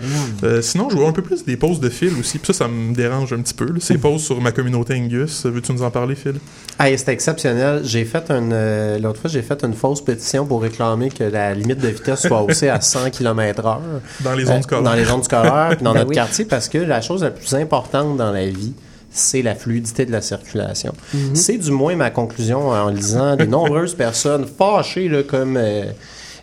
Euh, 0.43 0.61
sinon, 0.61 0.89
je 0.89 0.95
vois 0.95 1.07
un 1.07 1.11
peu 1.11 1.21
plus 1.21 1.43
des 1.43 1.57
pauses 1.57 1.79
de 1.79 1.89
Phil 1.89 2.13
aussi, 2.19 2.37
puis 2.39 2.53
ça, 2.53 2.65
ça 2.65 2.67
me 2.67 2.93
dérange 2.93 3.33
un 3.33 3.41
petit 3.41 3.53
peu. 3.53 3.65
là. 3.65 3.79
Ces 3.79 3.97
pauses 3.97 4.23
sur 4.23 4.39
ma 4.41 4.51
communauté 4.51 4.93
Angus, 4.95 5.45
veux-tu 5.45 5.71
nous 5.73 5.83
en 5.83 5.91
parler, 5.91 6.15
Phil? 6.15 6.35
Hey, 6.79 6.97
c'était 6.97 7.13
exceptionnel. 7.13 7.81
J'ai 7.83 8.05
fait 8.05 8.29
une 8.29 8.51
euh, 8.53 8.99
l'autre 8.99 9.21
fois, 9.21 9.29
j'ai 9.29 9.41
fait 9.41 9.63
une 9.63 9.73
fausse 9.73 10.01
pétition 10.01 10.45
pour 10.45 10.61
réclamer 10.61 11.09
que 11.09 11.23
la 11.23 11.53
limite 11.53 11.79
de 11.79 11.87
vitesse 11.87 12.21
soit 12.27 12.41
haussée 12.41 12.69
à 12.69 12.79
100 12.81 13.09
km/h 13.11 13.77
Dans 14.21 14.33
les 14.33 14.45
zones 14.45 14.61
scolaires. 14.61 14.83
dans 14.83 14.93
les 14.93 15.05
zones 15.05 15.23
scolaires, 15.23 15.69
puis 15.75 15.83
dans 15.83 15.93
Ben 15.93 15.99
notre 15.99 16.09
oui. 16.09 16.15
quartier, 16.15 16.45
parce 16.45 16.69
que 16.69 16.77
la 16.77 17.01
chose 17.01 17.23
la 17.23 17.31
plus 17.31 17.53
importante 17.55 18.17
dans 18.17 18.31
la 18.31 18.45
vie, 18.45 18.73
c'est 19.17 19.41
la 19.41 19.55
fluidité 19.55 20.05
de 20.05 20.11
la 20.11 20.21
circulation. 20.21 20.93
C'est 21.33 21.57
du 21.57 21.71
moins 21.71 21.95
ma 21.95 22.09
conclusion 22.09 22.69
en 22.69 22.89
lisant 22.89 23.35
des 23.35 23.47
nombreuses 23.57 23.95
personnes 23.95 24.45
fâchées 24.45 25.09
là, 25.09 25.23
comme 25.23 25.57
euh, 25.57 25.85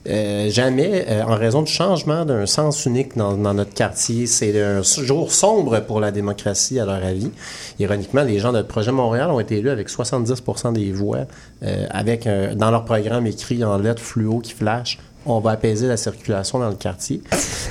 euh, 0.06 0.50
jamais 0.50 1.06
euh, 1.08 1.22
en 1.22 1.34
raison 1.34 1.62
du 1.62 1.72
changement 1.72 2.26
d'un 2.26 2.44
sens 2.44 2.84
unique 2.84 3.16
dans, 3.16 3.36
dans 3.38 3.54
notre 3.54 3.72
quartier. 3.72 4.26
C'est 4.26 4.60
un 4.62 4.82
jour 4.82 5.32
sombre 5.32 5.80
pour 5.80 5.98
la 5.98 6.10
démocratie 6.10 6.78
à 6.78 6.84
leur 6.84 7.02
avis. 7.02 7.30
Ironiquement, 7.78 8.22
les 8.22 8.38
gens 8.38 8.52
de 8.52 8.60
Projet 8.60 8.92
Montréal 8.92 9.30
ont 9.30 9.40
été 9.40 9.58
élus 9.58 9.70
avec 9.70 9.88
70% 9.88 10.74
des 10.74 10.92
voix, 10.92 11.20
euh, 11.62 11.86
avec 11.90 12.28
dans 12.56 12.70
leur 12.70 12.84
programme 12.84 13.26
écrit 13.26 13.64
en 13.64 13.78
lettres 13.78 14.02
fluo 14.02 14.40
qui 14.40 14.52
flashent 14.52 14.98
on 15.26 15.40
va 15.40 15.52
apaiser 15.52 15.86
la 15.86 15.96
circulation 15.96 16.58
dans 16.58 16.68
le 16.68 16.74
quartier. 16.74 17.22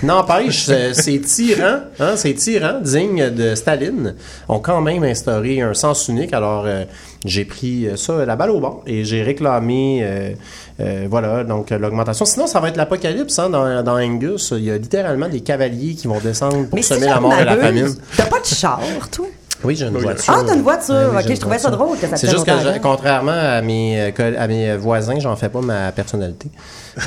N'empêche, 0.01 0.69
ces 0.93 1.21
tyrans, 1.21 1.81
hein, 1.99 2.15
ces 2.15 2.33
tyrans 2.33 2.81
dignes 2.81 3.29
de 3.29 3.55
Staline 3.55 4.15
ont 4.49 4.59
quand 4.59 4.81
même 4.81 5.03
instauré 5.03 5.61
un 5.61 5.73
sens 5.73 6.07
unique. 6.07 6.33
Alors, 6.33 6.63
euh, 6.65 6.83
j'ai 7.25 7.45
pris 7.45 7.87
ça 7.95 8.25
la 8.25 8.35
balle 8.35 8.49
au 8.51 8.59
banc 8.59 8.81
et 8.85 9.05
j'ai 9.05 9.23
réclamé, 9.23 9.99
euh, 10.01 10.33
euh, 10.79 11.07
voilà, 11.09 11.43
donc 11.43 11.69
l'augmentation. 11.69 12.25
Sinon, 12.25 12.47
ça 12.47 12.59
va 12.59 12.69
être 12.69 12.77
l'apocalypse 12.77 13.39
hein, 13.39 13.49
dans, 13.49 13.83
dans 13.83 13.97
Angus. 13.97 14.53
Il 14.57 14.65
y 14.65 14.71
a 14.71 14.77
littéralement 14.77 15.29
des 15.29 15.41
cavaliers 15.41 15.95
qui 15.95 16.07
vont 16.07 16.19
descendre 16.19 16.65
pour 16.67 16.75
Mais 16.75 16.81
semer 16.81 17.07
la 17.07 17.19
mort 17.19 17.33
et 17.39 17.45
la 17.45 17.57
famine. 17.57 17.95
T'as 18.17 18.25
pas 18.25 18.39
de 18.39 18.45
char, 18.45 18.81
toi? 19.11 19.27
Oui, 19.63 19.75
j'ai 19.75 19.85
une 19.85 19.97
voiture. 19.97 20.33
Ah, 20.37 20.43
t'as 20.45 20.55
une 20.55 20.61
voiture. 20.61 20.95
Oui, 20.95 21.15
oui, 21.17 21.23
ok, 21.25 21.35
je 21.35 21.39
trouvais 21.39 21.59
ça 21.59 21.69
drôle 21.69 21.97
que 21.97 22.07
ça 22.07 22.17
C'est 22.17 22.27
te 22.27 22.31
juste 22.31 22.45
que, 22.45 22.51
je- 22.51 22.79
contrairement 22.79 23.31
à 23.31 23.61
mes, 23.61 24.11
euh, 24.19 24.33
à 24.37 24.47
mes 24.47 24.75
voisins, 24.77 25.19
j'en 25.19 25.35
fais 25.35 25.49
pas 25.49 25.61
ma 25.61 25.91
personnalité. 25.91 26.49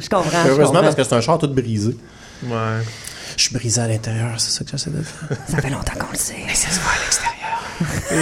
Je 0.00 0.08
comprends. 0.10 0.42
je 0.44 0.48
Heureusement, 0.48 0.66
comprends. 0.66 0.82
parce 0.82 0.94
que 0.94 1.04
c'est 1.04 1.14
un 1.14 1.20
char 1.22 1.38
tout 1.38 1.48
brisé. 1.48 1.96
Ouais. 2.44 2.54
Je 3.36 3.42
suis 3.44 3.54
brisé 3.54 3.80
à 3.80 3.88
l'intérieur, 3.88 4.32
c'est 4.38 4.50
ça 4.50 4.64
que 4.64 4.70
j'essaie 4.70 4.90
de 4.90 5.00
faire. 5.02 5.38
Ça 5.48 5.56
fait 5.58 5.70
longtemps 5.70 5.94
qu'on 5.98 6.12
le 6.12 6.18
sait. 6.18 6.34
ça 6.54 6.70
se 6.70 6.80
voit 6.80 6.92
à 6.92 6.98
l'extérieur. 7.02 7.34
Eh, 8.10 8.14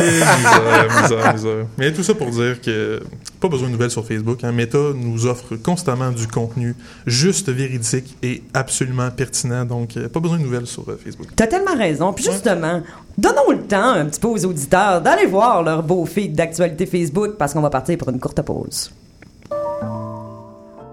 misère, 0.93 1.03
misère, 1.03 1.35
misère. 1.35 1.67
Mais 1.79 1.93
tout 1.93 2.03
ça 2.05 2.15
pour 2.15 2.31
dire 2.31 2.61
que 2.61 3.03
pas 3.41 3.49
besoin 3.49 3.69
de 3.69 3.73
nouvelles 3.73 3.91
sur 3.91 4.07
Facebook. 4.07 4.43
Hein. 4.45 4.53
Meta 4.53 4.79
nous 4.95 5.27
offre 5.27 5.57
constamment 5.57 6.11
du 6.11 6.27
contenu 6.27 6.75
juste 7.07 7.49
véridique 7.49 8.17
et 8.23 8.43
absolument 8.55 9.11
pertinent. 9.11 9.65
Donc, 9.65 9.97
euh, 9.97 10.09
pas 10.09 10.21
besoin 10.21 10.39
de 10.39 10.43
nouvelles 10.43 10.67
sur 10.67 10.89
euh, 10.89 10.99
Facebook. 11.03 11.29
T'as 11.37 11.47
tellement 11.47 11.77
raison. 11.77 12.13
Puis 12.13 12.25
justement, 12.25 12.83
donnons 13.19 13.51
le 13.51 13.63
temps 13.63 13.91
un 13.91 14.07
petit 14.07 14.21
peu 14.21 14.29
aux 14.29 14.45
auditeurs 14.45 15.01
d'aller 15.01 15.27
voir 15.27 15.63
leur 15.63 15.83
beau 15.83 16.05
feed 16.07 16.35
d'actualité 16.35 16.87
Facebook 16.87 17.37
parce 17.39 17.53
qu'on 17.53 17.63
va 17.63 17.71
partir 17.71 17.99
pour 17.99 18.09
une 18.11 18.21
courte 18.21 18.41
pause. 18.43 18.91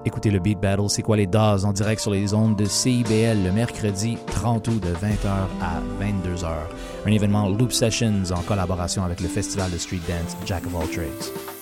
Écoutez 0.06 0.32
le 0.32 0.40
Beat 0.40 0.60
Battle, 0.60 0.90
c'est 0.90 1.02
quoi 1.02 1.16
les 1.16 1.28
DAS 1.28 1.64
en 1.64 1.72
direct 1.72 2.02
sur 2.02 2.12
les 2.12 2.34
ondes 2.34 2.58
de 2.58 2.66
CIBL 2.66 3.42
le 3.42 3.52
mercredi 3.54 4.18
30 4.28 4.68
août 4.68 4.82
de 4.82 4.90
20h 4.90 5.28
à 5.62 5.80
22h. 6.04 6.50
Un 7.06 7.12
événement 7.12 7.48
Loop 7.48 7.72
Sessions 7.72 8.24
en 8.36 8.42
collaboration 8.42 9.04
avec 9.04 9.22
le 9.22 9.30
festival 9.30 9.72
de 9.72 9.78
street 9.78 10.02
dance 10.08 10.36
Jack 10.46 10.66
of 10.66 10.76
All 10.76 10.90
Trades. 10.90 11.53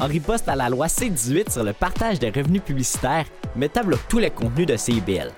En 0.00 0.06
riposte 0.06 0.48
à 0.48 0.56
la 0.56 0.68
loi 0.68 0.88
C-18 0.88 1.52
sur 1.52 1.64
le 1.64 1.72
partage 1.72 2.18
des 2.18 2.30
revenus 2.30 2.62
publicitaires, 2.62 3.26
met 3.56 3.76
à 3.76 3.82
bloc 3.82 4.00
tous 4.08 4.18
les 4.18 4.30
contenus 4.30 4.66
de 4.66 4.76
CIBL. 4.76 5.30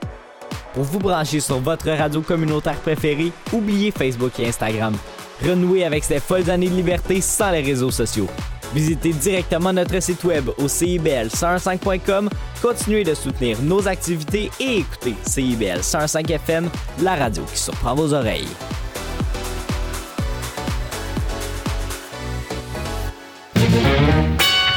Pour 0.74 0.84
vous 0.84 0.98
brancher 0.98 1.40
sur 1.40 1.60
votre 1.60 1.88
radio 1.90 2.20
communautaire 2.20 2.78
préférée, 2.80 3.32
oubliez 3.52 3.90
Facebook 3.90 4.38
et 4.40 4.48
Instagram. 4.48 4.94
Renouez 5.42 5.84
avec 5.84 6.04
ces 6.04 6.20
folles 6.20 6.50
années 6.50 6.68
de 6.68 6.74
liberté 6.74 7.20
sans 7.20 7.50
les 7.50 7.60
réseaux 7.62 7.90
sociaux. 7.90 8.28
Visitez 8.74 9.12
directement 9.12 9.72
notre 9.72 10.00
site 10.02 10.24
web 10.24 10.48
au 10.58 10.66
CIBL105.com, 10.66 12.28
continuez 12.60 13.04
de 13.04 13.14
soutenir 13.14 13.56
nos 13.62 13.86
activités 13.86 14.50
et 14.58 14.78
écoutez 14.78 15.14
CIBL 15.24 15.82
105 15.82 16.28
FM, 16.28 16.68
la 17.00 17.14
radio 17.14 17.44
qui 17.44 17.58
surprend 17.58 17.94
vos 17.94 18.12
oreilles. 18.12 18.48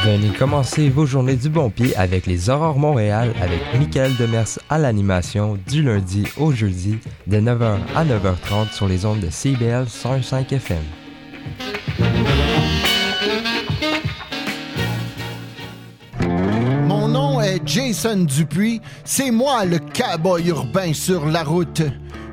Venez 0.08 0.30
commencer 0.30 0.88
vos 0.88 1.06
journées 1.06 1.36
du 1.36 1.50
bon 1.50 1.70
pied 1.70 1.94
avec 1.98 2.28
les 2.28 2.50
Aurores 2.50 2.80
Montréal 2.80 3.34
avec 3.42 3.60
Michael 3.78 4.16
Demers 4.16 4.58
à 4.70 4.78
l'animation 4.78 5.58
du 5.68 5.84
lundi 5.84 6.24
au 6.38 6.54
jeudi 6.54 6.98
de 7.28 7.38
9h 7.42 7.76
à 7.94 8.06
9h30 8.06 8.74
sur 8.74 8.88
les 8.88 9.06
ondes 9.06 9.20
de 9.20 9.30
CBL 9.30 9.90
105 9.90 10.54
FM. 10.54 10.78
Mon 16.86 17.10
nom 17.10 17.42
est 17.42 17.60
Jason 17.66 18.24
Dupuis. 18.24 18.80
C'est 19.04 19.32
moi 19.32 19.66
le 19.66 19.80
cowboy 19.80 20.48
urbain 20.48 20.94
sur 20.94 21.26
la 21.26 21.44
route. 21.44 21.82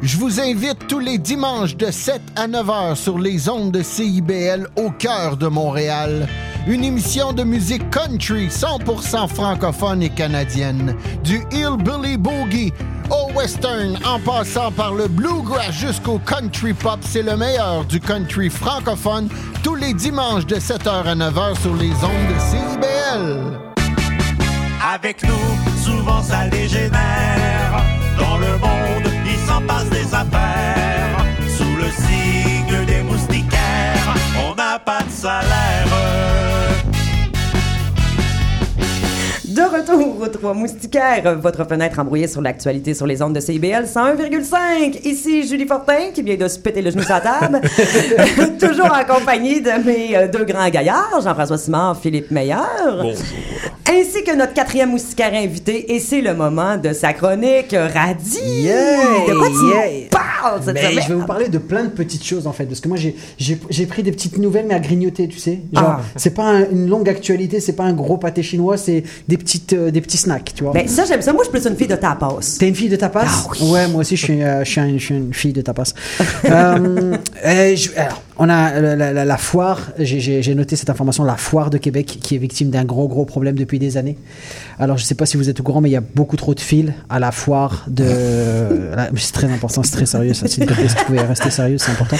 Je 0.00 0.16
vous 0.16 0.38
invite 0.38 0.86
tous 0.86 1.00
les 1.00 1.18
dimanches 1.18 1.76
de 1.76 1.90
7 1.90 2.22
à 2.36 2.46
9 2.46 2.70
heures 2.70 2.96
sur 2.96 3.18
les 3.18 3.48
ondes 3.48 3.72
de 3.72 3.82
CIBL 3.82 4.68
au 4.76 4.90
cœur 4.90 5.36
de 5.36 5.48
Montréal. 5.48 6.28
Une 6.66 6.82
émission 6.82 7.34
de 7.34 7.44
musique 7.44 7.90
country 7.90 8.46
100% 8.46 9.28
francophone 9.28 10.02
et 10.02 10.08
canadienne. 10.08 10.96
Du 11.22 11.42
hillbilly 11.52 12.16
boogie 12.16 12.72
au 13.10 13.30
western 13.32 13.98
en 14.06 14.18
passant 14.18 14.72
par 14.72 14.94
le 14.94 15.06
bluegrass 15.06 15.72
jusqu'au 15.72 16.18
country 16.18 16.72
pop, 16.72 17.00
c'est 17.02 17.22
le 17.22 17.36
meilleur 17.36 17.84
du 17.84 18.00
country 18.00 18.48
francophone 18.48 19.28
tous 19.62 19.74
les 19.74 19.92
dimanches 19.92 20.46
de 20.46 20.56
7h 20.56 21.04
à 21.04 21.14
9h 21.14 21.60
sur 21.60 21.74
les 21.76 21.92
ondes 22.02 22.28
de 22.32 22.40
CIBL. 22.40 23.60
Avec 24.94 25.22
nous, 25.22 25.82
souvent 25.84 26.22
ça 26.22 26.48
dégénère. 26.48 27.82
Dans 28.18 28.38
le 28.38 28.52
monde, 28.56 29.12
il 29.26 29.38
s'en 29.46 29.60
passe 29.66 29.90
des 29.90 30.14
affaires. 30.14 31.26
Sous 31.46 31.76
le 31.76 31.90
signe 31.90 32.86
des 32.86 33.02
moustiquaires, 33.02 34.14
on 34.48 34.54
n'a 34.54 34.78
pas 34.78 35.02
de 35.02 35.10
salaire. 35.10 36.43
Retour 39.74 40.20
aux 40.20 40.28
trois 40.28 40.54
moustiquaires, 40.54 41.36
votre 41.38 41.64
fenêtre 41.64 41.98
embrouillée 41.98 42.28
sur 42.28 42.40
l'actualité 42.40 42.94
sur 42.94 43.06
les 43.06 43.20
ondes 43.22 43.34
de 43.34 43.40
CIBL 43.40 43.84
101,5. 43.84 45.00
Ici 45.04 45.46
Julie 45.46 45.66
Fortin 45.66 46.10
qui 46.14 46.22
vient 46.22 46.36
de 46.36 46.46
se 46.46 46.58
péter 46.58 46.80
le 46.80 46.90
genou 46.90 47.02
sur 47.02 47.14
la 47.14 47.20
table. 47.20 47.60
Toujours 48.60 48.92
en 48.92 49.04
compagnie 49.04 49.60
de 49.60 49.84
mes 49.84 50.16
euh, 50.16 50.28
deux 50.28 50.44
grands 50.44 50.68
gaillards, 50.68 51.20
Jean-François 51.22 51.58
Simard, 51.58 51.96
Philippe 52.00 52.30
Meilleur. 52.30 53.04
Ainsi 53.88 54.24
que 54.24 54.34
notre 54.34 54.54
quatrième 54.54 54.90
moustiquaire 54.90 55.32
invité, 55.34 55.94
et 55.94 56.00
c'est 56.00 56.20
le 56.20 56.34
moment 56.34 56.76
de 56.76 56.92
sa 56.92 57.12
chronique 57.12 57.72
radie. 57.74 58.38
Yeah, 58.62 59.26
de 59.28 59.34
quoi 59.38 59.48
tu 59.48 59.66
yeah. 59.66 60.08
parles 60.10 60.60
cette 60.64 60.74
Mais 60.74 60.82
semaine? 60.90 61.02
je 61.04 61.08
vais 61.08 61.14
vous 61.14 61.26
parler 61.26 61.48
de 61.48 61.58
plein 61.58 61.84
de 61.84 61.90
petites 61.90 62.24
choses 62.24 62.46
en 62.46 62.52
fait, 62.52 62.64
parce 62.64 62.80
que 62.80 62.88
moi 62.88 62.96
j'ai- 62.96 63.86
pris 63.86 64.02
des 64.02 64.10
petites 64.12 64.38
nouvelles 64.38 64.64
mais 64.66 64.74
à 64.74 64.78
grignoter, 64.80 65.28
tu 65.28 65.38
sais. 65.38 65.60
Genre, 65.72 65.96
Ah. 65.98 66.00
c'est 66.16 66.34
pas 66.34 66.44
un- 66.44 66.70
une 66.70 66.88
longue 66.88 67.08
actualité, 67.08 67.60
c'est 67.60 67.74
pas 67.74 67.84
un 67.84 67.92
gros 67.92 68.16
pâté 68.16 68.42
chinois, 68.42 68.76
c'est 68.76 69.02
des 69.28 69.36
petites 69.36 69.74
euh, 69.74 69.90
des 69.90 70.00
petits 70.00 70.16
snacks, 70.16 70.52
tu 70.54 70.64
vois. 70.64 70.72
Ben, 70.72 70.88
ça, 70.88 71.04
j'aime 71.04 71.22
ça. 71.22 71.32
Moi, 71.32 71.44
je 71.44 71.50
suis 71.50 71.60
plus 71.60 71.70
une 71.70 71.76
fille 71.76 71.86
de 71.86 71.96
tapas. 71.96 72.38
T'es 72.58 72.68
une 72.68 72.74
fille 72.74 72.88
de 72.88 72.96
tapas? 72.96 73.24
Ah 73.26 73.64
Ouais, 73.64 73.86
moi 73.88 74.00
aussi 74.00 74.16
je 74.16 74.24
suis, 74.24 74.42
euh, 74.42 74.64
je 74.64 74.70
suis, 74.70 74.80
un- 74.80 74.96
je 74.98 75.04
suis 75.04 75.14
une 75.14 75.34
fille 75.34 75.52
de 75.52 75.60
tapas. 75.60 75.92
Euh, 76.46 77.16
je- 77.76 77.90
alors, 77.96 78.22
on 78.36 78.48
a 78.48 78.80
la, 78.80 78.96
la- 78.96 79.12
la- 79.12 79.24
la 79.24 79.36
foire, 79.36 79.80
j'ai- 79.98 80.54
noté 80.54 80.74
cette 80.76 80.90
information, 80.90 81.22
la 81.24 81.36
foire 81.36 81.70
de 81.70 81.78
Québec 81.78 82.18
qui 82.20 82.34
est 82.34 82.38
victime 82.38 82.70
d'un 82.70 82.84
gros 82.84 83.06
gros 83.08 83.24
problème 83.24 83.54
depuis 83.56 83.78
des 83.78 83.96
années. 83.96 84.16
Alors 84.78 84.96
je 84.98 85.04
sais 85.04 85.14
pas 85.14 85.24
si 85.26 85.36
vous 85.36 85.48
êtes 85.48 85.60
au 85.60 85.62
courant, 85.62 85.80
mais 85.80 85.88
il 85.88 85.92
y 85.92 85.96
a 85.96 86.00
beaucoup 86.02 86.36
trop 86.36 86.54
de 86.54 86.60
fils 86.60 86.90
à 87.08 87.18
la 87.20 87.30
foire 87.30 87.84
de... 87.88 88.04
la- 88.96 89.08
C'est 89.16 89.32
très 89.32 89.46
important, 89.52 89.82
c'est 89.84 89.92
très 89.92 90.06
sérieux, 90.06 90.34
ça. 90.34 90.46
Plaît, 90.46 90.88
si 90.88 90.94
tu 90.96 91.04
pouvais 91.04 91.20
rester 91.20 91.50
sérieux, 91.50 91.78
c'est 91.78 91.92
important. 91.92 92.16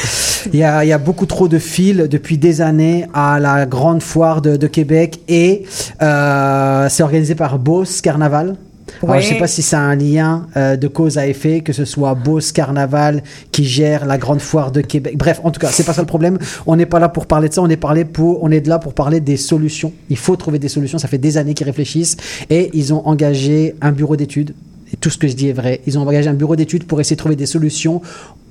Il 0.53 0.59
y, 0.59 0.63
a, 0.65 0.85
il 0.85 0.89
y 0.89 0.93
a 0.93 0.99
beaucoup 0.99 1.27
trop 1.27 1.49
de 1.49 1.59
fils 1.59 1.97
depuis 1.97 2.39
des 2.39 2.61
années 2.61 3.07
à 3.13 3.41
la 3.41 3.67
grande 3.67 4.03
foire 4.03 4.41
de, 4.41 4.57
de 4.57 4.67
Québec 4.69 5.21
et 5.29 5.65
euh, 6.03 6.89
c'est 6.89 7.03
organisé 7.03 7.35
par 7.35 7.59
Beauce 7.59 8.01
Carnaval. 8.01 8.55
Alors, 9.03 9.21
je 9.21 9.29
sais 9.29 9.39
pas 9.39 9.47
si 9.47 9.63
c'est 9.63 9.77
un 9.77 9.95
lien 9.95 10.47
euh, 10.57 10.77
de 10.77 10.89
cause 10.89 11.19
à 11.19 11.27
effet, 11.27 11.61
que 11.61 11.73
ce 11.73 11.85
soit 11.85 12.15
Beauce 12.15 12.53
Carnaval 12.53 13.23
qui 13.53 13.65
gère 13.65 14.07
la 14.07 14.19
grande 14.19 14.41
foire 14.41 14.73
de 14.73 14.81
Québec. 14.81 15.17
Bref, 15.17 15.41
en 15.45 15.51
tout 15.51 15.61
cas, 15.61 15.69
c'est 15.69 15.85
pas 15.85 15.93
ça 15.93 16.03
le 16.03 16.07
problème. 16.07 16.39
On 16.67 16.77
n'est 16.77 16.87
pas 16.87 16.99
là 16.99 17.09
pour 17.09 17.27
parler 17.27 17.49
de 17.49 17.55
ça, 17.55 17.63
on 17.63 17.69
est, 17.69 17.77
parlé 17.77 18.05
pour, 18.05 18.43
on 18.43 18.51
est 18.51 18.67
là 18.67 18.79
pour 18.79 18.95
parler 18.95 19.21
des 19.21 19.37
solutions. 19.37 19.93
Il 20.11 20.17
faut 20.17 20.37
trouver 20.37 20.59
des 20.59 20.69
solutions, 20.69 20.99
ça 20.99 21.09
fait 21.09 21.19
des 21.19 21.37
années 21.37 21.55
qu'ils 21.55 21.67
réfléchissent 21.67 22.17
et 22.51 22.71
ils 22.73 22.93
ont 22.93 23.07
engagé 23.07 23.75
un 23.81 23.93
bureau 23.93 24.17
d'études. 24.17 24.55
Et 24.95 24.97
tout 24.97 25.11
ce 25.11 25.19
que 25.19 25.27
je 25.27 25.33
dis 25.35 25.49
est 25.49 25.53
vrai. 25.53 25.81
Ils 25.89 25.99
ont 25.99 26.03
engagé 26.03 26.31
un 26.31 26.35
bureau 26.35 26.55
d'études 26.55 26.85
pour 26.85 27.01
essayer 27.01 27.17
de 27.17 27.19
trouver 27.19 27.35
des 27.35 27.47
solutions 27.47 28.01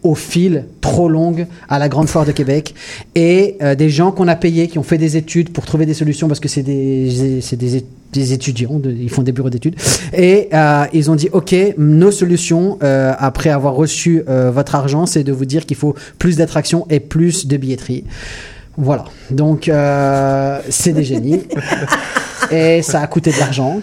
au 0.03 0.13
fil 0.13 0.65
trop 0.81 1.07
longues 1.07 1.47
à 1.69 1.79
la 1.79 1.87
grande 1.87 2.09
foire 2.09 2.25
de 2.25 2.33
Québec. 2.33 2.75
Et 3.15 3.55
euh, 3.61 3.75
des 3.75 3.89
gens 3.89 4.11
qu'on 4.11 4.27
a 4.27 4.35
payés 4.35 4.67
qui 4.67 4.77
ont 4.77 4.83
fait 4.83 4.97
des 4.97 5.15
études 5.15 5.53
pour 5.53 5.65
trouver 5.65 5.85
des 5.85 5.93
solutions 5.93 6.27
parce 6.27 6.41
que 6.41 6.49
c'est 6.49 6.63
des 6.63 7.39
des, 7.53 7.85
des 8.11 8.33
étudiants 8.33 8.81
ils 8.83 9.09
font 9.09 9.21
des 9.21 9.31
bureaux 9.31 9.49
d'études. 9.49 9.77
Et 10.13 10.49
euh, 10.53 10.83
ils 10.91 11.09
ont 11.09 11.15
dit 11.15 11.29
ok 11.31 11.55
nos 11.77 12.11
solutions 12.11 12.77
euh, 12.83 13.13
après 13.17 13.49
avoir 13.49 13.75
reçu 13.75 14.21
votre 14.27 14.75
argent 14.75 15.05
c'est 15.05 15.23
de 15.23 15.31
vous 15.31 15.45
dire 15.45 15.65
qu'il 15.65 15.77
faut 15.77 15.95
plus 16.19 16.35
d'attractions 16.35 16.85
et 16.89 16.99
plus 16.99 17.47
de 17.47 17.55
billetterie 17.55 18.03
voilà 18.77 19.05
donc 19.31 19.67
euh, 19.67 20.59
c'est 20.69 20.93
des 20.93 21.03
génies 21.03 21.43
et 22.51 22.81
ça 22.81 23.01
a 23.01 23.07
coûté 23.07 23.31
de 23.31 23.39
l'argent. 23.39 23.81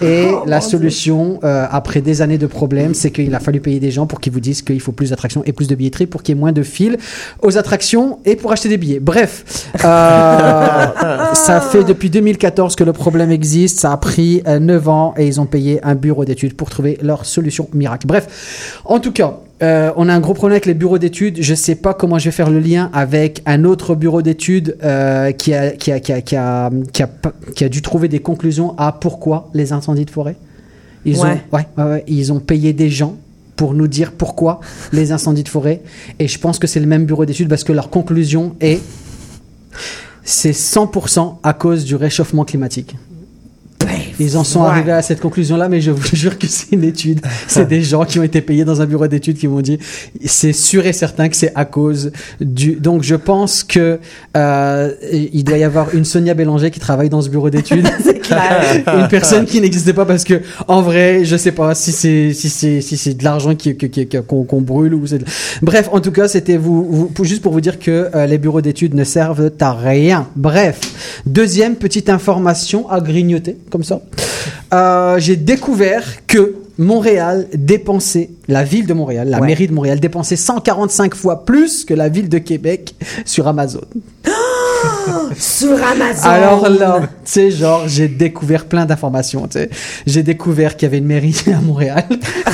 Et 0.00 0.28
la 0.46 0.60
solution, 0.60 1.38
euh, 1.44 1.66
après 1.70 2.00
des 2.00 2.22
années 2.22 2.38
de 2.38 2.46
problèmes, 2.46 2.94
c'est 2.94 3.10
qu'il 3.10 3.34
a 3.34 3.40
fallu 3.40 3.60
payer 3.60 3.78
des 3.78 3.90
gens 3.90 4.06
pour 4.06 4.20
qu'ils 4.20 4.32
vous 4.32 4.40
disent 4.40 4.62
qu'il 4.62 4.80
faut 4.80 4.92
plus 4.92 5.10
d'attractions 5.10 5.42
et 5.44 5.52
plus 5.52 5.68
de 5.68 5.74
billetterie 5.74 6.06
pour 6.06 6.22
qu'il 6.22 6.34
y 6.34 6.38
ait 6.38 6.40
moins 6.40 6.52
de 6.52 6.62
fils 6.62 6.96
aux 7.40 7.56
attractions 7.56 8.18
et 8.24 8.36
pour 8.36 8.52
acheter 8.52 8.68
des 8.68 8.78
billets. 8.78 9.00
Bref, 9.00 9.68
euh, 9.84 10.86
ça 11.34 11.60
fait 11.60 11.84
depuis 11.84 12.10
2014 12.10 12.74
que 12.74 12.84
le 12.84 12.92
problème 12.92 13.30
existe. 13.30 13.80
Ça 13.80 13.92
a 13.92 13.96
pris 13.96 14.42
euh, 14.46 14.58
9 14.58 14.88
ans 14.88 15.14
et 15.16 15.26
ils 15.26 15.40
ont 15.40 15.46
payé 15.46 15.80
un 15.84 15.94
bureau 15.94 16.24
d'études 16.24 16.54
pour 16.54 16.70
trouver 16.70 16.98
leur 17.02 17.24
solution 17.24 17.68
miracle. 17.72 18.06
Bref, 18.06 18.80
en 18.84 18.98
tout 18.98 19.12
cas, 19.12 19.38
euh, 19.62 19.92
on 19.96 20.08
a 20.08 20.14
un 20.14 20.20
gros 20.20 20.34
problème 20.34 20.54
avec 20.54 20.66
les 20.66 20.74
bureaux 20.74 20.98
d'études. 20.98 21.38
Je 21.40 21.54
sais 21.54 21.74
pas 21.76 21.94
comment 21.94 22.18
je 22.18 22.26
vais 22.26 22.30
faire 22.32 22.50
le 22.50 22.58
lien 22.58 22.90
avec 22.92 23.42
un 23.46 23.64
autre 23.64 23.94
bureau 23.94 24.20
d'études 24.22 24.76
euh, 24.82 25.30
qui, 25.32 25.54
a, 25.54 25.70
qui, 25.70 25.92
a, 25.92 26.00
qui, 26.00 26.12
a, 26.12 26.20
qui, 26.20 26.36
a, 26.36 26.70
qui, 26.92 27.02
a, 27.02 27.06
pas- 27.06 27.32
qui 27.54 27.64
a 27.64 27.68
dû 27.68 27.80
trouver 27.82 28.08
des 28.08 28.18
conclusions 28.20 28.74
à 28.78 28.92
pourquoi 28.92 29.50
les 29.54 29.72
incendies 29.72 30.04
de 30.04 30.10
forêt. 30.10 30.36
Ils, 31.04 31.16
Ouais. 31.18 31.40
ont, 31.52 31.56
ouais, 31.56 31.66
ouais, 31.78 31.84
ouais, 31.84 32.04
ils 32.08 32.32
ont 32.32 32.40
payé 32.40 32.72
des 32.72 32.90
gens 32.90 33.16
pour 33.56 33.74
nous 33.74 33.86
dire 33.88 34.12
pourquoi 34.12 34.60
les 34.92 35.12
incendies 35.12 35.42
de 35.44 35.48
forêt. 35.48 35.80
Et 36.18 36.26
je 36.28 36.38
pense 36.38 36.58
que 36.58 36.66
c'est 36.66 36.80
le 36.80 36.86
même 36.86 37.04
bureau 37.06 37.24
d'études 37.24 37.48
parce 37.48 37.64
que 37.64 37.72
leur 37.72 37.90
conclusion 37.90 38.56
est 38.60 38.80
c'est 40.24 40.52
100% 40.52 41.36
à 41.42 41.52
cause 41.52 41.84
du 41.84 41.96
réchauffement 41.96 42.44
climatique. 42.44 42.96
Ils 44.20 44.36
en 44.36 44.44
sont 44.44 44.62
ouais. 44.62 44.68
arrivés 44.68 44.92
à 44.92 45.02
cette 45.02 45.20
conclusion-là, 45.20 45.68
mais 45.68 45.80
je 45.80 45.90
vous 45.90 46.02
jure 46.16 46.38
que 46.38 46.46
c'est 46.46 46.72
une 46.72 46.84
étude. 46.84 47.20
C'est 47.48 47.68
des 47.68 47.82
gens 47.82 48.04
qui 48.04 48.18
ont 48.18 48.22
été 48.22 48.40
payés 48.40 48.64
dans 48.64 48.80
un 48.80 48.86
bureau 48.86 49.06
d'études 49.06 49.38
qui 49.38 49.48
m'ont 49.48 49.60
dit 49.60 49.78
c'est 50.24 50.52
sûr 50.52 50.86
et 50.86 50.92
certain 50.92 51.28
que 51.28 51.36
c'est 51.36 51.52
à 51.54 51.64
cause 51.64 52.12
du. 52.40 52.72
Donc 52.76 53.02
je 53.02 53.14
pense 53.14 53.64
que 53.64 53.98
euh, 54.36 54.92
il 55.12 55.44
doit 55.44 55.58
y 55.58 55.64
avoir 55.64 55.94
une 55.94 56.04
Sonia 56.04 56.34
Bélanger 56.34 56.70
qui 56.70 56.80
travaille 56.80 57.08
dans 57.08 57.22
ce 57.22 57.28
bureau 57.28 57.50
d'études. 57.50 57.88
C'est 58.02 58.18
clair. 58.18 58.82
une 58.98 59.08
personne 59.08 59.44
qui 59.44 59.60
n'existait 59.60 59.92
pas 59.92 60.04
parce 60.04 60.24
que 60.24 60.40
en 60.68 60.82
vrai, 60.82 61.24
je 61.24 61.36
sais 61.36 61.52
pas 61.52 61.74
si 61.74 61.92
c'est 61.92 62.32
si 62.32 62.48
c'est 62.48 62.80
si 62.80 62.96
c'est 62.96 63.14
de 63.14 63.24
l'argent 63.24 63.54
qui 63.54 63.76
qu'on 63.76 64.60
brûle 64.60 64.94
ou 64.94 65.06
c'est. 65.06 65.18
de- 65.18 65.24
Bref, 65.62 65.88
en 65.92 66.00
tout 66.00 66.12
cas, 66.12 66.28
c'était 66.28 66.56
vous, 66.56 67.10
juste 67.22 67.42
pour 67.42 67.52
vous 67.52 67.60
dire 67.60 67.78
que 67.78 68.10
euh, 68.14 68.26
les 68.26 68.38
bureaux 68.38 68.60
d'études 68.60 68.94
ne 68.94 69.04
servent 69.04 69.50
à 69.60 69.72
rien. 69.72 70.28
Bref, 70.36 70.80
deuxième 71.26 71.76
petite 71.76 72.08
information 72.08 72.88
à 72.90 73.00
grignoter 73.00 73.56
comme 73.70 73.84
ça. 73.84 74.01
Euh, 74.72 75.18
J'ai 75.18 75.36
découvert 75.36 76.26
que 76.26 76.54
Montréal 76.78 77.46
dépensait, 77.54 78.30
la 78.48 78.64
ville 78.64 78.86
de 78.86 78.94
Montréal, 78.94 79.28
la 79.28 79.40
Ouais. 79.40 79.46
mairie 79.48 79.66
de 79.68 79.74
Montréal 79.74 80.00
dépensait 80.00 80.36
145 80.36 81.14
fois 81.14 81.44
plus 81.44 81.84
que 81.84 81.92
la 81.94 82.08
ville 82.08 82.28
de 82.28 82.38
Québec 82.38 82.94
sur 83.24 83.46
Amazon. 83.46 83.82
Sur 85.38 85.82
Amazon. 85.82 86.28
Alors 86.28 86.68
là, 86.68 87.00
tu 87.00 87.08
sais, 87.24 87.50
genre, 87.50 87.88
j'ai 87.88 88.08
découvert 88.08 88.66
plein 88.66 88.84
d'informations, 88.84 89.46
tu 89.46 89.58
sais. 89.58 89.70
J'ai 90.06 90.22
découvert 90.22 90.76
qu'il 90.76 90.86
y 90.86 90.88
avait 90.88 90.98
une 90.98 91.06
mairie 91.06 91.36
à 91.46 91.60
Montréal. 91.60 92.04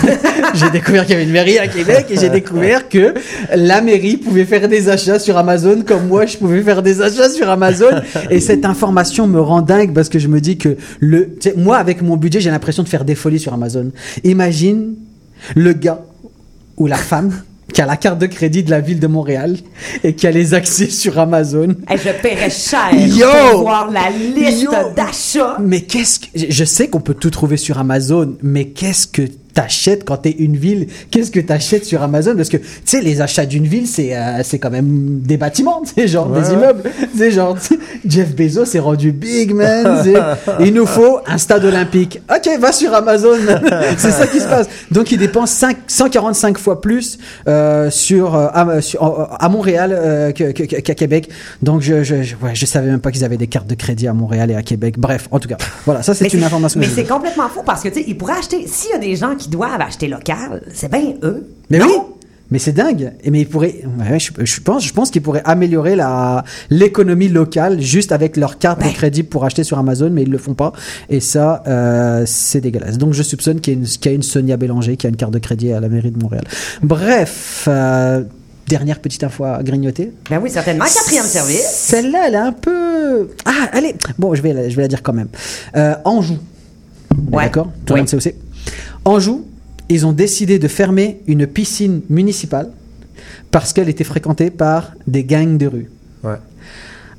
j'ai 0.54 0.70
découvert 0.70 1.02
qu'il 1.04 1.12
y 1.12 1.14
avait 1.14 1.24
une 1.24 1.32
mairie 1.32 1.58
à 1.58 1.68
Québec 1.68 2.06
et 2.10 2.16
j'ai 2.16 2.30
découvert 2.30 2.88
que 2.88 3.14
la 3.54 3.80
mairie 3.80 4.16
pouvait 4.16 4.44
faire 4.44 4.68
des 4.68 4.88
achats 4.88 5.18
sur 5.18 5.36
Amazon 5.36 5.82
comme 5.86 6.06
moi, 6.06 6.26
je 6.26 6.36
pouvais 6.36 6.62
faire 6.62 6.82
des 6.82 7.02
achats 7.02 7.30
sur 7.30 7.48
Amazon. 7.48 7.90
Et 8.30 8.40
cette 8.40 8.64
information 8.64 9.26
me 9.26 9.40
rend 9.40 9.62
dingue 9.62 9.92
parce 9.92 10.08
que 10.08 10.18
je 10.18 10.28
me 10.28 10.40
dis 10.40 10.58
que 10.58 10.76
le, 11.00 11.36
moi, 11.56 11.76
avec 11.78 12.02
mon 12.02 12.16
budget, 12.16 12.40
j'ai 12.40 12.50
l'impression 12.50 12.82
de 12.82 12.88
faire 12.88 13.04
des 13.04 13.14
folies 13.14 13.40
sur 13.40 13.52
Amazon. 13.52 13.90
Imagine 14.24 14.94
le 15.54 15.72
gars 15.72 16.00
ou 16.76 16.86
la 16.86 16.96
femme 16.96 17.32
qui 17.72 17.82
a 17.82 17.86
la 17.86 17.96
carte 17.96 18.18
de 18.18 18.26
crédit 18.26 18.62
de 18.62 18.70
la 18.70 18.80
ville 18.80 19.00
de 19.00 19.06
Montréal 19.06 19.56
et 20.02 20.14
qui 20.14 20.26
a 20.26 20.30
les 20.30 20.54
accès 20.54 20.90
sur 20.90 21.18
Amazon. 21.18 21.74
Hey, 21.88 21.98
je 21.98 22.22
paierais 22.22 22.50
cher 22.50 22.90
Yo! 22.94 23.26
pour 23.52 23.60
voir 23.62 23.90
la 23.90 24.10
liste 24.10 24.68
d'achats. 24.96 25.58
Mais 25.60 25.82
qu'est-ce 25.82 26.20
que. 26.20 26.26
Je 26.34 26.64
sais 26.64 26.88
qu'on 26.88 27.00
peut 27.00 27.14
tout 27.14 27.30
trouver 27.30 27.56
sur 27.56 27.78
Amazon, 27.78 28.36
mais 28.42 28.66
qu'est-ce 28.70 29.06
que 29.06 29.22
t'achètes 29.62 30.04
quand 30.04 30.18
t'es 30.18 30.30
une 30.38 30.56
ville? 30.56 30.86
Qu'est-ce 31.10 31.32
que 31.32 31.40
t'achètes 31.40 31.84
sur 31.84 32.00
Amazon? 32.02 32.36
Parce 32.36 32.48
que, 32.48 32.58
tu 32.58 32.64
sais, 32.84 33.00
les 33.00 33.20
achats 33.20 33.44
d'une 33.44 33.66
ville, 33.66 33.88
c'est 33.88 34.16
euh, 34.16 34.42
c'est 34.44 34.60
quand 34.60 34.70
même 34.70 35.18
des 35.20 35.36
bâtiments, 35.36 35.82
c'est 35.96 36.06
genre 36.06 36.28
des 36.28 36.52
immeubles. 36.52 36.82
C'est 37.16 37.32
genre, 37.32 37.56
Jeff 38.06 38.36
Bezos 38.36 38.66
s'est 38.66 38.78
rendu 38.78 39.10
big, 39.10 39.52
man. 39.52 40.04
Il 40.60 40.74
nous 40.74 40.86
faut 40.86 41.18
un 41.26 41.38
stade 41.38 41.64
olympique. 41.64 42.20
Ok, 42.32 42.48
va 42.60 42.70
sur 42.70 42.94
Amazon. 42.94 43.36
c'est 43.98 44.12
ça 44.12 44.26
qui 44.28 44.38
se 44.38 44.46
passe. 44.46 44.68
Donc, 44.92 45.10
il 45.10 45.18
dépense 45.18 45.50
5, 45.50 45.76
145 45.88 46.56
fois 46.58 46.80
plus 46.80 47.18
euh, 47.48 47.90
sur, 47.90 48.36
euh, 48.36 48.46
à, 48.52 48.80
sur- 48.80 49.28
à 49.40 49.48
Montréal 49.48 49.90
euh, 49.92 50.30
que- 50.32 50.52
qu'à 50.52 50.94
Québec. 50.94 51.28
Donc, 51.62 51.82
je, 51.82 52.04
je, 52.04 52.22
je, 52.22 52.36
ouais, 52.36 52.54
je 52.54 52.64
savais 52.66 52.88
même 52.90 53.00
pas 53.00 53.10
qu'ils 53.10 53.24
avaient 53.24 53.36
des 53.36 53.48
cartes 53.48 53.66
de 53.66 53.74
crédit 53.74 54.06
à 54.06 54.12
Montréal 54.12 54.50
et 54.52 54.54
à 54.54 54.62
Québec. 54.62 54.94
Bref, 54.98 55.26
en 55.32 55.40
tout 55.40 55.48
cas, 55.48 55.56
voilà, 55.84 56.02
ça 56.04 56.14
c'est 56.14 56.32
une 56.32 56.44
information. 56.44 56.78
Mais 56.80 56.86
c'est 56.94 57.04
complètement 57.04 57.48
faux 57.48 57.62
parce 57.64 57.82
que, 57.82 57.88
tu 57.88 57.96
sais, 58.00 58.04
ils 58.06 58.16
pourraient 58.16 58.38
acheter. 58.38 58.64
S'il 58.68 58.90
y 58.90 58.94
a 58.94 58.98
des 58.98 59.16
gens 59.16 59.34
qui 59.34 59.47
doivent 59.50 59.80
acheter 59.80 60.08
local, 60.08 60.62
c'est 60.72 60.90
bien 60.90 61.14
eux. 61.22 61.48
Mais 61.70 61.78
Non? 61.78 61.86
oui, 61.86 61.94
mais 62.50 62.58
c'est 62.58 62.72
dingue. 62.72 63.12
Et 63.22 63.30
mais 63.30 63.40
ils 63.42 63.48
pourraient, 63.48 63.82
ouais, 64.10 64.18
je, 64.18 64.30
je 64.42 64.60
pense, 64.60 64.84
je 64.86 64.92
pense 64.92 65.10
qu'ils 65.10 65.20
pourraient 65.22 65.42
améliorer 65.44 65.96
la 65.96 66.44
l'économie 66.70 67.28
locale 67.28 67.80
juste 67.80 68.10
avec 68.12 68.36
leur 68.36 68.58
carte 68.58 68.82
de 68.82 68.88
crédit 68.92 69.22
pour 69.22 69.44
acheter 69.44 69.64
sur 69.64 69.78
Amazon, 69.78 70.08
mais 70.10 70.22
ils 70.22 70.30
le 70.30 70.38
font 70.38 70.54
pas. 70.54 70.72
Et 71.10 71.20
ça, 71.20 71.62
euh, 71.66 72.22
c'est 72.26 72.60
dégueulasse. 72.62 72.96
Donc 72.98 73.12
je 73.12 73.22
soupçonne 73.22 73.60
qu'il 73.60 73.74
y, 73.74 73.76
a 73.76 73.80
une- 73.80 73.86
qu'il 73.86 74.10
y 74.10 74.14
a 74.14 74.16
une 74.16 74.22
Sonia 74.22 74.56
Bélanger 74.56 74.96
qui 74.96 75.06
a 75.06 75.10
une 75.10 75.16
carte 75.16 75.32
de 75.32 75.38
crédit 75.38 75.72
à 75.72 75.80
la 75.80 75.88
mairie 75.90 76.10
de 76.10 76.18
Montréal. 76.22 76.44
Bref. 76.82 77.64
euh, 77.68 78.22
Dernière 78.66 78.98
petite 79.00 79.24
info 79.24 79.44
à 79.44 79.62
grignoter. 79.62 80.12
Ben 80.28 80.40
oui, 80.42 80.50
certainement. 80.50 80.84
Quatrième 80.84 81.24
service. 81.24 81.64
Celle-là, 81.72 82.24
elle 82.28 82.34
est 82.34 82.36
un 82.36 82.52
peu. 82.52 83.30
Ah, 83.46 83.70
allez. 83.72 83.94
Bon, 84.18 84.34
je 84.34 84.42
vais, 84.42 84.52
la- 84.52 84.68
je 84.68 84.76
vais 84.76 84.82
la 84.82 84.88
dire 84.88 85.02
quand 85.02 85.14
même. 85.14 85.28
Euh, 85.74 85.94
Anjou. 86.04 86.36
Ouais. 87.32 87.44
D'accord? 87.44 87.70
Tout 87.86 87.92
le 87.92 87.94
Oui. 87.94 88.00
monde 88.00 88.08
sait 88.10 88.16
où 88.16 88.20
c'est. 88.20 88.34
Anjou, 89.04 89.46
ils 89.88 90.06
ont 90.06 90.12
décidé 90.12 90.58
de 90.58 90.68
fermer 90.68 91.20
une 91.26 91.46
piscine 91.46 92.02
municipale 92.10 92.70
parce 93.50 93.72
qu'elle 93.72 93.88
était 93.88 94.04
fréquentée 94.04 94.50
par 94.50 94.92
des 95.06 95.24
gangs 95.24 95.56
de 95.58 95.66
rue. 95.66 95.90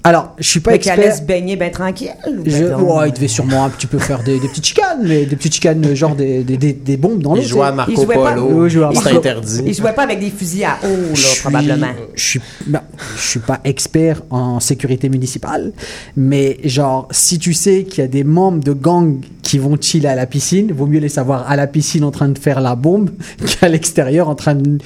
Alors, 0.02 0.34
je 0.39 0.47
suis 0.47 0.60
pas 0.62 0.72
Mais 0.72 0.78
expert. 0.78 0.97
laisse 0.97 1.22
baigner 1.24 1.58
bien 1.58 1.70
tranquille. 1.70 2.10
ou 2.26 2.43
Je, 2.45 2.64
ben 2.68 2.80
ouais, 2.82 3.10
il 3.10 3.14
devait 3.14 3.28
sûrement 3.28 3.66
un 3.66 3.70
petit 3.70 3.86
peu 3.86 4.00
faire 4.00 4.24
des, 4.24 4.39
des 4.39 4.47
petites 4.47 4.66
chicanes, 4.68 5.00
mais 5.04 5.26
des 5.26 5.36
petites 5.36 5.56
chicanes, 5.56 5.93
genre 5.93 6.16
des, 6.16 6.41
des, 6.43 6.56
des, 6.56 6.72
des 6.72 6.95
bombes 6.95 7.22
dans 7.22 7.36
l'eau. 7.36 7.41
Il 7.41 7.47
jouait 7.47 7.66
à 7.66 7.72
Marco 7.74 7.93
jouait 7.93 8.16
pas- 8.16 8.32
Polo. 8.34 8.47
Oui, 8.50 8.68
il 8.68 8.70
jouait 8.72 8.86
à 8.86 8.89
C'est 8.93 9.04
Marco- 9.04 9.18
interdit. 9.18 9.62
Il 9.66 9.74
jouait 9.74 9.91
pas 9.91 10.04
avec 10.04 10.22
des 10.22 10.30
fusils 10.30 10.64
à 10.64 10.78
eau, 10.86 10.88
là, 11.14 11.28
probablement. 11.41 11.88
Je 12.16 12.24
suis, 12.24 12.41
ben, 12.66 12.82
je 13.18 13.22
suis 13.30 13.39
pas 13.41 13.60
expert 13.66 14.22
en 14.30 14.62
sécurité 14.62 15.10
municipale, 15.10 15.74
mais 16.16 16.60
genre, 16.64 17.10
si 17.12 17.38
tu 17.38 17.54
sais 17.54 17.84
qu'il 17.84 18.00
y 18.00 18.06
a 18.06 18.08
des 18.08 18.24
membres 18.24 18.64
de 18.64 18.72
gangs 18.72 19.20
qui 19.43 19.58
vont 19.60 19.76
chiller 19.80 20.08
à 20.08 20.16
la 20.16 20.28
piscine, 20.28 20.72
vaut 20.72 20.86
mieux 20.88 21.00
les 21.00 21.10
savoir 21.10 21.50
à 21.52 21.58
la 21.58 21.68
piscine 21.68 22.06
en 22.06 22.12
train 22.12 22.30
de 22.30 22.38
faire 22.39 22.62
la 22.62 22.76
bombe 22.76 23.10
qu'à 23.60 23.68
l'extérieur 23.68 24.30
en 24.30 24.36
train 24.36 24.56
de 24.56 24.78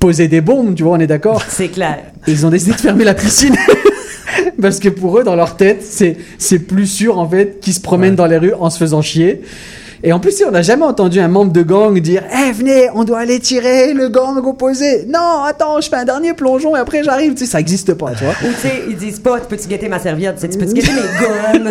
poser 0.00 0.28
des 0.28 0.40
bombes, 0.40 0.74
tu 0.74 0.82
vois, 0.82 0.96
on 0.96 1.00
est 1.00 1.06
d'accord? 1.06 1.42
C'est 1.46 1.68
clair. 1.68 1.98
Et 2.26 2.30
Ils 2.32 2.46
ont 2.46 2.50
décidé 2.50 2.72
de 2.72 2.80
fermer 2.80 3.04
la 3.04 3.12
piscine. 3.14 3.54
Parce 4.60 4.78
que 4.78 4.88
pour 4.88 5.18
eux, 5.18 5.24
dans 5.24 5.36
leur 5.36 5.56
tête, 5.56 5.82
c'est, 5.82 6.16
c'est 6.38 6.58
plus 6.58 6.86
sûr, 6.86 7.18
en 7.18 7.28
fait, 7.28 7.60
qu'ils 7.60 7.74
se 7.74 7.80
promènent 7.80 8.14
dans 8.14 8.26
les 8.26 8.38
rues 8.38 8.54
en 8.54 8.70
se 8.70 8.78
faisant 8.78 9.02
chier. 9.02 9.42
Et 10.04 10.12
en 10.12 10.18
plus, 10.18 10.32
si 10.32 10.44
on 10.44 10.50
n'a 10.50 10.62
jamais 10.62 10.84
entendu 10.84 11.20
un 11.20 11.28
membre 11.28 11.52
de 11.52 11.62
gang 11.62 11.96
dire 12.00 12.24
Eh, 12.32 12.50
venez, 12.50 12.88
on 12.94 13.04
doit 13.04 13.20
aller 13.20 13.38
tirer 13.38 13.92
le 13.94 14.08
gang 14.08 14.36
opposé. 14.44 15.04
Non, 15.06 15.44
attends, 15.46 15.80
je 15.80 15.88
fais 15.88 15.96
un 15.96 16.04
dernier 16.04 16.34
plongeon 16.34 16.74
et 16.74 16.80
après 16.80 17.04
j'arrive. 17.04 17.34
Tu 17.34 17.44
sais, 17.44 17.52
ça 17.52 17.58
n'existe 17.58 17.94
pas, 17.94 18.10
tu 18.10 18.24
vois. 18.24 18.34
Ou 18.42 18.52
tu 18.52 18.68
sais, 18.68 18.82
ils 18.88 18.96
disent 18.96 19.20
pas, 19.20 19.38
tu 19.38 19.46
peux-tu 19.46 19.68
guetter 19.68 19.88
ma 19.88 20.00
serviette? 20.00 20.34
Tu 20.36 20.40
sais, 20.40 20.48
tu 20.48 20.58
peux-tu 20.58 20.74
guetter 20.74 20.90
mes? 20.92 21.70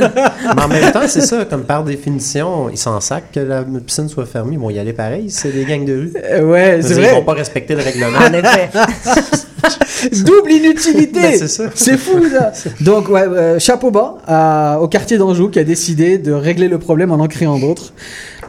Mais 0.55 0.61
en 0.63 0.67
même 0.67 0.91
temps, 0.91 1.07
c'est 1.07 1.21
ça, 1.21 1.45
comme 1.45 1.63
par 1.63 1.83
définition, 1.83 2.69
ils 2.69 2.77
s'en 2.77 2.99
sacent 2.99 3.23
que 3.33 3.39
la 3.39 3.63
piscine 3.85 4.09
soit 4.09 4.25
fermée. 4.25 4.53
Ils 4.53 4.59
vont 4.59 4.69
y 4.69 4.79
aller 4.79 4.93
pareil, 4.93 5.29
c'est 5.29 5.49
des 5.51 5.65
gangs 5.65 5.85
de 5.85 5.93
rue. 5.93 6.13
Euh, 6.23 6.43
ouais, 6.43 6.79
c'est 6.81 6.89
dire, 6.95 6.97
Ils 6.97 7.03
vrai. 7.05 7.15
vont 7.15 7.23
pas 7.23 7.33
respecter 7.33 7.75
le 7.75 7.81
règlement. 7.83 8.17
en 8.17 8.33
effet. 8.33 8.69
Double 10.25 10.51
inutilité. 10.51 11.19
Ben, 11.21 11.47
c'est 11.75 11.97
fou, 11.97 12.19
ça. 12.31 12.51
Donc, 12.81 13.09
ouais, 13.09 13.21
euh, 13.27 13.59
chapeau 13.59 13.91
bas 13.91 14.17
à- 14.27 14.79
au 14.81 14.87
quartier 14.87 15.17
d'Anjou 15.17 15.49
qui 15.49 15.59
a 15.59 15.63
décidé 15.63 16.17
de 16.17 16.31
régler 16.31 16.67
le 16.67 16.79
problème 16.79 17.11
en 17.11 17.15
en 17.19 17.27
créant 17.27 17.59
d'autres. 17.59 17.93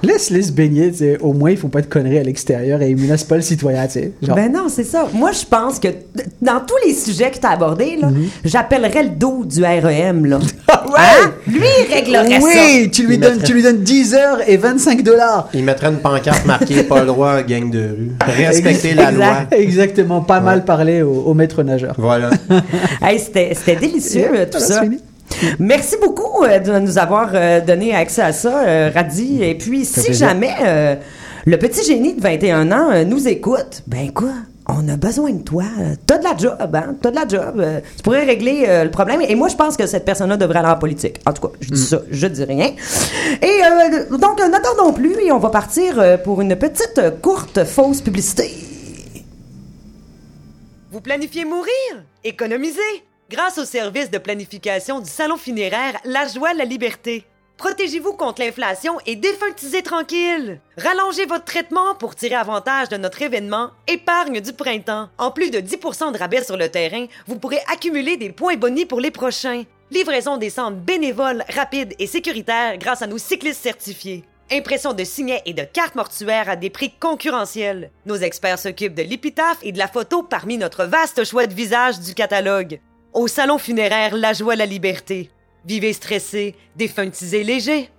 Laisse-les 0.02 0.42
se 0.42 0.52
baigner, 0.52 0.90
tu 0.90 0.98
sais. 0.98 1.18
Au 1.20 1.32
moins, 1.32 1.50
ils 1.52 1.56
font 1.56 1.68
pas 1.68 1.80
de 1.80 1.86
conneries 1.86 2.18
à 2.18 2.22
l'extérieur 2.22 2.82
et 2.82 2.90
ils 2.90 2.96
menacent 2.96 3.24
pas 3.24 3.36
le 3.36 3.42
citoyen, 3.42 3.86
tu 3.86 3.92
sais. 3.92 4.12
Genre. 4.22 4.34
Ben 4.34 4.50
non, 4.52 4.66
c'est 4.68 4.84
ça. 4.84 5.06
Moi, 5.12 5.30
je 5.32 5.44
pense 5.44 5.78
que 5.78 5.88
dans 6.40 6.60
tous 6.60 6.74
les 6.86 6.92
sujets 6.94 7.30
que 7.30 7.38
tu 7.38 7.46
as 7.46 7.50
abordés, 7.50 7.96
là, 8.00 8.08
Mhm. 8.08 8.28
j'appellerais 8.44 9.04
le 9.04 9.08
dos 9.10 9.44
du 9.44 9.62
REM. 9.62 10.26
Là. 10.26 10.38
ouais. 10.68 10.98
Hein? 10.98 11.32
Lui, 11.46 11.60
il 11.88 11.94
réglerait 11.94 12.40
ça. 12.40 12.46
oui, 12.46 12.90
tu 12.90 13.06
lui, 13.06 13.14
Il 13.14 13.20
donnes, 13.20 13.32
mettrait- 13.34 13.46
tu 13.46 13.54
lui 13.54 13.62
donnes 13.62 13.78
10 13.82 14.14
heures 14.14 14.38
et 14.46 14.56
25 14.56 15.02
dollars. 15.02 15.48
Ils 15.54 15.64
mettraient 15.64 15.88
une 15.90 15.98
pancarte 15.98 16.46
marquée 16.46 16.82
pas 16.82 17.00
le 17.00 17.06
droit, 17.06 17.42
gang 17.42 17.70
de 17.70 17.80
rue. 17.80 18.12
Respecter 18.26 18.94
la 18.94 19.10
loi. 19.12 19.26
Exact. 19.50 19.52
Exactement, 19.82 20.20
pas 20.20 20.40
mal 20.40 20.64
parlé 20.64 21.02
au, 21.02 21.12
au 21.12 21.34
maître 21.34 21.62
nageur. 21.62 21.94
Voilà. 21.98 22.30
Hey, 23.02 23.18
c'était, 23.18 23.52
c'était 23.54 23.76
délicieux, 23.76 24.20
Yeah, 24.32 24.46
tout 24.46 24.58
voilà, 24.58 24.66
ça. 24.66 24.74
c'est 24.74 24.82
fini. 24.84 24.98
Merci 25.58 25.96
beaucoup 26.00 26.44
euh, 26.44 26.58
de 26.58 26.78
nous 26.78 26.98
avoir 26.98 27.30
euh, 27.34 27.60
donné 27.60 27.94
accès 27.94 28.22
à 28.22 28.32
ça, 28.32 28.64
euh, 28.66 28.90
Radi. 28.94 29.42
Et 29.42 29.54
puis, 29.56 29.84
si 29.84 29.94
plaisir. 30.02 30.14
jamais 30.28 30.54
euh, 30.62 30.94
le 31.46 31.56
petit 31.58 31.84
génie 31.84 32.14
de 32.14 32.20
21 32.20 32.70
ans 32.72 32.90
euh, 32.92 33.04
nous 33.04 33.26
écoute, 33.28 33.82
ben 33.86 34.12
quoi? 34.12 34.32
On 34.68 34.88
a 34.88 34.96
besoin 34.96 35.32
de 35.32 35.42
toi. 35.42 35.64
T'as 36.06 36.18
de 36.18 36.24
la 36.24 36.36
job, 36.36 36.56
hein? 36.76 36.94
T'as 37.02 37.10
de 37.10 37.16
la 37.16 37.26
job. 37.26 37.58
Euh, 37.58 37.80
tu 37.96 38.02
pourrais 38.04 38.24
régler 38.24 38.64
euh, 38.68 38.84
le 38.84 38.90
problème. 38.92 39.20
Et 39.28 39.34
moi, 39.34 39.48
je 39.48 39.56
pense 39.56 39.76
que 39.76 39.86
cette 39.88 40.04
personne-là 40.04 40.36
devrait 40.36 40.60
aller 40.60 40.68
en 40.68 40.76
politique. 40.78 41.20
En 41.26 41.32
tout 41.32 41.48
cas, 41.48 41.54
je 41.60 41.68
dis 41.70 41.80
Mm. 41.82 41.84
ça, 41.84 41.98
je 42.08 42.26
dis 42.28 42.44
rien. 42.44 42.70
Et 43.42 43.46
euh, 43.46 44.16
donc, 44.18 44.38
n'attendons 44.38 44.92
plus 44.92 45.16
et 45.20 45.32
on 45.32 45.38
va 45.38 45.50
partir 45.50 45.98
euh, 45.98 46.16
pour 46.16 46.40
une 46.40 46.54
petite, 46.54 47.00
courte, 47.20 47.64
fausse 47.64 48.00
publicité. 48.00 48.52
Vous 50.92 51.00
planifiez 51.00 51.44
mourir? 51.44 52.04
Économisez! 52.22 53.02
Grâce 53.32 53.56
au 53.56 53.64
service 53.64 54.10
de 54.10 54.18
planification 54.18 55.00
du 55.00 55.08
Salon 55.08 55.38
funéraire 55.38 55.98
La 56.04 56.28
Joie, 56.28 56.52
la 56.52 56.66
Liberté. 56.66 57.24
Protégez-vous 57.56 58.12
contre 58.12 58.42
l'inflation 58.42 58.98
et 59.06 59.16
défuntisez 59.16 59.80
tranquille. 59.80 60.60
Rallongez 60.76 61.24
votre 61.24 61.46
traitement 61.46 61.94
pour 61.94 62.14
tirer 62.14 62.34
avantage 62.34 62.90
de 62.90 62.98
notre 62.98 63.22
événement 63.22 63.70
Épargne 63.88 64.42
du 64.42 64.52
printemps. 64.52 65.08
En 65.16 65.30
plus 65.30 65.50
de 65.50 65.60
10% 65.60 66.12
de 66.12 66.18
rabais 66.18 66.44
sur 66.44 66.58
le 66.58 66.68
terrain, 66.68 67.06
vous 67.26 67.38
pourrez 67.38 67.60
accumuler 67.72 68.18
des 68.18 68.28
points 68.28 68.56
bonus 68.56 68.84
pour 68.84 69.00
les 69.00 69.10
prochains. 69.10 69.62
Livraison 69.90 70.36
des 70.36 70.50
centres 70.50 70.76
bénévoles, 70.76 71.42
rapides 71.48 71.94
et 71.98 72.06
sécuritaires 72.06 72.76
grâce 72.76 73.00
à 73.00 73.06
nos 73.06 73.16
cyclistes 73.16 73.62
certifiés. 73.62 74.24
Impression 74.50 74.92
de 74.92 75.04
signets 75.04 75.40
et 75.46 75.54
de 75.54 75.64
cartes 75.64 75.94
mortuaires 75.94 76.50
à 76.50 76.56
des 76.56 76.68
prix 76.68 76.92
concurrentiels. 77.00 77.92
Nos 78.04 78.16
experts 78.16 78.58
s'occupent 78.58 78.94
de 78.94 79.02
l'épitaphe 79.02 79.60
et 79.62 79.72
de 79.72 79.78
la 79.78 79.88
photo 79.88 80.22
parmi 80.22 80.58
notre 80.58 80.84
vaste 80.84 81.24
choix 81.24 81.46
de 81.46 81.54
visages 81.54 81.98
du 81.98 82.12
catalogue. 82.12 82.78
Au 83.12 83.28
salon 83.28 83.58
funéraire 83.58 84.16
La 84.16 84.32
Joie, 84.32 84.56
la 84.56 84.64
Liberté. 84.64 85.28
Vivez 85.66 85.92
stressé, 85.92 86.54
défuntisez 86.76 87.44
léger. 87.44 87.90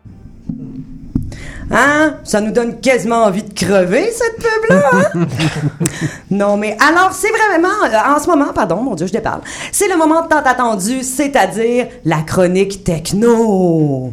Hein? 1.69 2.15
Ça 2.23 2.41
nous 2.41 2.51
donne 2.51 2.81
quasiment 2.81 3.25
envie 3.25 3.43
de 3.43 3.53
crever, 3.53 4.11
cette 4.11 4.37
pub-là, 4.37 4.89
hein? 4.91 5.27
non, 6.31 6.57
mais 6.57 6.75
alors, 6.79 7.13
c'est 7.13 7.29
vraiment, 7.29 7.67
euh, 7.85 8.15
en 8.15 8.19
ce 8.19 8.27
moment, 8.27 8.53
pardon, 8.53 8.77
mon 8.77 8.95
Dieu, 8.95 9.05
je 9.05 9.11
déparle, 9.11 9.41
c'est 9.71 9.87
le 9.87 9.97
moment 9.97 10.23
tant 10.23 10.41
attendu, 10.43 11.03
c'est-à-dire 11.03 11.87
la 12.05 12.21
chronique 12.23 12.83
techno. 12.83 14.11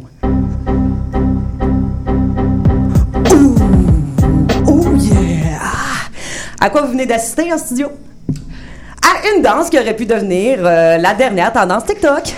Ouh! 3.31 3.55
Oh 4.67 4.95
yeah! 4.97 5.59
À 6.59 6.69
quoi 6.69 6.83
vous 6.83 6.91
venez 6.91 7.07
d'assister 7.07 7.51
en 7.51 7.57
studio? 7.57 7.89
À 9.11 9.35
une 9.35 9.41
danse 9.41 9.69
qui 9.69 9.77
aurait 9.77 9.95
pu 9.95 10.05
devenir 10.05 10.59
euh, 10.61 10.97
la 10.97 11.13
dernière 11.13 11.51
tendance 11.51 11.85
TikTok. 11.85 12.33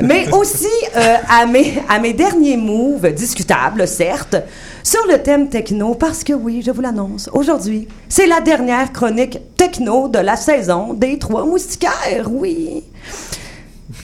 Mais 0.00 0.28
aussi 0.32 0.68
euh, 0.96 1.16
à, 1.28 1.46
mes, 1.46 1.82
à 1.88 1.98
mes 1.98 2.12
derniers 2.12 2.56
moves, 2.56 3.12
discutables 3.12 3.88
certes, 3.88 4.36
sur 4.84 5.04
le 5.08 5.20
thème 5.20 5.48
techno, 5.48 5.94
parce 5.94 6.22
que 6.22 6.32
oui, 6.32 6.62
je 6.64 6.70
vous 6.70 6.80
l'annonce, 6.80 7.28
aujourd'hui, 7.32 7.88
c'est 8.08 8.26
la 8.26 8.40
dernière 8.40 8.92
chronique 8.92 9.38
techno 9.56 10.06
de 10.08 10.20
la 10.20 10.36
saison 10.36 10.92
des 10.92 11.18
Trois 11.18 11.44
Moustiquaires, 11.44 12.28
oui. 12.30 12.84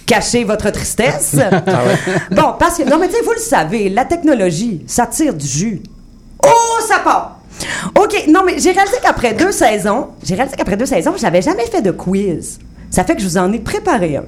cacher 0.06 0.42
votre 0.42 0.70
tristesse. 0.70 1.36
Ah 1.38 1.82
Bon, 2.32 2.54
parce 2.58 2.78
que, 2.78 2.82
non, 2.82 2.98
mais 2.98 3.06
tu 3.08 3.14
sais, 3.14 3.22
vous 3.22 3.32
le 3.32 3.38
savez, 3.38 3.88
la 3.88 4.04
technologie, 4.04 4.82
ça 4.88 5.06
tire 5.06 5.34
du 5.34 5.46
jus. 5.46 5.82
Oh, 6.44 6.80
ça 6.88 6.98
part! 6.98 7.38
OK, 7.94 8.26
non, 8.28 8.42
mais 8.44 8.58
j'ai 8.58 8.72
réalisé 8.72 8.96
qu'après 9.02 9.34
deux 9.34 9.52
saisons, 9.52 10.08
j'ai 10.22 10.34
réalisé 10.34 10.56
qu'après 10.56 10.76
deux 10.76 10.86
saisons, 10.86 11.14
j'avais 11.16 11.42
jamais 11.42 11.66
fait 11.66 11.82
de 11.82 11.90
quiz. 11.90 12.58
Ça 12.90 13.04
fait 13.04 13.16
que 13.16 13.22
je 13.22 13.26
vous 13.26 13.38
en 13.38 13.50
ai 13.52 13.58
préparé 13.58 14.18
un. 14.18 14.24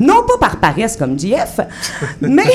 Non 0.00 0.24
pas 0.26 0.38
par 0.40 0.56
paresse 0.60 0.96
comme 0.96 1.18
JF, 1.18 1.60
mais, 2.22 2.50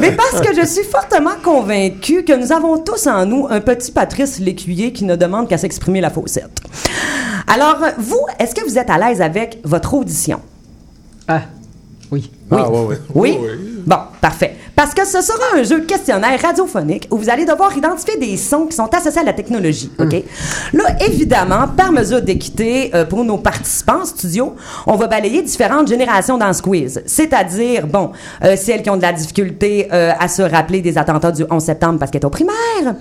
mais 0.00 0.12
parce 0.12 0.42
que 0.42 0.54
je 0.54 0.66
suis 0.66 0.84
fortement 0.84 1.30
convaincue 1.42 2.24
que 2.24 2.34
nous 2.34 2.52
avons 2.52 2.76
tous 2.76 3.06
en 3.06 3.24
nous 3.24 3.46
un 3.48 3.60
petit 3.60 3.90
Patrice 3.90 4.38
Lécuyer 4.38 4.92
qui 4.92 5.04
ne 5.06 5.16
demande 5.16 5.48
qu'à 5.48 5.56
s'exprimer 5.56 6.02
la 6.02 6.10
faussette. 6.10 6.60
Alors, 7.46 7.78
vous, 7.98 8.20
est-ce 8.38 8.54
que 8.54 8.64
vous 8.68 8.78
êtes 8.78 8.90
à 8.90 8.98
l'aise 8.98 9.22
avec 9.22 9.60
votre 9.64 9.94
audition? 9.94 10.40
Ah, 11.26 11.40
oui. 12.10 12.30
Oui. 12.50 12.58
Ah, 12.60 12.70
ouais, 12.70 12.84
ouais. 12.86 12.98
Oui? 13.14 13.38
Bon, 13.86 13.96
parfait. 14.20 14.56
Parce 14.74 14.94
que 14.94 15.06
ce 15.06 15.20
sera 15.20 15.56
un 15.56 15.62
jeu 15.62 15.80
questionnaire 15.80 16.40
radiophonique 16.40 17.06
où 17.10 17.18
vous 17.18 17.28
allez 17.28 17.44
devoir 17.44 17.76
identifier 17.76 18.16
des 18.18 18.36
sons 18.36 18.66
qui 18.66 18.76
sont 18.76 18.88
associés 18.94 19.20
à 19.20 19.24
la 19.24 19.32
technologie, 19.32 19.90
OK? 19.98 20.14
Là, 20.72 20.84
évidemment, 21.06 21.68
par 21.76 21.92
mesure 21.92 22.22
d'équité 22.22 22.90
euh, 22.94 23.04
pour 23.04 23.24
nos 23.24 23.38
participants 23.38 24.00
en 24.02 24.04
studio, 24.04 24.54
on 24.86 24.96
va 24.96 25.06
balayer 25.08 25.42
différentes 25.42 25.88
générations 25.88 26.38
dans 26.38 26.52
ce 26.52 26.62
quiz. 26.62 27.02
C'est-à-dire, 27.06 27.86
bon, 27.86 28.12
euh, 28.44 28.56
celles 28.56 28.82
qui 28.82 28.90
ont 28.90 28.96
de 28.96 29.02
la 29.02 29.12
difficulté 29.12 29.88
euh, 29.92 30.12
à 30.18 30.28
se 30.28 30.42
rappeler 30.42 30.80
des 30.80 30.96
attentats 30.96 31.32
du 31.32 31.44
11 31.48 31.62
septembre 31.62 31.98
parce 31.98 32.10
qu'elles 32.10 32.20
étaient 32.20 32.26
au 32.26 32.30
primaire, 32.30 32.94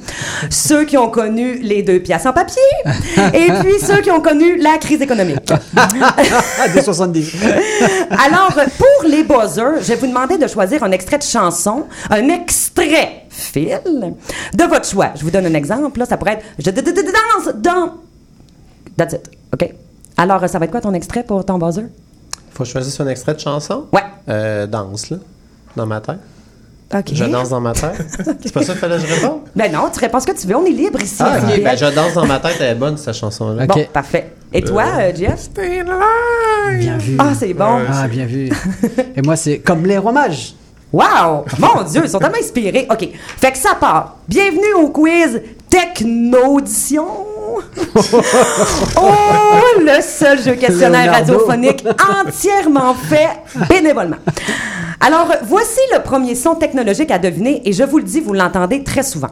ceux 0.49 0.83
qui 0.83 0.97
ont 0.97 1.09
connu 1.09 1.59
les 1.59 1.83
deux 1.83 1.99
pièces 1.99 2.25
en 2.25 2.33
papier, 2.33 2.61
et 3.33 3.51
puis 3.61 3.79
ceux 3.81 4.01
qui 4.01 4.11
ont 4.11 4.21
connu 4.21 4.57
la 4.57 4.77
crise 4.77 5.01
économique. 5.01 5.51
Des 6.73 6.81
70. 6.81 7.35
Alors, 8.11 8.53
pour 8.77 9.09
les 9.09 9.23
buzzers, 9.23 9.81
je 9.81 9.87
vais 9.87 9.95
vous 9.95 10.07
demander 10.07 10.37
de 10.37 10.47
choisir 10.47 10.70
un 10.81 10.91
extrait 10.91 11.17
de 11.17 11.23
chanson, 11.23 11.85
un 12.09 12.27
extrait 12.29 13.23
fil 13.29 13.79
de 14.53 14.63
votre 14.63 14.85
choix. 14.85 15.11
Je 15.15 15.23
vous 15.23 15.31
donne 15.31 15.45
un 15.45 15.53
exemple. 15.53 15.99
Là, 15.99 16.05
ça 16.05 16.17
pourrait 16.17 16.33
être 16.33 16.45
Je 16.59 16.69
danse 16.71 17.55
dans. 17.55 17.93
That's 18.97 19.13
it. 19.13 19.29
OK? 19.53 19.73
Alors, 20.17 20.47
ça 20.47 20.59
va 20.59 20.65
être 20.65 20.71
quoi 20.71 20.81
ton 20.81 20.93
extrait 20.93 21.23
pour 21.23 21.45
ton 21.45 21.57
buzzer? 21.57 21.85
Faut 22.53 22.65
choisir 22.65 23.05
un 23.05 23.09
extrait 23.09 23.33
de 23.33 23.39
chanson? 23.39 23.85
Ouais. 23.93 24.01
Euh, 24.29 24.67
danse, 24.67 25.09
là. 25.09 25.17
Dans 25.75 25.85
ma 25.85 26.01
tête. 26.01 26.19
OK. 26.93 27.05
Je 27.13 27.23
danse 27.25 27.49
dans 27.49 27.61
ma 27.61 27.71
tête. 27.71 28.05
C'est 28.43 28.53
pas 28.53 28.63
ça 28.63 28.73
qu'il 28.73 28.81
fallait 28.81 28.97
que 28.97 29.07
je 29.07 29.13
réponde? 29.13 29.39
Ben 29.55 29.71
non, 29.71 29.89
tu 29.91 29.99
réponds 29.99 30.19
ce 30.19 30.27
que 30.27 30.37
tu 30.37 30.45
veux. 30.47 30.55
On 30.57 30.65
est 30.65 30.71
libre 30.71 31.01
ici. 31.01 31.15
Ah, 31.19 31.39
ok. 31.39 31.63
Ben, 31.63 31.77
je 31.77 31.85
danse 31.95 32.13
dans 32.13 32.25
ma 32.25 32.39
tête, 32.39 32.57
elle 32.59 32.71
est 32.71 32.75
bonne, 32.75 32.97
cette 32.97 33.15
chanson-là. 33.15 33.65
Bon, 33.65 33.73
Ok. 33.73 33.89
parfait. 33.91 34.33
Et 34.53 34.61
toi, 34.61 34.83
euh, 34.99 35.11
Jeff? 35.15 35.49
Bien 35.53 36.97
vu. 36.97 37.15
Ah, 37.17 37.31
c'est 37.37 37.53
bon. 37.53 37.79
Ah, 37.89 38.07
bien 38.09 38.25
vu. 38.25 38.49
Et 39.15 39.21
moi, 39.21 39.37
c'est 39.37 39.59
comme 39.59 39.85
les 39.85 39.97
rois 39.97 40.11
mages. 40.11 40.53
Wow! 40.93 41.45
Mon 41.57 41.83
Dieu, 41.83 42.01
ils 42.03 42.09
sont 42.09 42.19
tellement 42.19 42.37
inspirés. 42.37 42.85
OK. 42.89 43.07
Fait 43.37 43.51
que 43.51 43.57
ça 43.57 43.75
part. 43.75 44.17
Bienvenue 44.27 44.73
au 44.77 44.89
quiz 44.89 45.41
Technaudition. 45.69 47.05
oh, 48.97 49.11
le 49.79 50.01
seul 50.01 50.41
jeu 50.41 50.55
questionnaire 50.55 51.05
Leonardo. 51.05 51.33
radiophonique 51.33 51.85
entièrement 52.25 52.93
fait 52.93 53.29
bénévolement. 53.69 54.17
Alors, 54.99 55.27
voici 55.43 55.79
le 55.93 56.01
premier 56.03 56.35
son 56.35 56.55
technologique 56.55 57.11
à 57.11 57.19
deviner 57.19 57.61
et 57.67 57.73
je 57.73 57.83
vous 57.83 57.97
le 57.97 58.03
dis, 58.03 58.19
vous 58.19 58.33
l'entendez 58.33 58.83
très 58.83 59.03
souvent. 59.03 59.31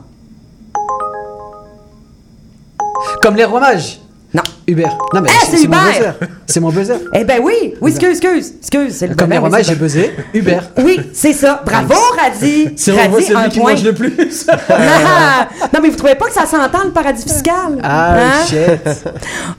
Comme 3.22 3.36
les 3.36 3.46
rois 3.46 3.60
mages. 3.60 4.00
Non. 4.34 4.44
Uber. 4.68 4.86
Non, 5.14 5.22
mais 5.22 5.30
Ah, 5.32 5.46
c'est 5.50 5.68
mon 5.68 5.76
buzzer. 5.82 6.12
C'est 6.46 6.60
mon 6.60 6.70
buzzer. 6.70 6.96
Eh 7.16 7.24
ben 7.24 7.40
oui, 7.44 7.74
oui, 7.82 7.90
excuse, 7.92 8.10
excuse, 8.20 8.54
excuse. 8.60 8.96
c'est 8.96 9.08
le 9.08 9.16
Comme 9.16 9.32
j'ai 9.64 9.76
buzzé. 9.76 10.12
Uber. 10.36 10.60
Oui, 10.84 11.00
c'est 11.14 11.34
ça. 11.34 11.64
Bravo, 11.66 11.96
Radi. 12.22 12.70
C'est 12.76 12.92
Radi, 12.92 13.24
c'est 13.24 13.34
un 13.36 13.44
lui 13.46 13.50
qui 13.50 13.60
point. 13.60 13.72
mange 13.72 13.84
le 13.84 13.94
plus. 13.94 14.46
Ah! 14.70 15.48
non, 15.74 15.80
mais 15.82 15.90
vous 15.90 15.96
trouvez 15.96 16.14
pas 16.16 16.28
que 16.28 16.34
ça 16.34 16.46
s'entend, 16.46 16.84
le 16.86 16.92
paradis 16.92 17.24
fiscal? 17.24 17.80
Ah, 17.82 18.16
Hein? 18.18 18.46
shit. 18.48 19.06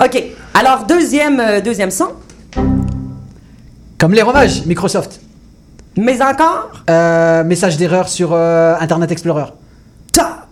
OK. 0.04 0.22
Alors, 0.54 0.84
deuxième, 0.88 1.40
euh, 1.40 1.60
deuxième 1.60 1.90
son. 1.90 2.08
Comme 3.98 4.12
les 4.14 4.22
rois 4.22 4.32
mages, 4.32 4.64
Microsoft. 4.66 5.20
Mais 5.96 6.22
encore? 6.22 6.70
Euh, 6.88 7.42
message 7.44 7.76
d'erreur 7.76 8.08
sur 8.08 8.30
euh, 8.32 8.74
Internet 8.80 9.10
Explorer. 9.10 9.46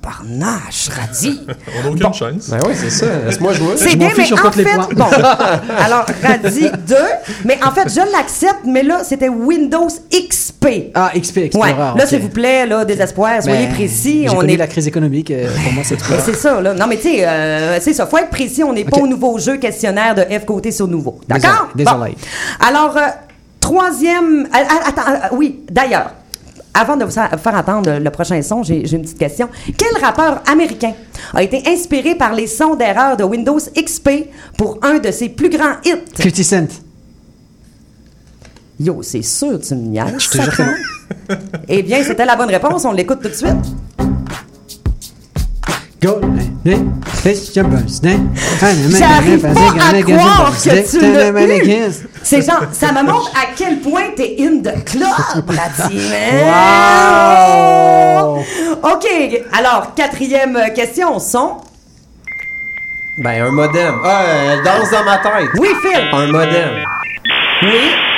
Tabarnache, 0.08 0.88
Radi. 0.88 1.40
On 1.78 1.82
n'a 1.84 1.90
aucune 1.90 2.14
chance. 2.14 2.48
Ben 2.50 2.58
oui, 2.66 2.72
c'est 2.74 2.90
ça. 2.90 3.06
Laisse-moi 3.26 3.52
jouer. 3.52 3.74
C'est 3.76 3.96
bien, 3.96 4.08
mais 4.16 4.32
en 4.32 4.52
fait, 4.52 4.64
bon, 4.94 5.04
alors, 5.78 6.06
Radi 6.22 6.70
2, 6.86 6.94
mais 7.44 7.58
en 7.64 7.70
fait, 7.72 7.88
je 7.88 8.12
l'accepte, 8.12 8.60
mais 8.64 8.82
là, 8.82 9.02
c'était 9.04 9.28
Windows 9.28 9.88
XP. 10.10 10.90
Ah, 10.94 11.10
XP 11.14 11.36
Ouais, 11.36 11.44
Explorer. 11.46 11.72
là, 11.76 11.94
ok. 11.94 12.06
s'il 12.06 12.20
vous 12.20 12.28
plaît, 12.28 12.66
là, 12.66 12.84
désespoir, 12.84 13.42
soyez 13.42 13.66
Ben, 13.66 13.74
précis. 13.74 14.22
J'ai 14.24 14.30
On 14.30 14.36
connu 14.36 14.54
est 14.54 14.56
la 14.56 14.66
crise 14.66 14.86
économique. 14.86 15.30
euh, 15.30 15.48
pour 15.64 15.72
moi, 15.72 15.82
c'est 15.84 15.96
trop. 15.96 16.14
Mais 16.14 16.20
c'est 16.24 16.34
ça, 16.36 16.60
là. 16.60 16.74
Non, 16.74 16.86
mais 16.86 16.96
tu 16.96 17.02
sais, 17.02 17.26
euh, 17.26 17.78
c'est 17.80 17.92
ça. 17.92 18.06
Faut 18.06 18.18
être 18.18 18.30
précis. 18.30 18.64
On 18.64 18.72
n'est 18.72 18.84
pas 18.84 18.98
au 18.98 19.06
nouveau 19.06 19.38
jeu 19.38 19.56
questionnaire 19.58 20.14
de 20.14 20.22
F 20.22 20.44
côté 20.44 20.72
sur 20.72 20.88
nouveau. 20.88 21.20
D'accord? 21.28 21.68
désolé. 21.74 22.16
Alors, 22.60 22.96
euh, 22.96 23.00
troisième. 23.60 24.48
ah, 24.52 24.58
attends, 24.88 25.36
oui, 25.36 25.60
d'ailleurs. 25.70 26.12
Avant 26.80 26.96
de 26.96 27.04
vous 27.04 27.10
faire 27.10 27.54
entendre 27.56 27.98
le 27.98 28.10
prochain 28.10 28.40
son, 28.40 28.62
j'ai 28.62 28.88
une 28.94 29.02
petite 29.02 29.18
question. 29.18 29.48
Quel 29.76 30.00
rappeur 30.00 30.40
américain 30.48 30.92
a 31.34 31.42
été 31.42 31.60
inspiré 31.66 32.14
par 32.14 32.34
les 32.34 32.46
sons 32.46 32.76
d'erreur 32.76 33.16
de 33.16 33.24
Windows 33.24 33.58
XP 33.58 34.08
pour 34.56 34.78
un 34.82 35.00
de 35.00 35.10
ses 35.10 35.28
plus 35.28 35.48
grands 35.50 35.74
hits? 35.84 36.04
50 36.14 36.36
Cent. 36.44 36.68
Yo, 38.78 39.02
c'est 39.02 39.22
sûr, 39.22 39.58
tu 39.60 39.74
me 39.74 39.88
niaises. 39.88 40.14
Je 40.18 40.30
te 40.30 40.40
jure. 40.40 40.74
Eh 41.68 41.82
bien, 41.82 42.04
c'était 42.04 42.24
la 42.24 42.36
bonne 42.36 42.48
réponse. 42.48 42.84
On 42.84 42.92
l'écoute 42.92 43.22
tout 43.22 43.28
de 43.28 43.34
suite. 43.34 43.56
J'arrive 48.98 49.40
pas 49.40 49.48
à 49.48 50.02
croire 50.02 50.52
que 50.52 50.90
tu 50.90 51.00
l'as 51.12 51.30
eu. 51.30 51.92
C'est 52.22 52.42
genre, 52.42 52.66
ça 52.72 52.92
me 52.92 53.02
montre 53.02 53.32
à 53.34 53.46
quel 53.56 53.80
point 53.80 54.10
t'es 54.14 54.36
in 54.38 54.58
the 54.62 54.84
club, 54.84 55.44
Brady. 55.44 56.10
Wow! 58.18 58.44
OK, 58.82 59.06
alors, 59.52 59.94
quatrième 59.96 60.56
euh, 60.56 60.68
question, 60.70 61.18
son? 61.18 61.56
Ben, 63.18 63.42
un 63.42 63.50
modem. 63.50 63.94
Ah, 64.04 64.22
elle 64.52 64.62
danse 64.62 64.90
dans 64.92 65.02
ma 65.04 65.18
tête. 65.18 65.48
Oui, 65.58 65.68
Phil. 65.82 66.08
Un 66.12 66.26
modem. 66.28 66.84
Oui. 67.62 67.68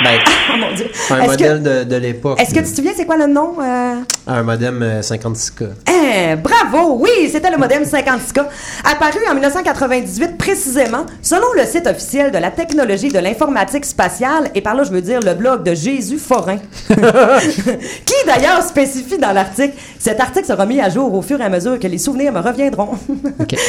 Ben, 0.02 0.18
Oh 0.52 0.56
mon 0.58 0.72
Dieu. 0.74 0.86
un 1.10 1.26
modèle 1.26 1.62
que, 1.62 1.68
de, 1.80 1.84
de 1.84 1.96
l'époque. 1.96 2.40
est-ce 2.40 2.50
que 2.54 2.58
tu 2.60 2.70
te 2.70 2.76
souviens, 2.76 2.92
c'est 2.96 3.06
quoi 3.06 3.16
le 3.16 3.26
nom? 3.26 3.54
euh? 3.60 3.94
Un 4.26 4.42
modem 4.42 4.82
euh, 4.82 5.00
56K. 5.00 5.64
Hein, 5.88 6.36
bravo! 6.36 6.96
Oui, 7.00 7.28
c'était 7.30 7.50
le 7.50 7.56
modem 7.56 7.82
56K, 7.84 8.44
apparu 8.84 9.18
en 9.30 9.34
1998 9.34 10.36
précisément, 10.36 11.06
selon 11.22 11.46
le 11.56 11.64
site 11.64 11.86
officiel 11.86 12.30
de 12.32 12.38
la 12.38 12.50
technologie 12.50 13.08
de 13.08 13.18
l'informatique 13.18 13.84
spatiale, 13.84 14.50
et 14.54 14.60
par 14.60 14.74
là 14.74 14.82
je 14.84 14.90
veux 14.90 15.00
dire 15.00 15.20
le 15.24 15.34
blog 15.34 15.62
de 15.62 15.74
Jésus 15.74 16.18
Forain, 16.18 16.56
qui 16.88 18.14
d'ailleurs 18.26 18.62
spécifie 18.62 19.18
dans 19.18 19.32
l'article, 19.32 19.74
cet 19.98 20.20
article 20.20 20.46
sera 20.46 20.66
mis 20.66 20.80
à 20.80 20.88
jour 20.90 21.12
au 21.14 21.22
fur 21.22 21.40
et 21.40 21.44
à 21.44 21.48
mesure 21.48 21.78
que 21.78 21.86
les 21.86 21.98
souvenirs 21.98 22.32
me 22.32 22.40
reviendront. 22.40 22.90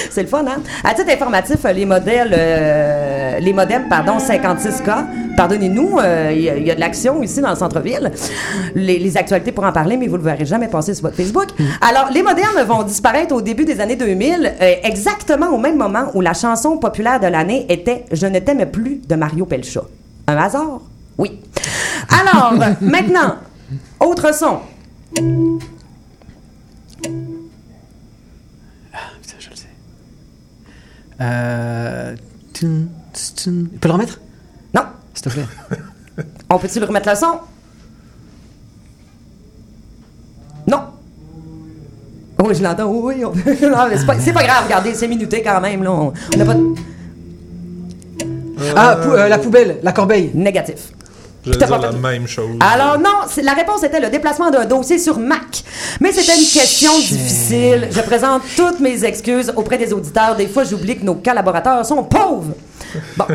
C'est 0.09 0.23
le 0.23 0.27
fun, 0.27 0.43
hein? 0.47 0.61
À 0.83 0.93
titre 0.93 1.11
informatif, 1.11 1.57
les 1.73 1.85
modèles, 1.85 2.33
euh, 2.37 3.39
les 3.39 3.53
modems, 3.53 3.87
pardon, 3.89 4.17
56K, 4.17 5.05
pardonnez-nous, 5.37 5.60
euh, 5.69 6.31
il 6.33 6.41
y, 6.41 6.49
a- 6.49 6.57
il 6.57 6.65
y 6.65 6.71
a 6.71 6.75
de 6.75 6.79
l'action 6.79 7.21
ici 7.23 7.41
dans 7.41 7.49
le 7.51 7.55
centre-ville. 7.55 8.11
Les, 8.75 8.97
les 8.99 9.17
actualités 9.17 9.51
pour 9.51 9.63
en 9.65 9.71
parler, 9.71 9.97
mais 9.97 10.07
vous 10.07 10.17
le 10.17 10.23
verrez 10.23 10.45
jamais 10.45 10.67
passer 10.67 10.93
sur 10.93 11.03
votre 11.03 11.15
Facebook. 11.15 11.47
Alors, 11.81 12.09
les 12.13 12.23
modernes 12.23 12.61
vont 12.67 12.83
disparaître 12.83 13.33
au 13.35 13.41
début 13.41 13.65
des 13.65 13.79
années 13.79 13.95
2000, 13.95 14.53
euh, 14.61 14.73
exactement 14.83 15.49
au 15.49 15.57
même 15.57 15.77
moment 15.77 16.05
où 16.13 16.21
la 16.21 16.33
chanson 16.33 16.77
populaire 16.77 17.19
de 17.19 17.27
l'année 17.27 17.65
était 17.69 18.05
Je 18.11 18.25
ne 18.27 18.39
t'aime 18.39 18.65
plus 18.71 19.01
de 19.07 19.15
Mario 19.15 19.45
Pelcha. 19.45 19.81
Un 20.27 20.37
hasard? 20.37 20.81
Oui. 21.17 21.39
Alors, 22.09 22.53
maintenant, 22.81 23.35
autre 23.99 24.33
son. 24.33 24.59
Putain, 29.21 29.35
je 29.39 29.49
le 29.49 29.55
sais. 29.55 29.67
Euh. 31.21 32.15
Tu 32.53 32.67
peux 33.79 33.87
le 33.87 33.93
remettre? 33.93 34.19
S'il 35.13 35.23
te 35.23 35.29
plaît. 35.29 35.45
On 36.49 36.57
peut-tu 36.57 36.79
le 36.79 36.85
remettre 36.85 37.09
le 37.09 37.15
son? 37.15 37.39
Non. 40.67 40.79
Oui, 42.43 42.55
je 42.55 42.63
l'entends. 42.63 42.85
Oui, 42.91 43.15
oui. 43.17 43.25
on- 43.25 43.29
non, 43.69 43.87
mais 43.89 43.97
c'est 43.97 44.05
pas, 44.05 44.19
c'est 44.19 44.33
pas 44.33 44.43
grave, 44.43 44.63
regardez, 44.65 44.93
c'est 44.95 45.07
minuté 45.07 45.41
quand 45.43 45.61
même. 45.61 45.83
Là. 45.83 45.91
On 45.91 46.13
n'a 46.37 46.45
pas 46.45 46.53
de 46.53 46.73
Ah, 48.75 48.95
pou- 49.01 49.11
euh, 49.11 49.27
la 49.27 49.37
poubelle, 49.39 49.79
la 49.83 49.91
corbeille. 49.91 50.31
négatif. 50.33 50.91
Je 51.43 51.51
dire 51.53 51.79
la 51.79 51.91
même 51.91 52.27
chose. 52.27 52.51
Alors 52.59 52.99
non, 52.99 53.25
c'est- 53.27 53.41
la 53.41 53.53
réponse 53.53 53.81
était 53.83 53.99
le 53.99 54.09
déplacement 54.11 54.51
d'un 54.51 54.65
dossier 54.65 54.99
sur 54.99 55.17
Mac. 55.17 55.63
Mais 55.99 56.11
c'était 56.11 56.37
une 56.39 56.47
question 56.47 56.91
difficile. 56.99 57.87
Je 57.91 58.01
présente 58.01 58.43
toutes 58.55 58.79
mes 58.79 59.03
excuses 59.03 59.51
auprès 59.55 59.79
des 59.79 59.91
auditeurs. 59.91 60.35
Des 60.35 60.47
fois, 60.47 60.63
j'oublie 60.63 60.97
que 60.99 61.03
nos 61.03 61.15
collaborateurs 61.15 61.83
sont 61.83 62.03
pauvres. 62.03 62.53
Bon. 63.17 63.25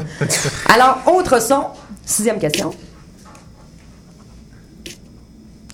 Alors, 0.72 0.98
autre 1.06 1.40
son. 1.40 1.64
Sixième 2.04 2.38
question. 2.38 2.72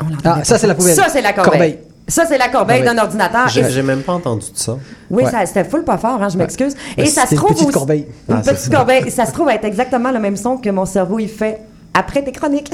On 0.02 0.06
Ah, 0.24 0.44
ça, 0.44 0.58
c'est 0.58 0.66
la 0.66 0.74
poubelle. 0.74 0.94
Ça, 0.96 1.08
c'est 1.08 1.20
la 1.22 1.32
corbeille. 1.32 1.52
Corbeille. 1.52 1.78
Ça, 2.08 2.26
c'est 2.26 2.36
la 2.38 2.48
corbeille 2.48 2.82
d'un 2.82 2.98
ordinateur. 2.98 3.48
J'ai 3.48 3.82
même 3.82 4.02
pas 4.02 4.14
entendu 4.14 4.50
de 4.52 4.58
ça. 4.58 4.76
Oui, 5.10 5.22
Ouais. 5.24 5.30
ça, 5.30 5.46
c'était 5.46 5.64
full 5.64 5.84
pas 5.84 5.98
fort, 5.98 6.20
hein, 6.22 6.28
je 6.28 6.36
m'excuse. 6.36 6.74
Et 6.96 7.02
Ben, 7.04 7.06
ça 7.06 7.22
se 7.22 7.28
c'était 7.28 7.34
une 7.34 7.38
trouve 7.38 7.50
petite 7.52 7.66
aussi- 7.68 7.74
corbeille. 7.74 8.06
Une 8.28 8.34
Ah, 8.36 8.40
c'est 8.44 8.50
petite 8.54 8.70
ça. 8.72 8.76
corbeille. 8.76 9.10
Ça 9.10 9.26
se 9.26 9.32
trouve 9.32 9.48
être 9.50 9.64
exactement 9.64 10.10
le 10.10 10.18
même 10.18 10.36
son 10.36 10.56
que 10.56 10.68
mon 10.70 10.84
cerveau 10.84 11.18
il 11.20 11.28
fait 11.28 11.60
après 11.94 12.24
tes 12.24 12.32
chroniques. 12.32 12.72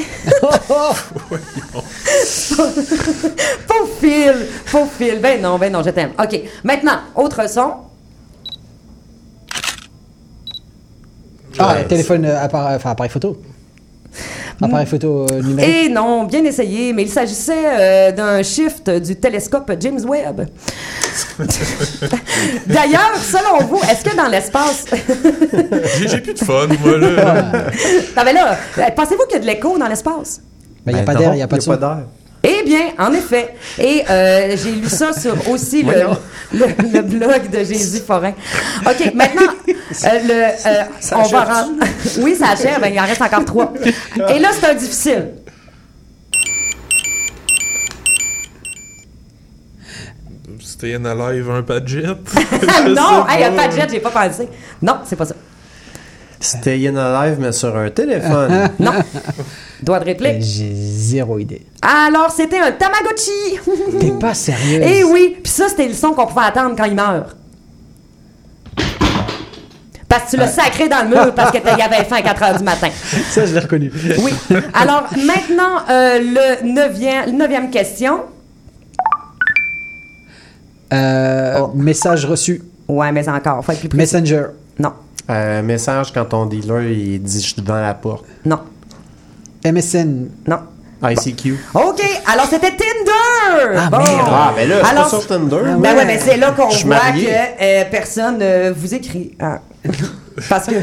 Pauvre 3.66 3.88
Phil, 4.00 4.46
pauvre 4.70 4.90
Phil. 4.96 5.18
Ben 5.20 5.40
non, 5.42 5.58
ben 5.58 5.72
non, 5.72 5.82
je 5.82 5.90
t'aime. 5.90 6.10
OK, 6.18 6.40
maintenant, 6.64 6.98
autre 7.14 7.48
son. 7.48 7.72
Ah, 11.58 11.74
Ouais, 11.74 11.84
téléphone, 11.84 12.24
euh, 12.24 12.42
appareil, 12.42 12.76
enfin, 12.76 12.90
appareil 12.90 13.10
photo. 13.10 13.36
Appareil 14.60 14.86
photo 14.86 15.26
euh, 15.30 15.42
numérique. 15.42 15.74
Et 15.74 15.88
non, 15.88 16.24
bien 16.24 16.44
essayé, 16.44 16.92
mais 16.92 17.02
il 17.02 17.08
s'agissait 17.08 17.64
euh, 17.64 18.12
d'un 18.12 18.42
shift 18.42 18.90
du 18.90 19.14
télescope 19.16 19.70
James 19.78 20.00
Webb. 20.04 20.48
D'ailleurs, 22.66 23.16
selon 23.22 23.64
vous, 23.66 23.80
est-ce 23.88 24.04
que 24.04 24.16
dans 24.16 24.26
l'espace... 24.28 24.86
J'ai 26.06 26.20
plus 26.20 26.34
de 26.34 26.38
fun, 26.40 26.66
moi, 26.80 26.98
là. 26.98 27.42
non, 28.16 28.22
mais 28.24 28.32
là, 28.32 28.56
pensez-vous 28.96 29.24
qu'il 29.26 29.34
y 29.34 29.36
a 29.36 29.40
de 29.40 29.46
l'écho 29.46 29.78
dans 29.78 29.86
l'espace? 29.86 30.40
Ben, 30.84 30.92
il 30.92 30.94
n'y 30.94 31.00
a 31.00 31.02
Ben 31.02 31.06
pas 31.06 31.14
non, 31.14 31.20
d'air, 31.20 31.32
il 31.34 31.36
n'y 31.36 31.42
a 31.42 31.48
pas 31.48 31.58
de. 31.58 32.17
Eh 32.42 32.62
bien, 32.64 32.92
en 32.98 33.12
effet. 33.12 33.54
Et 33.78 34.04
euh, 34.08 34.56
j'ai 34.56 34.72
lu 34.72 34.88
ça 34.88 35.12
sur 35.12 35.48
aussi 35.50 35.82
le, 35.82 36.04
le, 36.52 36.66
le 36.92 37.02
blog 37.02 37.50
de 37.50 37.58
Jésus 37.58 38.00
Forain. 38.00 38.32
OK, 38.86 39.12
maintenant, 39.14 39.42
euh, 39.68 39.72
le, 40.24 40.68
euh, 40.68 40.84
on 41.16 41.22
va 41.22 41.44
rentrer. 41.44 41.88
oui, 42.20 42.36
ça 42.36 42.50
achève, 42.50 42.80
ben, 42.80 42.92
il 42.92 43.00
en 43.00 43.04
reste 43.04 43.22
encore 43.22 43.44
trois. 43.44 43.72
Et 44.28 44.38
là, 44.38 44.50
c'est 44.52 44.66
un 44.70 44.74
difficile. 44.74 45.28
Stay 50.60 50.94
in 50.94 51.04
alive, 51.06 51.50
un 51.50 51.62
padjet. 51.62 52.04
non, 52.88 53.26
hey, 53.28 53.44
un 53.44 53.52
pas 53.52 53.68
de 53.68 53.72
jet, 53.72 53.88
j'ai 53.90 54.00
pas 54.00 54.10
pensé. 54.10 54.48
Non, 54.80 54.98
c'est 55.04 55.16
pas 55.16 55.24
ça. 55.24 55.34
Stay 56.40 56.86
in 56.88 56.96
alive, 56.96 57.38
mais 57.40 57.52
sur 57.52 57.76
un 57.76 57.90
téléphone. 57.90 58.70
Non. 58.78 58.92
Doigt 59.82 60.00
de 60.00 60.04
réplique. 60.06 60.40
J'ai 60.42 60.72
zéro 60.74 61.38
idée. 61.38 61.64
Alors, 61.82 62.30
c'était 62.30 62.58
un 62.58 62.72
Tamagotchi. 62.72 63.58
T'es 64.00 64.10
pas 64.18 64.34
sérieux. 64.34 64.80
Eh 64.84 65.04
oui, 65.04 65.36
puis 65.42 65.50
ça, 65.52 65.68
c'était 65.68 65.86
le 65.88 65.94
son 65.94 66.12
qu'on 66.12 66.26
pouvait 66.26 66.46
attendre 66.46 66.74
quand 66.76 66.84
il 66.84 66.94
meurt. 66.94 67.36
Parce 70.08 70.24
que 70.24 70.30
tu 70.30 70.36
l'as 70.38 70.48
sacré 70.48 70.88
dans 70.88 71.02
le 71.02 71.08
mur 71.10 71.34
parce 71.34 71.50
qu'il 71.50 71.60
y 71.62 71.82
avait 71.82 72.04
faim 72.04 72.16
à 72.16 72.22
4 72.22 72.42
heures 72.42 72.58
du 72.58 72.64
matin. 72.64 72.88
Ça, 73.30 73.44
je 73.44 73.52
l'ai 73.52 73.60
reconnu. 73.60 73.92
Oui. 74.20 74.32
Alors, 74.74 75.04
maintenant, 75.16 75.82
euh, 75.90 76.18
le 76.18 76.66
neuvième, 76.72 77.36
neuvième 77.36 77.70
question. 77.70 78.20
Euh, 80.92 81.58
Oh. 81.60 81.72
Message 81.74 82.24
reçu. 82.24 82.62
Ouais, 82.88 83.12
mais 83.12 83.28
encore, 83.28 83.62
faut 83.64 83.72
être 83.72 83.80
plus 83.80 83.88
précis. 83.88 84.14
Messenger. 84.16 84.44
Un 85.28 85.62
message 85.62 86.12
quand 86.12 86.24
ton 86.24 86.46
dealer 86.46 86.82
il 86.90 87.22
dit 87.22 87.40
je 87.42 87.46
suis 87.52 87.62
devant 87.62 87.80
la 87.80 87.94
porte. 87.94 88.24
non, 88.44 88.60
MSN. 89.64 90.28
non. 90.46 90.58
ICQ. 91.00 91.56
OK, 91.74 92.02
alors 92.26 92.46
c'était 92.46 92.70
Tinder! 92.72 93.76
Ah, 93.76 93.88
bon. 93.88 93.98
merde. 93.98 94.10
Ah, 94.32 94.52
ben 94.56 94.68
là, 94.68 94.76
c'est 94.82 94.90
Alors, 94.90 95.04
pas 95.04 95.08
sur 95.10 95.26
Tinder. 95.28 95.56
Ben 95.78 95.96
ouais, 95.96 96.04
mais 96.04 96.18
c'est 96.18 96.36
là 96.36 96.50
qu'on 96.50 96.66
voit 96.68 96.84
marié. 96.86 97.26
que 97.26 97.30
euh, 97.62 97.84
personne 97.88 98.38
euh, 98.42 98.72
vous 98.76 98.92
écrit. 98.94 99.36
Ah. 99.38 99.60
Parce 100.48 100.66
que. 100.66 100.74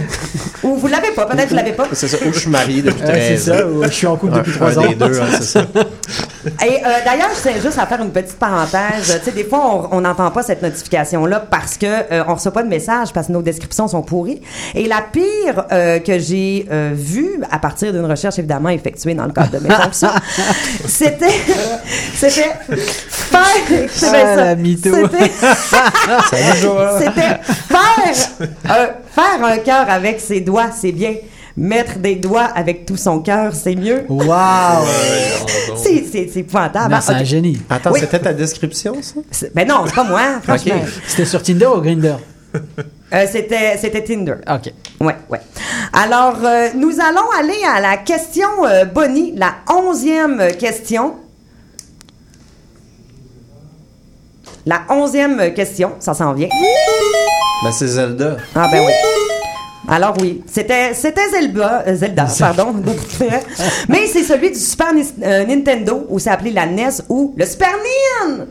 Ou 0.63 0.75
vous 0.77 0.87
l'avez 0.87 1.11
pas, 1.11 1.25
peut-être 1.25 1.45
que 1.45 1.49
vous 1.49 1.55
l'avez 1.55 1.73
pas. 1.73 1.87
C'est 1.91 2.07
ça, 2.07 2.17
où 2.25 2.31
je 2.31 2.39
suis 2.39 2.49
marié 2.49 2.81
depuis 2.81 3.01
Ouais, 3.01 3.07
13 3.11 3.43
c'est 3.43 3.51
ça, 3.51 3.65
ans. 3.65 3.69
ou 3.69 3.83
je 3.83 3.89
suis 3.89 4.07
en 4.07 4.15
couple 4.15 4.35
Un- 4.35 4.37
depuis 4.37 4.51
un 4.53 4.55
trois 4.55 4.79
ans. 4.79 4.87
des 4.87 4.95
deux, 4.95 5.21
hein, 5.21 5.25
c'est 5.31 5.43
ça. 5.43 5.65
Et 6.63 6.77
euh, 6.85 6.89
d'ailleurs, 7.03 7.29
je 7.35 7.41
tiens 7.41 7.59
juste 7.61 7.79
à 7.79 7.85
faire 7.85 8.01
une 8.01 8.11
petite 8.11 8.37
parenthèse. 8.37 9.19
Tu 9.19 9.25
sais, 9.25 9.31
des 9.31 9.43
fois, 9.43 9.89
on 9.91 10.01
n'entend 10.01 10.29
pas 10.31 10.43
cette 10.43 10.61
notification-là 10.61 11.39
parce 11.49 11.77
que 11.77 11.85
euh, 11.85 12.23
on 12.27 12.35
reçoit 12.35 12.51
pas 12.51 12.63
de 12.63 12.67
message 12.67 13.11
parce 13.13 13.27
que 13.27 13.31
nos 13.31 13.41
descriptions 13.41 13.87
sont 13.87 14.01
pourries. 14.03 14.41
Et 14.75 14.87
la 14.87 15.01
pire 15.01 15.65
euh, 15.71 15.99
que 15.99 16.19
j'ai 16.19 16.67
euh, 16.71 16.91
vue, 16.93 17.41
à 17.51 17.59
partir 17.59 17.91
d'une 17.91 18.05
recherche 18.05 18.37
évidemment 18.37 18.69
effectuée 18.69 19.15
dans 19.15 19.25
le 19.25 19.31
cadre 19.31 19.51
de 19.51 19.59
mes 19.59 19.69
fonctions, 19.83 20.09
c'était, 20.85 21.25
c'était 22.15 22.51
faire, 23.09 24.55
Ah. 24.93 25.09
C'était, 25.09 25.31
Salut, 26.29 26.59
Joël. 26.61 26.89
c'était 26.99 27.39
faire, 27.67 28.49
un, 28.69 28.87
faire 29.11 29.43
un 29.45 29.57
cœur 29.57 29.89
avec 29.89 30.19
ses 30.19 30.41
doigts, 30.41 30.69
c'est 30.75 30.91
bien. 30.91 31.15
Mettre 31.57 31.99
des 31.99 32.15
doigts 32.15 32.43
avec 32.53 32.85
tout 32.85 32.97
son 32.97 33.19
cœur, 33.21 33.53
c'est 33.55 33.75
mieux. 33.75 34.03
Waouh! 34.09 34.85
C'est, 35.77 36.03
c'est, 36.11 36.29
c'est 36.33 36.39
épouvantable. 36.41 36.97
C'est 37.01 37.13
un 37.13 37.19
Ok. 37.19 37.25
génie. 37.25 37.57
Attends, 37.69 37.91
Oui. 37.93 37.99
c'était 38.01 38.19
ta 38.19 38.33
description, 38.33 38.95
ça? 39.01 39.47
Ben 39.55 39.65
non, 39.65 39.83
c'est 39.85 39.95
pas 39.95 40.03
moi, 40.03 40.21
franchement. 40.43 40.75
Ok. 40.83 40.89
C'était 41.07 41.25
sur 41.25 41.41
Tinder 41.41 41.67
ou 41.67 41.79
Grinder? 41.79 42.15
Euh, 43.13 43.25
c'était, 43.31 43.77
c'était 43.77 44.03
Tinder. 44.03 44.35
Ok. 44.49 44.73
Ouais, 44.99 45.15
ouais. 45.29 45.39
Alors, 45.93 46.37
euh, 46.43 46.69
nous 46.75 46.99
allons 46.99 47.29
aller 47.39 47.61
à 47.73 47.79
la 47.79 47.97
question 47.97 48.47
euh, 48.65 48.83
Bonnie, 48.83 49.33
la 49.37 49.55
onzième 49.71 50.47
question. 50.59 51.15
La 54.65 54.81
onzième 54.89 55.53
question, 55.53 55.91
ça 55.99 56.13
s'en 56.13 56.33
vient. 56.33 56.49
Ben, 57.63 57.71
c'est 57.71 57.87
Zelda. 57.87 58.37
Ah 58.55 58.67
ben 58.71 58.83
oui. 58.85 58.91
Alors 59.87 60.15
oui, 60.19 60.43
c'était 60.47 60.93
c'était 60.93 61.29
Zelda, 61.29 61.83
euh, 61.87 61.95
Zelda, 61.95 62.27
pardon. 62.39 62.73
Mais 63.89 64.07
c'est 64.07 64.23
celui 64.23 64.49
du 64.49 64.59
Super 64.59 64.93
euh, 65.23 65.45
Nintendo 65.45 66.05
où 66.09 66.19
c'est 66.19 66.31
appelé 66.31 66.51
la 66.51 66.65
NES 66.65 66.89
ou 67.09 67.33
le 67.37 67.45
Super 67.45 67.69
NIN. 67.71 68.45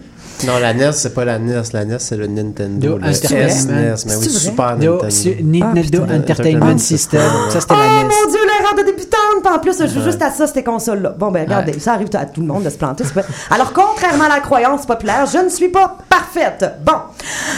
Non, 0.47 0.59
la 0.59 0.75
NES, 0.75 0.93
c'est 0.93 1.15
pas 1.15 1.25
la 1.25 1.39
NES. 1.39 1.63
La 1.73 1.85
NES, 1.85 1.97
c'est 2.01 2.17
le 2.17 2.27
Nintendo. 2.27 2.89
Do 2.89 2.99
Le 2.99 3.13
SNES, 3.13 3.27
Entertainment. 3.27 3.73
mais 3.75 3.91
oui, 3.93 3.97
C'est-vrai? 3.97 4.29
Super 4.29 4.77
Do- 4.77 5.01
Nintendo. 5.43 5.81
putain. 5.83 6.17
Entertainment 6.17 6.79
System. 6.79 7.21
Ça, 7.51 7.61
c'était 7.61 7.75
Oh 7.75 7.79
la 7.79 8.03
NES. 8.03 8.09
mon 8.09 8.31
dieu, 8.31 8.41
l'erreur 8.45 8.75
de 8.77 8.83
débutante! 8.85 9.21
En 9.47 9.59
plus, 9.59 9.79
je 9.81 9.87
joue 9.87 10.03
juste 10.03 10.21
à 10.23 10.31
ça, 10.31 10.47
ces 10.47 10.63
consoles-là. 10.63 11.15
Bon, 11.19 11.31
ben, 11.31 11.45
regardez, 11.45 11.79
ça 11.79 11.95
arrive 11.95 12.09
à 12.15 12.27
tout 12.27 12.41
le 12.41 12.47
monde 12.47 12.63
de 12.65 12.71
se 12.71 12.77
planter. 12.77 13.05
c'est 13.05 13.15
pas- 13.15 13.23
Alors, 13.51 13.73
contrairement 13.73 14.25
à 14.25 14.29
la 14.29 14.41
croyance 14.41 14.85
populaire, 14.87 15.27
je 15.33 15.39
ne 15.39 15.49
suis 15.49 15.69
pas 15.69 15.97
parfaite. 16.09 16.65
Bon. 16.85 16.93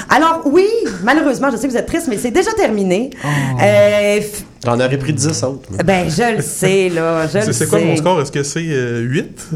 Alors, 0.08 0.42
oui, 0.44 0.66
malheureusement, 1.02 1.48
je 1.50 1.56
sais 1.56 1.66
que 1.66 1.72
vous 1.72 1.78
êtes 1.78 1.86
triste, 1.86 2.06
mais 2.08 2.18
c'est 2.18 2.30
déjà 2.30 2.52
terminé. 2.52 3.10
Euh, 3.62 4.18
f- 4.20 4.42
J'en 4.64 4.74
aurais 4.78 4.98
pris 4.98 5.12
10 5.12 5.42
autres. 5.44 5.68
ben, 5.84 6.08
je 6.10 6.36
le 6.36 6.42
sais, 6.42 6.88
là. 6.88 7.26
Je 7.26 7.38
le 7.38 7.44
C'est 7.46 7.52
sais. 7.52 7.64
c'est 7.64 7.66
quoi 7.70 7.80
mon 7.80 7.96
score? 7.96 8.20
Est-ce 8.20 8.32
que 8.32 8.42
c'est 8.42 8.60
euh, 8.68 9.00
8? 9.00 9.48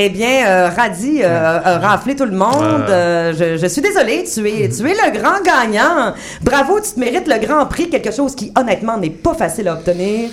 Eh 0.00 0.10
bien, 0.10 0.46
euh, 0.46 0.68
Radi 0.68 1.22
euh, 1.24 1.58
a 1.64 1.78
raflé 1.80 2.14
tout 2.14 2.24
le 2.24 2.30
monde. 2.36 2.84
Ouais. 2.86 2.92
Euh, 2.94 3.32
je, 3.32 3.56
je 3.56 3.66
suis 3.66 3.82
désolée, 3.82 4.22
tu 4.32 4.48
es, 4.48 4.68
tu 4.68 4.88
es 4.88 4.94
le 4.94 5.18
grand 5.18 5.42
gagnant. 5.42 6.14
Bravo, 6.40 6.78
tu 6.78 6.92
te 6.92 7.00
mérites 7.00 7.26
le 7.26 7.44
grand 7.44 7.66
prix, 7.66 7.90
quelque 7.90 8.12
chose 8.12 8.36
qui, 8.36 8.52
honnêtement, 8.56 8.96
n'est 8.96 9.10
pas 9.10 9.34
facile 9.34 9.66
à 9.68 9.74
obtenir. 9.74 10.30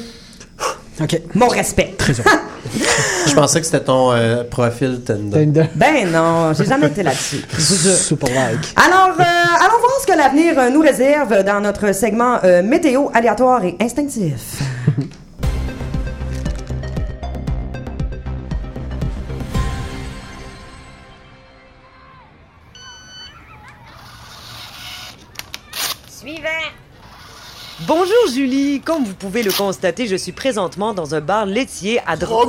Ok. 1.01 1.19
Mon 1.33 1.49
respect. 1.49 1.93
Je 3.27 3.33
pensais 3.33 3.59
que 3.59 3.65
c'était 3.65 3.83
ton 3.83 4.13
euh, 4.13 4.45
profil 4.45 5.01
Tinder. 5.05 5.39
Tinder. 5.45 5.65
Ben 5.75 6.09
non, 6.09 6.53
j'ai 6.53 6.63
jamais 6.63 6.87
été 6.87 7.03
là-dessus. 7.03 7.43
Super 7.59 8.29
like. 8.29 8.73
Alors, 8.77 9.09
euh, 9.19 9.23
allons 9.59 9.79
voir 9.79 9.91
ce 10.01 10.07
que 10.07 10.17
l'avenir 10.17 10.71
nous 10.71 10.79
réserve 10.79 11.43
dans 11.43 11.59
notre 11.59 11.93
segment 11.93 12.37
euh, 12.45 12.63
météo 12.63 13.09
aléatoire 13.13 13.65
et 13.65 13.75
instinctif. 13.81 14.61
Bonjour 27.87 28.27
Julie, 28.33 28.81
comme 28.81 29.03
vous 29.03 29.13
pouvez 29.13 29.43
le 29.43 29.51
constater, 29.51 30.07
je 30.07 30.15
suis 30.15 30.31
présentement 30.31 30.95
dans 30.95 31.13
un 31.13 31.21
bar 31.21 31.45
laitier 31.45 31.99
à 32.07 32.15
Dro... 32.17 32.43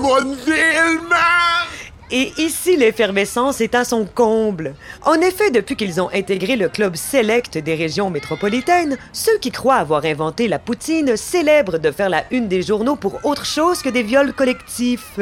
Et 2.10 2.32
ici, 2.38 2.76
l'effervescence 2.76 3.60
est 3.60 3.74
à 3.74 3.84
son 3.84 4.06
comble. 4.06 4.74
En 5.04 5.14
effet, 5.14 5.50
depuis 5.50 5.76
qu'ils 5.76 6.00
ont 6.00 6.08
intégré 6.14 6.56
le 6.56 6.68
club 6.68 6.96
select 6.96 7.58
des 7.58 7.74
régions 7.74 8.08
métropolitaines, 8.08 8.96
ceux 9.12 9.36
qui 9.38 9.50
croient 9.50 9.74
avoir 9.74 10.04
inventé 10.04 10.48
la 10.48 10.60
poutine 10.60 11.16
célèbrent 11.16 11.80
de 11.80 11.90
faire 11.90 12.08
la 12.08 12.24
une 12.30 12.48
des 12.48 12.62
journaux 12.62 12.96
pour 12.96 13.24
autre 13.24 13.44
chose 13.44 13.82
que 13.82 13.88
des 13.88 14.04
viols 14.04 14.32
collectifs. 14.32 15.18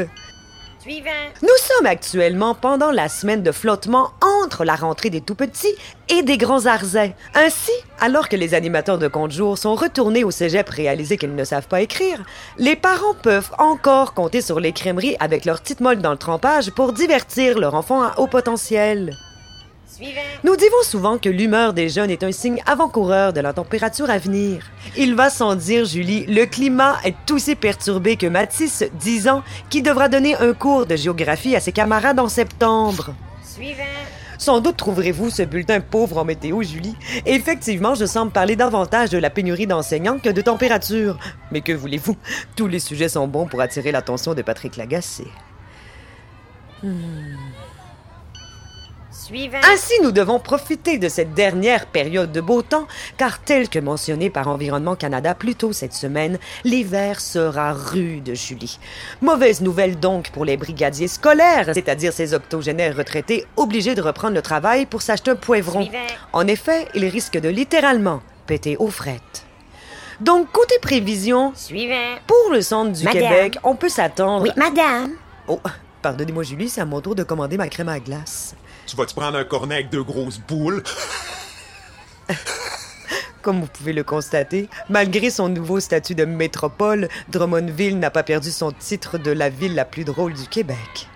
Nous 0.87 1.49
sommes 1.57 1.87
actuellement 1.87 2.55
pendant 2.55 2.91
la 2.91 3.09
semaine 3.09 3.43
de 3.43 3.53
flottement 3.53 4.11
entre 4.43 4.65
la 4.65 4.75
rentrée 4.75 5.09
des 5.09 5.23
tout-petits 5.23 5.75
et 6.11 6.23
des 6.23 6.37
grands 6.37 6.67
arzins. 6.67 7.11
Ainsi, 7.35 7.73
alors 8.01 8.29
que 8.29 8.37
les 8.37 8.53
animateurs 8.53 8.99
de 8.99 9.09
compte 9.09 9.33
jour 9.33 9.57
sont 9.57 9.77
retournés 9.77 10.25
au 10.25 10.31
cégep 10.31 10.69
réaliser 10.69 11.17
qu'ils 11.17 11.35
ne 11.35 11.45
savent 11.45 11.69
pas 11.69 11.81
écrire, 11.81 12.23
les 12.59 12.77
parents 12.77 13.15
peuvent 13.15 13.51
encore 13.59 14.13
compter 14.13 14.43
sur 14.43 14.61
les 14.61 14.73
crèmeries 14.73 15.17
avec 15.21 15.47
leur 15.47 15.63
petite 15.63 15.81
molle 15.81 16.03
dans 16.03 16.13
le 16.13 16.19
trempage 16.19 16.71
pour 16.71 16.93
divertir 16.93 17.59
leur 17.59 17.75
enfant 17.75 18.03
à 18.03 18.19
haut 18.19 18.27
potentiel. 18.27 19.17
Nous 20.43 20.57
disons 20.57 20.83
souvent 20.83 21.19
que 21.19 21.29
l'humeur 21.29 21.73
des 21.73 21.89
jeunes 21.89 22.11
est 22.11 22.23
un 22.23 22.33
signe 22.33 22.63
avant-coureur 22.67 23.33
de 23.33 23.41
la 23.41 23.53
température 23.53 24.11
à 24.11 24.19
venir. 24.19 24.65
Il 24.97 25.15
va 25.15 25.31
sans 25.31 25.55
dire, 25.55 25.85
Julie, 25.85 26.27
le 26.27 26.47
climat 26.47 26.97
est 27.05 27.31
aussi 27.31 27.55
perturbé 27.55 28.17
que 28.17 28.27
Matisse, 28.27 28.85
10 28.95 29.29
ans, 29.29 29.43
qui 29.71 29.83
devra 29.83 30.09
donner 30.09 30.37
un 30.37 30.53
cours 30.53 30.87
de 30.87 30.97
géographie 30.97 31.57
à 31.57 31.61
ses 31.61 31.73
camarades 31.73 32.19
en 32.19 32.29
septembre. 32.29 33.15
Sans 34.39 34.61
doute 34.61 34.77
trouverez-vous 34.77 35.31
ce 35.31 35.43
bulletin 35.43 35.81
pauvre 35.81 36.19
en 36.19 36.25
météo, 36.25 36.63
Julie. 36.63 36.97
Effectivement, 37.25 37.95
je 37.95 38.05
semble 38.05 38.33
parler 38.33 38.57
davantage 38.57 39.11
de 39.11 39.19
la 39.19 39.31
pénurie 39.31 39.67
d'enseignants 39.67 40.19
que 40.19 40.29
de 40.29 40.41
température. 40.41 41.19
Mais 41.53 41.61
que 41.61 41.73
voulez-vous? 41.73 42.17
Tous 42.57 42.67
les 42.67 42.81
sujets 42.81 43.09
sont 43.09 43.29
bons 43.29 43.47
pour 43.47 43.61
attirer 43.61 43.93
l'attention 43.93 44.35
de 44.35 44.43
Patrick 44.43 44.77
Lagacé. 44.77 45.25
Ainsi, 49.73 49.93
nous 50.03 50.13
devons 50.13 50.39
profiter 50.39 50.99
de 50.99 51.09
cette 51.09 51.35
dernière 51.35 51.87
période 51.87 52.33
de 52.33 52.41
beau 52.41 52.63
temps, 52.63 52.87
car 53.17 53.41
tel 53.41 53.69
que 53.69 53.79
mentionné 53.79 54.29
par 54.29 54.49
Environnement 54.49 54.97
Canada 54.97 55.35
plus 55.35 55.55
tôt 55.55 55.73
cette 55.73 55.95
semaine, 55.95 56.39
l'hiver 56.65 57.21
sera 57.21 57.73
rude, 57.73 58.35
Julie. 58.35 58.79
Mauvaise 59.23 59.61
nouvelle 59.61 59.99
donc 59.99 60.31
pour 60.31 60.45
les 60.45 60.57
brigadiers 60.57 61.09
scolaires, 61.09 61.71
c'est-à-dire 61.73 62.13
ces 62.13 62.35
octogénaires 62.35 62.97
retraités 62.97 63.47
obligés 63.57 63.95
de 63.95 64.03
reprendre 64.03 64.35
le 64.35 64.43
travail 64.43 64.87
pour 64.87 65.03
s'acheter 65.03 65.31
un 65.31 65.37
poivron. 65.37 65.89
En 66.33 66.47
effet, 66.47 66.89
ils 66.95 67.07
risquent 67.07 67.41
de 67.41 67.49
littéralement 67.49 68.21
péter 68.47 68.77
aux 68.77 68.91
frettes. 68.91 69.47
Donc, 70.21 70.53
côté 70.53 70.79
prévision, 70.81 71.53
pour 72.27 72.53
le 72.53 72.63
centre 72.63 72.93
du 72.93 73.05
Madame. 73.05 73.23
Québec, 73.23 73.59
on 73.65 73.75
peut 73.75 73.89
s'attendre... 73.89 74.45
Oui, 74.45 74.51
madame. 74.57 75.13
Oh, 75.49 75.61
pardonnez-moi, 76.03 76.43
Julie, 76.45 76.69
c'est 76.69 76.81
à 76.81 76.85
mon 76.85 77.01
tour 77.01 77.15
de 77.15 77.23
commander 77.23 77.57
ma 77.57 77.69
crème 77.69 77.89
à 77.89 77.99
glace. 77.99 78.55
Tu 78.87 78.97
vas-tu 78.97 79.15
prendre 79.15 79.39
un 79.39 79.45
cornet 79.45 79.77
avec 79.77 79.91
grosses 79.91 80.39
boules? 80.39 80.83
Comme 83.43 83.61
vous 83.61 83.67
pouvez 83.67 83.93
le 83.93 84.05
constater, 84.05 84.69
malgré 84.89 85.31
son 85.31 85.49
nouveau 85.49 85.81
statut 85.81 86.15
de 86.15 86.25
métropole, 86.25 87.09
Drummondville 87.29 87.99
n'a 87.99 88.11
pas 88.11 88.23
perdu 88.23 88.51
son 88.51 88.73
titre 88.73 89.19
de 89.19 89.31
la 89.31 89.51
ville 89.51 89.75
la 89.75 89.85
plus 89.85 90.05
drôle 90.05 90.33
du 90.33 90.47
Québec. 90.49 91.09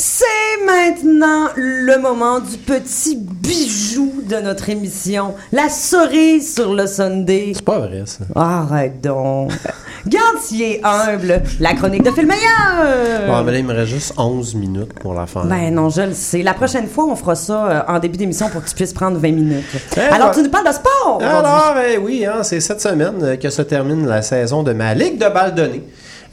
C'est 0.00 0.64
maintenant 0.64 1.48
le 1.56 2.00
moment 2.00 2.38
du 2.38 2.56
petit 2.56 3.16
bijou 3.16 4.22
de 4.22 4.36
notre 4.36 4.70
émission, 4.70 5.34
la 5.50 5.68
cerise 5.68 6.54
sur 6.54 6.72
le 6.72 6.86
Sunday. 6.86 7.50
C'est 7.52 7.64
pas 7.64 7.80
vrai, 7.80 8.04
ça. 8.06 8.22
Arrête 8.36 9.00
donc. 9.00 9.50
Est 10.60 10.80
humble, 10.84 11.42
la 11.58 11.74
chronique 11.74 12.04
de 12.04 12.12
Phil 12.12 12.26
Meilleur. 12.28 13.26
Bon, 13.26 13.42
mais 13.42 13.50
là, 13.52 13.58
il 13.58 13.64
me 13.64 13.74
reste 13.74 13.90
juste 13.90 14.14
11 14.16 14.54
minutes 14.54 14.92
pour 15.00 15.14
la 15.14 15.26
faire. 15.26 15.44
Ben 15.44 15.74
non, 15.74 15.90
je 15.90 16.02
le 16.02 16.14
sais. 16.14 16.42
La 16.42 16.54
prochaine 16.54 16.86
fois, 16.86 17.04
on 17.06 17.16
fera 17.16 17.34
ça 17.34 17.66
euh, 17.66 17.80
en 17.88 17.98
début 17.98 18.16
d'émission 18.16 18.48
pour 18.50 18.62
que 18.62 18.68
tu 18.68 18.76
puisses 18.76 18.92
prendre 18.92 19.18
20 19.18 19.32
minutes. 19.32 19.64
Eh, 19.96 20.00
Alors, 20.00 20.28
ouais. 20.28 20.34
tu 20.34 20.42
nous 20.44 20.48
parles 20.48 20.68
de 20.68 20.72
sport. 20.72 21.20
Alors, 21.20 21.74
eh 21.92 21.98
oui, 21.98 22.24
hein, 22.24 22.44
c'est 22.44 22.60
cette 22.60 22.80
semaine 22.80 23.16
euh, 23.22 23.36
que 23.36 23.50
se 23.50 23.62
termine 23.62 24.06
la 24.06 24.22
saison 24.22 24.62
de 24.62 24.72
ma 24.72 24.94
Ligue 24.94 25.18
de 25.18 25.28
balle 25.28 25.56
donnée. 25.56 25.82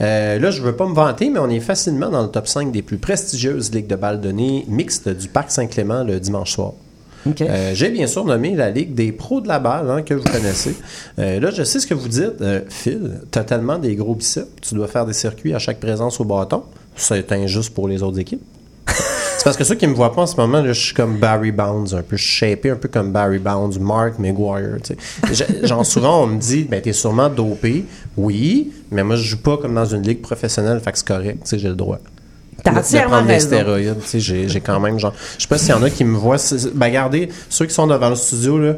Euh, 0.02 0.40
là, 0.40 0.52
je 0.52 0.62
veux 0.62 0.76
pas 0.76 0.88
me 0.88 0.94
vanter, 0.94 1.30
mais 1.30 1.40
on 1.40 1.50
est 1.50 1.60
facilement 1.60 2.10
dans 2.10 2.24
le 2.24 2.30
top 2.30 2.48
5 2.48 2.72
des 2.72 2.82
plus 2.82 2.98
prestigieuses 2.98 3.74
ligues 3.74 3.88
de 3.88 3.96
balle 3.96 4.22
données 4.22 4.66
mixtes 4.68 5.10
du 5.10 5.28
Parc 5.28 5.52
Saint-Clément 5.52 6.04
le 6.04 6.20
dimanche 6.20 6.52
soir. 6.52 6.74
Euh, 7.42 7.72
J'ai 7.74 7.90
bien 7.90 8.08
sûr 8.08 8.26
nommé 8.26 8.56
la 8.56 8.70
Ligue 8.70 8.94
des 8.94 9.12
pros 9.12 9.42
de 9.42 9.48
la 9.48 9.60
balle, 9.60 9.90
hein, 9.90 10.02
que 10.04 10.14
vous 10.14 10.24
connaissez. 10.24 10.76
Euh, 11.20 11.40
là, 11.40 11.50
je 11.50 11.64
sais 11.64 11.80
ce 11.80 11.88
que 11.88 11.94
vous 11.94 12.08
dites. 12.08 12.42
Euh, 12.42 12.62
Phil, 12.70 13.22
t'as 13.32 13.44
tellement 13.44 13.78
des 13.78 13.96
gros 13.96 14.16
biceps, 14.16 14.48
tu 14.62 14.76
dois 14.76 14.88
faire 14.88 15.06
des 15.06 15.14
circuits 15.14 15.54
à 15.54 15.60
chaque 15.60 15.80
présence 15.80 16.20
au 16.20 16.26
bâton. 16.26 16.64
C'est 16.96 17.32
injuste 17.32 17.74
pour 17.74 17.88
les 17.88 18.04
autres 18.04 18.20
équipes. 18.20 18.44
Parce 19.46 19.56
que 19.56 19.64
ceux 19.64 19.76
qui 19.76 19.88
me 19.88 19.94
voient 19.94 20.12
pas 20.14 20.24
en 20.24 20.28
ce 20.28 20.36
moment, 20.36 20.62
là, 20.62 20.74
je 20.74 20.82
suis 20.88 20.94
comme 20.94 21.18
Barry 21.18 21.52
Bonds, 21.52 21.94
un 21.94 22.02
peu 22.02 22.18
shapé, 22.18 22.72
un 22.72 22.76
peu 22.76 22.90
comme 22.90 23.12
Barry 23.14 23.40
Bonds, 23.40 23.80
Mark 23.80 24.20
McGuire. 24.20 24.78
tu 24.84 24.96
sais. 25.34 25.48
Je- 25.62 25.68
Genre 25.68 25.86
souvent 25.86 26.24
on 26.24 26.28
me 26.28 26.38
dit, 26.40 26.64
ben 26.70 26.82
t'es 26.82 26.92
sûrement 26.94 27.30
dopé. 27.30 27.86
Oui, 28.18 28.74
mais 28.92 29.04
moi 29.04 29.16
je 29.16 29.24
joue 29.24 29.38
pas 29.38 29.56
comme 29.58 29.76
dans 29.76 29.86
une 29.86 30.02
ligue 30.02 30.22
professionnelle, 30.22 30.80
fait 30.84 30.92
que 30.92 30.98
c'est 30.98 31.08
correct, 31.08 31.38
tu 31.44 31.50
sais, 31.52 31.60
j'ai 31.60 31.70
le 31.70 31.76
droit. 31.76 32.00
T'as 32.64 32.72
de, 32.72 32.78
de 32.78 33.04
prendre 33.08 33.28
des 33.28 33.34
raison. 33.34 33.48
stéroïdes, 33.48 33.96
tu 34.02 34.08
sais, 34.08 34.20
j'ai 34.20 34.50
j'ai 34.50 34.60
quand 34.62 34.80
même 34.80 34.98
genre, 35.00 35.14
je 35.38 35.44
sais 35.44 35.48
pas 35.48 35.58
s'il 35.60 35.70
y 35.70 35.74
en 35.74 35.84
a 35.84 35.90
qui 35.92 36.04
me 36.04 36.18
voient. 36.18 36.38
Ben 36.74 36.88
regardez, 36.88 37.30
ceux 37.48 37.66
qui 37.68 37.74
sont 37.74 37.86
devant 37.88 38.10
le 38.10 38.16
studio 38.16 38.58
là, 38.58 38.74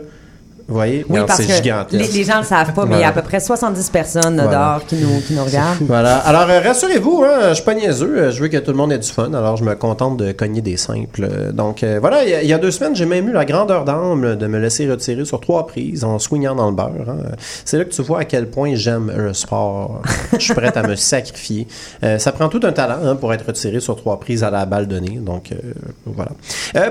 vous 0.67 0.75
voyez, 0.75 1.05
Oui, 1.07 1.19
parce 1.25 1.41
c'est 1.41 1.47
que 1.47 1.53
gigantesque. 1.63 1.93
les, 2.11 2.17
les 2.19 2.23
gens 2.25 2.35
ne 2.35 2.39
le 2.41 2.45
savent 2.45 2.73
pas, 2.73 2.85
mais 2.85 2.95
il 2.95 3.01
y 3.01 3.03
a 3.03 3.07
à 3.09 3.11
peu 3.13 3.21
près 3.21 3.39
70 3.39 3.89
personnes 3.89 4.35
Voilà. 4.41 4.51
dehors 4.79 4.85
qui 4.85 4.95
nous, 4.95 5.21
qui 5.21 5.33
nous 5.33 5.43
regardent. 5.45 5.77
Voilà. 5.87 6.17
Alors, 6.17 6.49
euh, 6.49 6.59
rassurez-vous, 6.59 7.23
hein, 7.25 7.49
je 7.49 7.53
suis 7.55 7.63
pas 7.63 7.73
niaiseux. 7.73 8.17
euh, 8.17 8.31
Je 8.31 8.41
veux 8.41 8.49
que 8.49 8.57
tout 8.57 8.71
le 8.71 8.77
monde 8.77 8.91
ait 8.91 8.97
du 8.97 9.07
fun. 9.07 9.33
Alors, 9.33 9.55
je 9.57 9.63
me 9.63 9.75
contente 9.75 10.17
de 10.17 10.31
cogner 10.33 10.61
des 10.61 10.75
simples. 10.77 11.29
Donc, 11.53 11.83
euh, 11.83 11.99
voilà, 12.01 12.23
il 12.23 12.29
y 12.29 12.33
a- 12.33 12.41
il 12.43 12.49
y, 12.49 12.53
a 12.53 12.57
deux 12.57 12.71
semaines, 12.71 12.95
j'ai 12.95 13.05
même 13.05 13.27
eu 13.29 13.31
la 13.31 13.45
grandeur 13.45 13.85
d'âme 13.85 14.35
de 14.35 14.47
me 14.47 14.59
laisser 14.59 14.89
retirer 14.89 15.23
sur 15.25 15.39
trois 15.39 15.65
prises 15.67 16.03
en 16.03 16.19
swingant 16.19 16.55
dans 16.55 16.69
le 16.69 16.75
beurre. 16.75 16.91
hein. 17.07 17.17
C'est 17.63 17.77
là 17.77 17.85
que 17.85 17.91
tu 17.93 18.01
vois 18.01 18.19
à 18.19 18.25
quel 18.25 18.47
point 18.49 18.75
j'aime 18.75 19.11
le 19.15 19.33
sport. 19.33 20.01
Je 20.33 20.39
suis 20.39 20.53
prête 20.53 20.75
à 20.77 20.83
me 20.83 20.95
sacrifier. 20.95 21.67
Euh, 22.03 22.17
ça 22.19 22.31
prend 22.33 22.49
tout 22.49 22.59
un 22.63 22.71
talent 22.73 22.97
hein, 23.05 23.15
pour 23.15 23.33
être 23.33 23.45
retiré 23.47 23.79
sur 23.79 23.95
trois 23.95 24.19
prises 24.19 24.43
à 24.43 24.49
la 24.49 24.65
balle 24.65 24.87
donnée. 24.87 25.19
Donc, 25.21 25.53
voilà. 26.05 26.31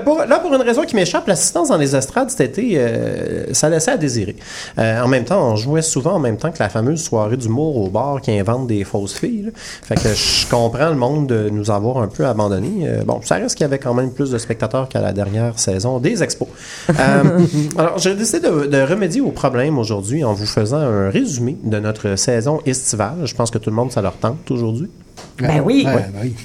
Pour- 0.01 0.23
là, 0.27 0.39
pour 0.39 0.53
une 0.53 0.61
raison 0.61 0.83
qui 0.83 0.95
m'échappe, 0.95 1.27
l'assistance 1.27 1.69
dans 1.69 1.77
les 1.77 1.95
estrades 1.95 2.29
cet 2.31 2.41
été, 2.41 2.73
euh, 2.77 3.45
ça 3.67 3.69
laissait 3.69 3.91
à 3.91 3.97
désirer. 3.97 4.35
Euh, 4.77 5.01
en 5.01 5.07
même 5.07 5.25
temps, 5.25 5.51
on 5.51 5.55
jouait 5.55 5.81
souvent 5.81 6.13
en 6.13 6.19
même 6.19 6.37
temps 6.37 6.51
que 6.51 6.59
la 6.59 6.69
fameuse 6.69 7.03
soirée 7.03 7.37
d'humour 7.37 7.77
au 7.77 7.89
bar 7.89 8.21
qui 8.21 8.31
invente 8.31 8.67
des 8.67 8.83
fausses 8.83 9.13
filles. 9.13 9.43
là. 9.43 9.51
Fait 9.53 9.95
que 9.95 10.13
je 10.13 10.49
comprends 10.49 10.89
le 10.89 10.95
monde 10.95 11.27
de 11.27 11.49
nous 11.49 11.69
avoir 11.69 11.97
un 11.97 12.07
peu 12.07 12.25
abandonnés. 12.25 12.87
Euh, 12.87 13.03
bon, 13.03 13.19
ça 13.23 13.35
reste 13.35 13.55
qu'il 13.55 13.63
y 13.63 13.65
avait 13.65 13.79
quand 13.79 13.93
même 13.93 14.11
plus 14.11 14.31
de 14.31 14.37
spectateurs 14.37 14.87
qu'à 14.87 15.01
la 15.01 15.11
dernière 15.11 15.59
saison 15.59 15.99
des 15.99 16.23
expos. 16.23 16.47
Euh, 16.89 16.93
alors, 17.77 17.97
j'ai 17.97 18.15
décidé 18.15 18.47
de, 18.47 18.67
de 18.67 18.81
remédier 18.81 19.21
au 19.21 19.31
problème 19.31 19.77
aujourd'hui 19.77 20.23
en 20.23 20.33
vous 20.33 20.45
faisant 20.45 20.77
un 20.77 21.09
résumé 21.09 21.57
de 21.63 21.79
notre 21.79 22.15
saison 22.15 22.61
estivale. 22.65 23.25
Je 23.25 23.35
pense 23.35 23.51
que 23.51 23.57
tout 23.57 23.69
le 23.69 23.75
monde, 23.75 23.91
ça 23.91 24.01
leur 24.01 24.15
tente 24.15 24.49
aujourd'hui. 24.49 24.89
Ben 25.39 25.61
oui. 25.63 25.83
Ouais, 25.85 25.93
Ouais. 25.95 26.05
ben 26.13 26.19
oui. 26.23 26.35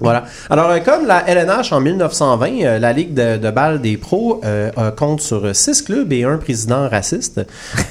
Voilà. 0.00 0.24
Alors, 0.48 0.70
euh, 0.70 0.78
comme 0.80 1.06
la 1.06 1.28
LNH 1.28 1.72
en 1.72 1.80
1920, 1.80 2.62
euh, 2.62 2.78
la 2.78 2.92
Ligue 2.92 3.12
de, 3.14 3.36
de 3.36 3.50
balle 3.50 3.80
des 3.80 3.96
pros 3.98 4.40
euh, 4.44 4.70
compte 4.92 5.20
sur 5.20 5.54
six 5.54 5.82
clubs 5.82 6.10
et 6.12 6.24
un 6.24 6.38
président 6.38 6.88
raciste. 6.88 7.40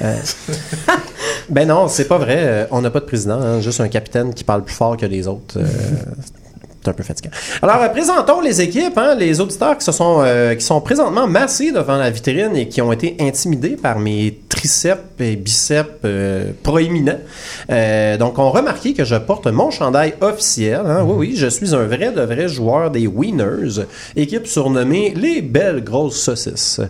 Ben 1.48 1.66
non, 1.66 1.88
c'est 1.88 2.06
pas 2.06 2.18
vrai. 2.18 2.68
On 2.70 2.80
n'a 2.80 2.90
pas 2.90 3.00
de 3.00 3.06
président, 3.06 3.40
hein, 3.40 3.60
juste 3.60 3.80
un 3.80 3.88
capitaine 3.88 4.32
qui 4.34 4.44
parle 4.44 4.62
plus 4.62 4.74
fort 4.74 4.96
que 4.96 5.06
les 5.06 5.26
autres. 5.26 5.58
C'est 6.82 6.88
un 6.90 6.94
peu 6.94 7.02
fatigant. 7.02 7.30
Alors, 7.60 7.82
euh, 7.82 7.88
présentons 7.90 8.40
les 8.40 8.62
équipes, 8.62 8.96
hein, 8.96 9.14
les 9.14 9.38
auditeurs 9.40 9.76
qui 9.76 9.84
se 9.84 9.92
sont 9.92 10.22
euh, 10.24 10.54
qui 10.54 10.64
sont 10.64 10.80
présentement 10.80 11.26
massés 11.26 11.72
devant 11.72 11.96
la 11.98 12.08
vitrine 12.10 12.56
et 12.56 12.68
qui 12.68 12.80
ont 12.80 12.90
été 12.90 13.16
intimidés 13.20 13.76
par 13.76 13.98
mes 13.98 14.40
triceps 14.48 15.02
et 15.18 15.36
biceps 15.36 15.90
euh, 16.06 16.52
proéminents. 16.62 17.18
Donc, 18.18 18.38
on 18.38 18.50
remarqué 18.50 18.94
que 18.94 19.04
je 19.04 19.16
porte 19.16 19.46
mon 19.46 19.70
chandail 19.70 20.14
officiel. 20.22 20.80
hein. 20.86 21.04
Oui, 21.06 21.14
oui, 21.18 21.34
je 21.36 21.46
suis 21.48 21.74
un 21.74 21.84
vrai 21.84 22.12
de 22.12 22.22
vrai 22.22 22.48
joueur 22.48 22.90
des 22.90 23.06
Winners, 23.06 23.84
équipe 24.16 24.46
surnommée 24.46 25.12
les 25.14 25.42
Belles 25.42 25.84
Grosses 25.84 26.20
Saucisses. 26.20 26.80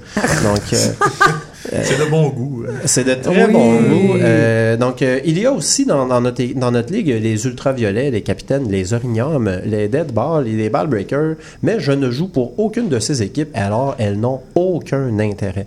Donc, 0.45 0.63
C'est 1.83 1.99
de 2.05 2.11
bon 2.11 2.29
goût. 2.29 2.65
euh. 2.67 2.73
c'est 2.85 3.05
de 3.05 3.15
très 3.15 3.47
Oui. 3.47 3.53
bon 3.53 3.77
goût. 3.77 4.17
Euh, 4.21 4.77
donc, 4.77 5.03
euh, 5.03 5.21
il 5.25 5.39
y 5.39 5.47
a 5.47 5.53
aussi 5.53 5.85
dans, 5.87 6.07
dans 6.07 6.21
notre, 6.21 6.43
dans 6.59 6.71
notre 6.71 6.93
ligue 6.93 7.09
les 7.09 7.47
ultraviolets, 7.47 8.11
les 8.11 8.23
capitaines, 8.23 8.69
les 8.71 8.93
orignums, 8.93 9.51
les 9.65 9.89
dead 9.89 10.13
balls 10.13 10.47
et 10.49 10.53
les 10.53 10.69
ball 10.71 10.87
breakers, 10.89 11.37
mais 11.63 11.79
je 11.81 11.93
ne 11.93 12.11
joue 12.11 12.29
pour 12.29 12.59
aucune 12.59 12.89
de 12.89 12.99
ces 12.99 13.23
équipes, 13.23 13.51
alors 13.55 13.95
elles 13.99 14.19
n'ont 14.19 14.41
aucun 14.55 15.19
intérêt. 15.19 15.67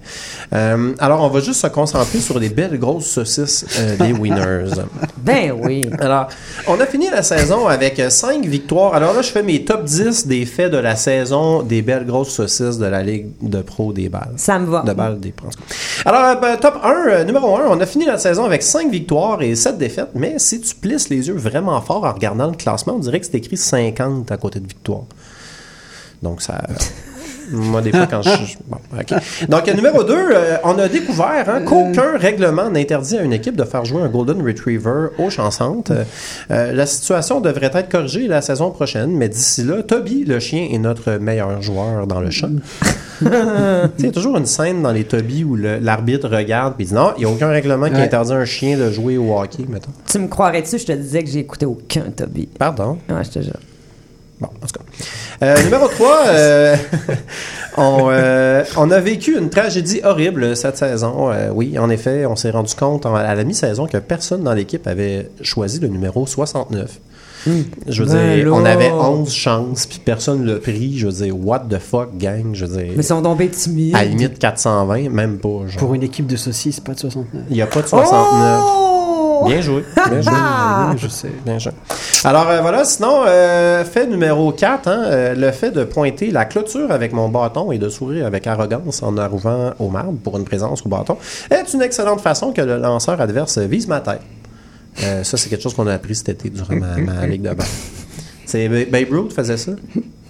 Euh, 0.53 0.93
alors, 0.99 1.21
on 1.23 1.29
va 1.29 1.39
juste 1.39 1.61
se 1.61 1.67
concentrer 1.67 2.19
sur 2.19 2.39
les 2.39 2.49
belles 2.49 2.77
grosses 2.79 3.05
saucisses 3.07 3.65
euh, 3.79 3.95
des 3.97 4.11
winners. 4.19 4.73
Ben 5.17 5.53
oui. 5.57 5.89
Alors, 5.99 6.27
on 6.67 6.79
a 6.79 6.85
fini 6.85 7.09
la 7.09 7.23
saison 7.23 7.67
avec 7.67 8.01
5 8.09 8.45
victoires. 8.45 8.93
Alors 8.93 9.13
là, 9.13 9.21
je 9.21 9.29
fais 9.29 9.43
mes 9.43 9.63
top 9.63 9.83
10 9.85 10.27
des 10.27 10.45
faits 10.45 10.71
de 10.71 10.77
la 10.77 10.95
saison 10.95 11.63
des 11.63 11.81
belles 11.81 12.05
grosses 12.05 12.29
saucisses 12.33 12.77
de 12.77 12.85
la 12.85 13.03
Ligue 13.03 13.27
de 13.41 13.61
pro 13.61 13.93
des 13.93 14.09
balles. 14.09 14.33
Ça 14.37 14.59
me 14.59 14.65
va. 14.67 14.81
De 14.81 14.93
balles 14.93 15.19
des 15.19 15.31
pros. 15.31 15.49
Alors, 16.05 16.25
euh, 16.25 16.35
ben, 16.35 16.57
top 16.57 16.79
1, 16.83 16.89
euh, 16.89 17.23
numéro 17.23 17.55
1, 17.57 17.67
on 17.67 17.79
a 17.79 17.85
fini 17.85 18.05
la 18.05 18.17
saison 18.17 18.45
avec 18.45 18.63
5 18.63 18.91
victoires 18.91 19.41
et 19.41 19.55
7 19.55 19.77
défaites, 19.77 20.09
mais 20.15 20.39
si 20.39 20.59
tu 20.61 20.75
plisses 20.75 21.09
les 21.09 21.27
yeux 21.27 21.35
vraiment 21.35 21.79
fort 21.81 22.03
en 22.03 22.13
regardant 22.13 22.47
le 22.47 22.55
classement, 22.55 22.95
on 22.95 22.99
dirait 22.99 23.19
que 23.19 23.25
c'est 23.25 23.37
écrit 23.37 23.57
50 23.57 24.31
à 24.31 24.37
côté 24.37 24.59
de 24.59 24.67
victoire. 24.67 25.03
Donc, 26.21 26.41
ça... 26.41 26.61
Moi, 27.53 27.81
des 27.81 27.91
fois, 27.91 28.07
quand 28.07 28.21
je... 28.21 28.29
Bon, 28.67 28.77
OK. 28.99 29.47
Donc, 29.47 29.67
euh, 29.67 29.73
numéro 29.73 30.03
2, 30.03 30.15
on 30.63 30.77
a 30.79 30.87
découvert 30.87 31.45
hein, 31.47 31.61
qu'aucun 31.65 32.17
règlement 32.17 32.69
n'interdit 32.69 33.17
à 33.17 33.21
une 33.21 33.33
équipe 33.33 33.55
de 33.55 33.63
faire 33.63 33.85
jouer 33.85 34.01
un 34.01 34.07
Golden 34.09 34.41
Retriever 34.45 35.09
aux 35.19 35.29
chansantes. 35.29 35.91
Euh, 35.91 36.03
euh, 36.51 36.71
la 36.73 36.85
situation 36.85 37.39
devrait 37.41 37.71
être 37.73 37.89
corrigée 37.89 38.27
la 38.27 38.41
saison 38.41 38.71
prochaine, 38.71 39.11
mais 39.15 39.29
d'ici 39.29 39.63
là, 39.63 39.83
Toby, 39.83 40.25
le 40.25 40.39
chien, 40.39 40.67
est 40.71 40.77
notre 40.79 41.13
meilleur 41.13 41.61
joueur 41.61 42.07
dans 42.07 42.19
le 42.19 42.31
champ. 42.31 42.49
Tu 43.23 43.29
sais, 43.29 43.89
Il 43.99 44.05
y 44.05 44.09
a 44.09 44.11
toujours 44.11 44.35
une 44.37 44.45
scène 44.45 44.81
dans 44.81 44.91
les 44.91 45.03
Toby 45.05 45.43
où 45.45 45.55
l'arbitre 45.55 46.27
regarde 46.27 46.73
et 46.79 46.83
dit 46.83 46.93
non, 46.93 47.13
il 47.15 47.19
n'y 47.21 47.25
a 47.25 47.29
aucun 47.33 47.47
règlement 47.49 47.87
qui 47.87 47.93
Ouais. 47.93 48.01
interdit 48.01 48.33
à 48.33 48.35
un 48.35 48.43
chien 48.45 48.77
de 48.77 48.91
jouer 48.91 49.17
au 49.17 49.37
hockey, 49.39 49.65
mettons. 49.69 49.91
Tu 50.09 50.19
me 50.19 50.27
croirais-tu, 50.27 50.77
je 50.79 50.85
te 50.85 50.91
disais 50.91 51.23
que 51.23 51.29
j'ai 51.29 51.39
écouté 51.39 51.65
aucun 51.65 52.05
Toby. 52.15 52.49
Pardon? 52.59 52.97
Ouais, 53.07 53.23
je 53.23 53.29
te 53.29 53.39
jure. 53.41 53.53
Bon, 54.39 54.47
en 54.47 54.65
tout 54.67 54.73
cas. 54.79 55.45
Euh, 55.45 55.63
numéro 55.63 55.87
3, 55.87 56.23
on, 57.77 58.07
euh, 58.09 58.63
on 58.77 58.91
a 58.91 58.99
vécu 58.99 59.37
une 59.37 59.49
tragédie 59.49 60.01
horrible 60.03 60.55
cette 60.55 60.77
saison. 60.77 61.31
Euh, 61.31 61.49
oui, 61.53 61.77
en 61.79 61.89
effet, 61.89 62.25
on 62.25 62.35
s'est 62.35 62.51
rendu 62.51 62.73
compte 62.75 63.05
en- 63.05 63.15
à 63.15 63.35
la 63.35 63.43
mi-saison 63.43 63.87
que 63.87 63.97
personne 63.97 64.43
dans 64.43 64.53
l'équipe 64.53 64.85
avait 64.87 65.29
choisi 65.41 65.79
le 65.79 65.87
numéro 65.87 66.25
69. 66.27 66.99
Je 67.89 68.03
veux 68.03 68.13
Ben 68.13 68.35
dire, 68.37 68.45
là. 68.45 68.51
on 68.53 68.63
avait 68.63 68.89
11 68.89 69.29
chances, 69.33 69.85
puis 69.85 69.99
personne 69.99 70.45
l'a 70.45 70.55
pris. 70.59 70.97
Je 70.97 71.07
veux 71.07 71.11
dire, 71.25 71.35
what 71.37 71.65
the 71.69 71.77
fuck, 71.77 72.17
gang? 72.17 72.51
Je 72.53 72.65
veux 72.65 72.77
dire, 72.77 72.87
Mais 72.91 72.95
ils 72.95 73.03
sont 73.03 73.21
tombés 73.21 73.49
timides. 73.49 73.93
à 73.95 74.03
la 74.03 74.05
limite 74.05 74.39
420, 74.39 75.09
même 75.09 75.39
pas. 75.39 75.49
Genre. 75.67 75.75
Pour 75.77 75.93
une 75.93 76.03
équipe 76.03 76.25
de 76.25 76.37
saucisses, 76.37 76.79
pas 76.79 76.93
de 76.93 76.99
69. 76.99 77.43
Il 77.49 77.55
n'y 77.55 77.61
a 77.61 77.67
pas 77.67 77.81
de 77.81 77.87
69. 77.87 78.61
Oh! 78.63 78.89
Bien 79.45 79.61
joué. 79.61 79.83
Bien 80.09 80.21
joué. 80.21 80.33
Ah! 80.35 80.93
je 80.97 81.07
sais. 81.07 81.31
Bien 81.45 81.59
joué. 81.59 81.71
Alors 82.23 82.49
euh, 82.49 82.61
voilà, 82.61 82.85
sinon, 82.85 83.23
euh, 83.27 83.83
fait 83.83 84.07
numéro 84.07 84.51
4, 84.51 84.87
hein, 84.87 85.03
euh, 85.05 85.35
le 85.35 85.51
fait 85.51 85.71
de 85.71 85.83
pointer 85.83 86.31
la 86.31 86.45
clôture 86.45 86.91
avec 86.91 87.13
mon 87.13 87.29
bâton 87.29 87.71
et 87.71 87.77
de 87.77 87.89
sourire 87.89 88.25
avec 88.25 88.47
arrogance 88.47 89.03
en 89.03 89.17
arrivant 89.17 89.73
au 89.79 89.89
marbre 89.89 90.17
pour 90.23 90.37
une 90.37 90.45
présence 90.45 90.83
au 90.85 90.89
bâton 90.89 91.17
est 91.51 91.73
une 91.73 91.81
excellente 91.81 92.21
façon 92.21 92.51
que 92.53 92.61
le 92.61 92.77
lanceur 92.77 93.19
adverse 93.19 93.57
vise 93.57 93.87
ma 93.87 93.99
tête. 93.99 94.21
Euh, 95.03 95.23
ça, 95.23 95.37
c'est 95.37 95.49
quelque 95.49 95.63
chose 95.63 95.73
qu'on 95.73 95.87
a 95.87 95.93
appris 95.93 96.15
cet 96.15 96.29
été 96.29 96.49
durant 96.49 96.75
ma, 96.75 96.97
ma 96.97 97.25
ligue 97.27 97.41
de 97.41 97.49
balle. 97.49 97.67
C'est 98.45 98.69
Ba- 98.69 98.85
Babe 98.99 99.07
Ruth 99.11 99.33
faisait 99.33 99.57
ça. 99.57 99.71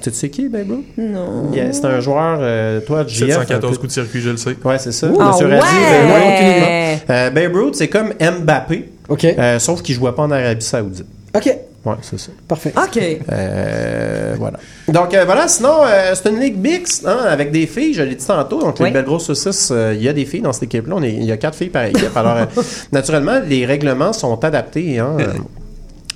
Tu 0.01 0.11
sais 0.11 0.29
qui, 0.29 0.47
Babe 0.49 0.69
Ruth? 0.69 0.85
Non. 0.97 1.51
Yeah, 1.53 1.71
c'est 1.73 1.85
un 1.85 1.99
joueur, 1.99 2.37
euh, 2.41 2.79
toi, 2.81 3.05
JF. 3.07 3.23
un 3.23 3.39
714 3.41 3.71
peu- 3.71 3.77
coups 3.77 3.87
de 3.89 3.93
circuit, 4.01 4.21
je 4.21 4.29
le 4.31 4.37
sais. 4.37 4.55
Ouais, 4.63 4.77
c'est 4.79 4.91
ça. 4.91 5.07
Monsieur 5.07 5.21
Ah 5.51 5.59
Radji, 5.59 5.77
ouais! 6.13 6.99
Euh, 7.09 7.29
Babe 7.29 7.55
Ruth, 7.55 7.75
c'est 7.75 7.87
comme 7.89 8.13
Mbappé, 8.19 8.89
Ok. 9.13 9.25
euh, 9.25 9.59
sauf 9.59 9.81
qu'il 9.81 9.95
jouait 9.95 10.11
pas 10.11 10.23
en 10.23 10.31
Arabie 10.31 10.65
Saoudite. 10.65 11.05
Ok. 11.35 11.45
Ouais, 11.85 11.95
c'est 12.01 12.17
ça. 12.17 12.31
Parfait. 12.47 12.73
OK. 12.77 12.97
Euh, 13.31 14.35
voilà. 14.39 14.57
Donc 14.87 15.13
euh, 15.13 15.25
voilà, 15.25 15.47
sinon, 15.49 15.73
euh, 15.85 16.13
c'est 16.15 16.29
une 16.29 16.39
ligue 16.39 16.57
mixte 16.57 17.05
hein, 17.05 17.17
avec 17.27 17.51
des 17.51 17.67
filles, 17.67 17.93
je 17.93 18.03
l'ai 18.03 18.15
dit 18.15 18.25
tantôt. 18.25 18.61
Donc, 18.61 18.77
Oui. 18.79 18.85
les 18.87 18.91
belles 18.93 19.03
grosses 19.05 19.25
saucisses, 19.25 19.69
euh, 19.71 19.93
il 19.93 20.01
y 20.01 20.07
a 20.07 20.13
des 20.13 20.23
filles 20.25 20.41
dans 20.41 20.53
cette 20.53 20.63
équipe-là. 20.63 20.95
Il 21.03 21.23
y 21.25 21.31
a 21.31 21.37
quatre 21.37 21.55
filles 21.57 21.69
par 21.69 21.83
équipe. 21.85 22.15
Alors, 22.15 22.37
euh, 22.37 22.45
naturellement, 22.93 23.41
les 23.45 23.65
règlements 23.65 24.13
sont 24.13 24.41
adaptés. 24.45 24.99
Hein, 24.99 25.17
euh. 25.19 25.27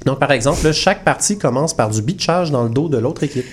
donc, 0.05 0.19
par 0.19 0.31
exemple, 0.31 0.63
là, 0.63 0.71
chaque 0.71 1.03
partie 1.03 1.37
commence 1.37 1.73
par 1.75 1.89
du 1.89 2.01
bitchage 2.01 2.49
dans 2.49 2.63
le 2.63 2.69
dos 2.69 2.87
de 2.87 2.97
l'autre 2.97 3.23
équipe. 3.23 3.45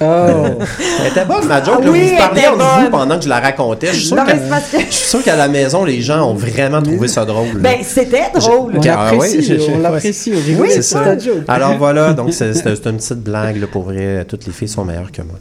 Oh. 0.00 0.04
Elle 1.00 1.06
était 1.10 1.24
bonne, 1.24 1.46
ma 1.46 1.62
joke. 1.62 1.80
Ah 1.84 1.88
oui, 1.90 2.00
vous 2.00 2.08
elle 2.12 2.18
parliez 2.18 2.46
entre 2.48 2.80
vous 2.84 2.90
pendant 2.90 3.16
que 3.18 3.24
je 3.24 3.28
la 3.28 3.40
racontais. 3.40 3.88
Je 3.88 3.92
suis 3.98 4.06
sûr 4.06 4.16
que- 4.16 5.24
qu'à 5.24 5.36
la 5.36 5.48
maison, 5.48 5.84
les 5.84 6.00
gens 6.00 6.28
ont 6.30 6.34
vraiment 6.34 6.82
trouvé 6.82 7.08
ça 7.08 7.24
drôle. 7.24 7.58
Ben, 7.58 7.76
c'était 7.82 8.30
drôle. 8.34 8.72
On 8.76 8.80
Ah 8.80 9.10
l'apprécie, 9.12 9.36
ouais, 9.38 9.42
je- 9.42 9.54
je- 9.64 9.70
on 9.70 9.78
l'apprécie, 9.78 10.32
Oui, 10.58 10.68
c'est 10.72 10.82
ça. 10.82 11.16
joke. 11.18 11.44
Alors 11.48 11.76
voilà, 11.78 12.12
donc 12.12 12.32
c'est 12.32 12.50
une 12.50 12.96
petite 12.96 13.22
blague 13.22 13.60
là, 13.60 13.66
pour 13.70 13.82
vrai. 13.84 14.24
Toutes 14.28 14.46
les 14.46 14.52
filles 14.52 14.68
sont 14.68 14.84
meilleures 14.84 15.12
que 15.12 15.22
moi 15.22 15.36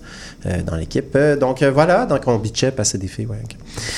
dans 0.65 0.75
l'équipe. 0.75 1.15
Euh, 1.15 1.35
donc 1.35 1.61
euh, 1.61 1.71
voilà, 1.71 2.05
donc 2.05 2.21
on 2.27 2.35
bitchait 2.37 2.71
passer 2.71 2.97
des 2.97 3.07
filles. 3.07 3.27
ouais. 3.27 3.37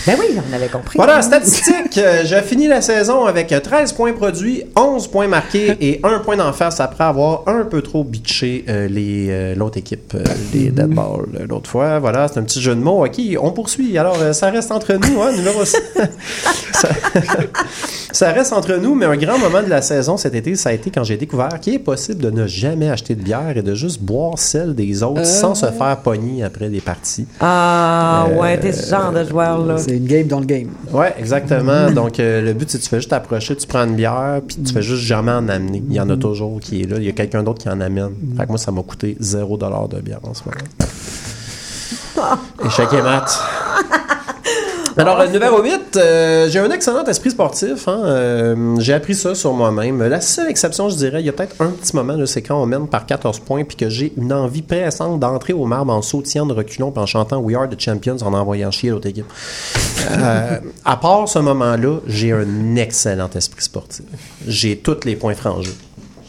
Ben 0.08 0.16
oui, 0.20 0.38
on 0.50 0.54
avait 0.56 0.68
compris. 0.68 0.98
Voilà, 0.98 1.22
statistique. 1.22 1.98
euh, 1.98 2.22
J'ai 2.24 2.42
fini 2.42 2.68
la 2.68 2.82
saison 2.82 3.26
avec 3.26 3.48
13 3.62 3.94
points 3.94 4.14
produits, 4.14 4.64
11 4.76 5.08
points 5.08 5.28
marqués 5.28 5.76
et 5.82 6.00
1 6.04 6.20
point 6.20 6.38
d'en 6.38 6.54
face 6.54 6.80
après 6.80 7.04
avoir 7.04 7.44
un 7.48 7.64
peu 7.66 7.82
trop 7.82 8.04
bitché 8.04 8.64
euh, 8.70 8.88
les, 8.88 9.28
euh, 9.30 9.56
l'autre 9.56 9.78
équipe, 9.78 10.14
euh, 10.16 10.24
les 10.54 10.70
Dead 10.70 10.88
Balls, 10.88 11.26
euh, 11.40 11.46
l'autre 11.50 11.70
fois. 11.70 12.00
Voilà, 12.00 12.28
c'est 12.28 12.40
un 12.40 12.44
petit 12.44 12.62
jeu 12.62 12.76
de 12.76 12.80
mots. 12.82 13.06
OK, 13.06 13.20
on 13.42 13.52
poursuit. 13.52 13.98
Alors, 13.98 14.18
euh, 14.22 14.34
ça 14.34 14.50
reste 14.50 14.72
entre 14.72 14.94
nous, 14.94 15.22
hein, 15.22 15.32
numéro 15.34 15.66
ça, 15.66 15.80
ça 18.12 18.32
reste 18.32 18.54
entre 18.54 18.76
nous, 18.76 18.96
mais 18.96 19.06
un 19.06 19.18
grand 19.18 19.38
moment 19.38 19.62
de 19.64 19.70
la 19.70 19.82
saison 19.82 20.18
cet 20.18 20.36
été, 20.36 20.56
ça 20.56 20.70
a 20.70 20.74
été 20.74 20.90
quand 20.90 21.04
j'ai 21.04 21.18
découvert 21.18 21.60
qu'il 21.60 21.74
est 21.74 21.80
possible 21.80 22.22
de 22.22 22.30
ne 22.30 22.48
jamais 22.48 22.90
acheter 22.90 23.16
de 23.16 23.22
bière 23.22 23.58
et 23.58 23.62
de 23.62 23.76
juste 23.76 24.02
boire 24.02 24.38
celle 24.38 24.74
des 24.76 25.04
autres 25.04 25.26
sans 25.26 25.56
se 25.56 25.66
faire 25.68 25.98
pogner 26.04 26.35
après 26.44 26.70
les 26.70 26.82
parties. 26.82 27.26
Ah, 27.40 28.26
Euh, 28.30 28.40
ouais, 28.40 28.60
t'es 28.60 28.72
ce 28.74 28.90
genre 28.90 29.12
de 29.12 29.24
joueur-là. 29.24 29.78
C'est 29.78 29.98
une 29.98 30.06
game 30.06 30.28
dans 30.28 30.40
le 30.40 30.46
game. 30.46 30.70
Ouais, 30.92 31.14
exactement. 31.20 31.92
Donc, 31.96 32.20
euh, 32.20 32.42
le 32.42 32.54
but, 32.54 32.70
c'est 32.70 32.78
que 32.80 32.84
tu 32.84 32.90
fais 32.90 32.98
juste 32.98 33.14
approcher, 33.14 33.56
tu 33.56 33.68
prends 33.68 33.84
une 33.86 33.96
bière, 33.96 34.42
puis 34.48 34.58
tu 34.58 34.74
fais 34.74 34.82
juste 34.82 35.04
jamais 35.04 35.32
en 35.32 35.48
amener. 35.50 35.84
Il 35.90 35.94
y 35.96 36.00
en 36.00 36.10
a 36.10 36.18
toujours 36.18 36.60
qui 36.60 36.82
est 36.82 36.86
là. 36.90 36.98
Il 36.98 37.04
y 37.04 37.10
a 37.10 37.14
quelqu'un 37.14 37.44
d'autre 37.44 37.62
qui 37.62 37.70
en 37.70 37.80
amène. 37.82 38.12
Fait 38.38 38.44
que 38.44 38.50
moi, 38.50 38.58
ça 38.58 38.72
m'a 38.72 38.82
coûté 38.84 39.18
0$ 39.22 39.90
de 39.90 40.02
bière 40.02 40.20
en 40.24 40.34
ce 40.34 40.44
moment. 40.46 40.58
Échec 42.66 42.88
et 42.94 43.02
mat. 43.02 43.26
Alors, 44.98 45.20
euh, 45.20 45.28
numéro 45.28 45.62
8, 45.62 45.98
euh, 45.98 46.50
j'ai 46.50 46.60
un 46.60 46.72
excellent 46.72 47.04
esprit 47.04 47.32
sportif. 47.32 47.86
hein. 47.90 48.02
Euh, 48.06 48.76
j'ai 48.80 48.94
appris 48.94 49.14
ça 49.14 49.36
sur 49.36 49.52
moi-même. 49.52 50.02
La 50.02 50.22
seule 50.22 50.48
exception, 50.48 50.88
je 50.90 50.96
dirais, 50.96 51.20
il 51.22 51.26
y 51.26 51.30
a 51.30 51.34
peut-être 51.34 51.56
un 51.60 51.72
petit 51.72 51.94
moment, 51.94 52.18
c'est 52.26 52.42
quand 52.42 52.62
on 52.62 52.66
mène 52.66 52.88
par 52.88 53.06
14 53.06 53.40
points 53.40 53.66
puis 53.66 53.76
que 53.76 53.90
j'ai 53.90 54.14
une 54.16 54.32
envie 54.32 54.62
pressante 54.62 55.20
d'entrer 55.20 55.52
au 55.52 55.66
marbre 55.66 55.92
en 55.92 56.02
sautillant 56.02 56.46
de 56.46 56.54
reculons 56.54 56.92
puis 56.92 57.02
en 57.02 57.06
chantant 57.06 57.40
We 57.40 57.58
Are 57.58 57.68
the 57.68 57.80
Champions 57.80 58.18
en 58.22 58.34
envoyant 58.34 58.72
chier 58.72 58.92
l'autre 58.92 59.08
équipe. 59.08 59.26
Euh, 60.12 60.60
à 60.86 60.98
part 60.98 61.28
ce 61.28 61.40
moment-là, 61.40 62.00
j'ai 62.08 62.32
un 62.32 62.76
excellent 62.78 63.30
esprit 63.36 63.64
sportif. 63.64 64.06
J'ai 64.48 64.78
tous 64.78 65.04
les 65.04 65.18
points 65.18 65.36
frangés. 65.36 65.76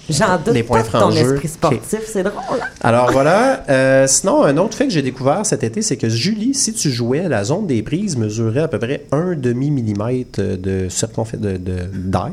J'en 0.08 0.38
doute 0.44 0.54
Les 0.54 0.62
points 0.62 0.82
pas 0.82 0.86
de 0.86 0.92
ton 0.92 0.98
frangeux. 1.10 1.32
esprit 1.34 1.48
sportif, 1.48 2.00
c'est 2.06 2.22
drôle. 2.22 2.60
Alors 2.82 3.10
voilà. 3.12 3.64
Euh, 3.68 4.06
sinon, 4.06 4.44
un 4.44 4.56
autre 4.56 4.74
fait 4.76 4.86
que 4.86 4.92
j'ai 4.92 5.02
découvert 5.02 5.44
cet 5.44 5.64
été, 5.64 5.82
c'est 5.82 5.96
que 5.96 6.08
Julie, 6.08 6.54
si 6.54 6.72
tu 6.72 6.90
jouais, 6.90 7.28
la 7.28 7.44
zone 7.44 7.66
des 7.66 7.82
prises 7.82 8.16
mesurait 8.16 8.60
à 8.62 8.68
peu 8.68 8.78
près 8.78 9.04
un 9.12 9.34
demi-millimètre 9.34 10.40
de 10.58 10.88
circonférence 10.88 11.42
de, 11.42 11.56
de, 11.56 11.76
d'air. 11.92 12.30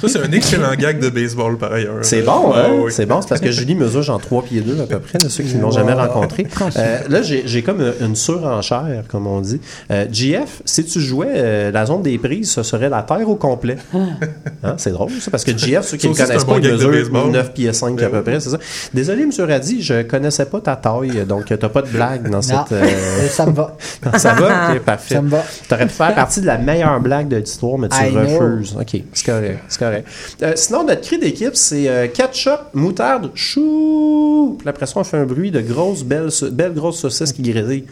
Ça, 0.00 0.08
c'est 0.08 0.20
un 0.20 0.32
excellent 0.32 0.74
gag 0.76 0.98
de 1.00 1.10
baseball, 1.10 1.58
par 1.58 1.72
ailleurs. 1.72 1.98
C'est 2.02 2.22
bon, 2.22 2.52
Ah, 2.54 2.66
hein? 2.66 2.70
oui. 2.84 2.92
C'est 2.92 3.06
bon, 3.06 3.20
c'est 3.20 3.28
parce 3.28 3.40
que 3.40 3.50
Julie 3.50 3.74
mesure 3.74 4.02
genre 4.02 4.20
3 4.20 4.42
pieds 4.44 4.60
2 4.60 4.80
à 4.80 4.86
peu 4.86 4.98
près, 4.98 5.18
de 5.18 5.28
ceux 5.28 5.44
qui 5.44 5.54
ne 5.56 5.62
l'ont 5.62 5.70
jamais 5.70 5.92
rencontré. 5.92 6.46
Euh, 6.76 6.98
là, 7.08 7.22
j'ai 7.22 7.62
comme 7.62 7.82
une, 8.00 8.14
surenchère, 8.14 9.04
comme 9.08 9.26
on 9.26 9.40
dit. 9.40 9.60
Euh, 9.90 10.06
GF, 10.10 10.62
si 10.64 10.84
tu 10.84 11.00
jouais 11.00 11.32
euh, 11.34 11.70
la 11.70 11.86
zone 11.86 12.02
des 12.02 12.18
prises, 12.18 12.50
ce 12.50 12.62
serait 12.62 12.88
la 12.88 13.02
Terre 13.02 13.28
au 13.28 13.36
complet. 13.36 13.76
Hein? 13.94 14.74
C'est 14.76 14.90
drôle, 14.90 15.10
ça, 15.20 15.30
parce 15.30 15.44
que 15.44 15.56
GF, 15.56 15.82
ceux 15.86 15.96
qui 15.96 16.08
aussi, 16.08 16.20
connaissent 16.22 16.44
pas, 16.44 16.58
bon 16.78 16.90
il 16.90 16.92
gag 16.92 17.02
de 17.02 17.08
mesure 17.08 17.10
baseball. 17.12 17.30
9 17.32 17.54
pieds 17.54 17.72
5 17.72 18.02
à 18.02 18.08
peu 18.08 18.22
près, 18.22 18.40
c'est 18.40 18.50
ça. 18.50 18.58
Désolé, 18.94 19.22
M. 19.22 19.30
Radi, 19.38 19.82
je 19.82 20.02
connaissais 20.02 20.46
pas 20.46 20.60
ta 20.60 20.76
taille, 20.76 21.24
donc 21.26 21.46
t'as 21.46 21.68
pas 21.68 21.82
de 21.82 21.88
blague 21.88 22.24
dans 22.30 22.38
Non, 22.38 22.42
cette... 22.42 22.72
euh, 22.72 22.86
ça 23.30 23.46
me 23.46 23.52
va. 23.52 23.76
ça 24.18 24.34
va? 24.34 24.72
Ok, 24.72 24.80
parfait. 24.80 25.14
Ça 25.14 25.22
me 25.22 25.28
va. 25.28 25.44
T'aurais 25.68 25.86
pu 25.86 25.92
faire 25.92 26.14
partie 26.14 26.40
de 26.40 26.46
la 26.46 26.58
meilleure 26.58 27.00
blague 27.00 27.28
de 27.28 27.36
l'histoire, 27.36 27.78
mais 27.78 27.88
tu 27.88 27.96
I 27.96 28.10
know. 28.10 28.20
refuses. 28.20 28.76
OK, 28.80 29.02
c'est 29.12 29.26
correct. 29.26 29.58
C'est 29.68 29.78
correct. 29.78 30.08
Euh, 30.42 30.52
sinon, 30.56 30.84
notre 30.84 31.02
cri 31.02 31.18
d'équipe, 31.18 31.54
c'est 31.54 31.88
euh, 31.88 32.06
ketchup, 32.08 32.60
moutarde, 32.74 33.30
chou. 33.34 34.56
Puis 34.58 34.68
après 34.68 34.86
ça, 34.86 34.94
on 34.96 35.04
fait 35.04 35.16
un 35.18 35.24
bruit 35.26 35.50
de 35.50 35.60
grosses, 35.60 36.04
belles, 36.04 36.30
belles 36.52 36.74
grosses 36.74 36.98
saucisses 37.00 37.32
qui 37.32 37.42
grésillent. 37.42 37.84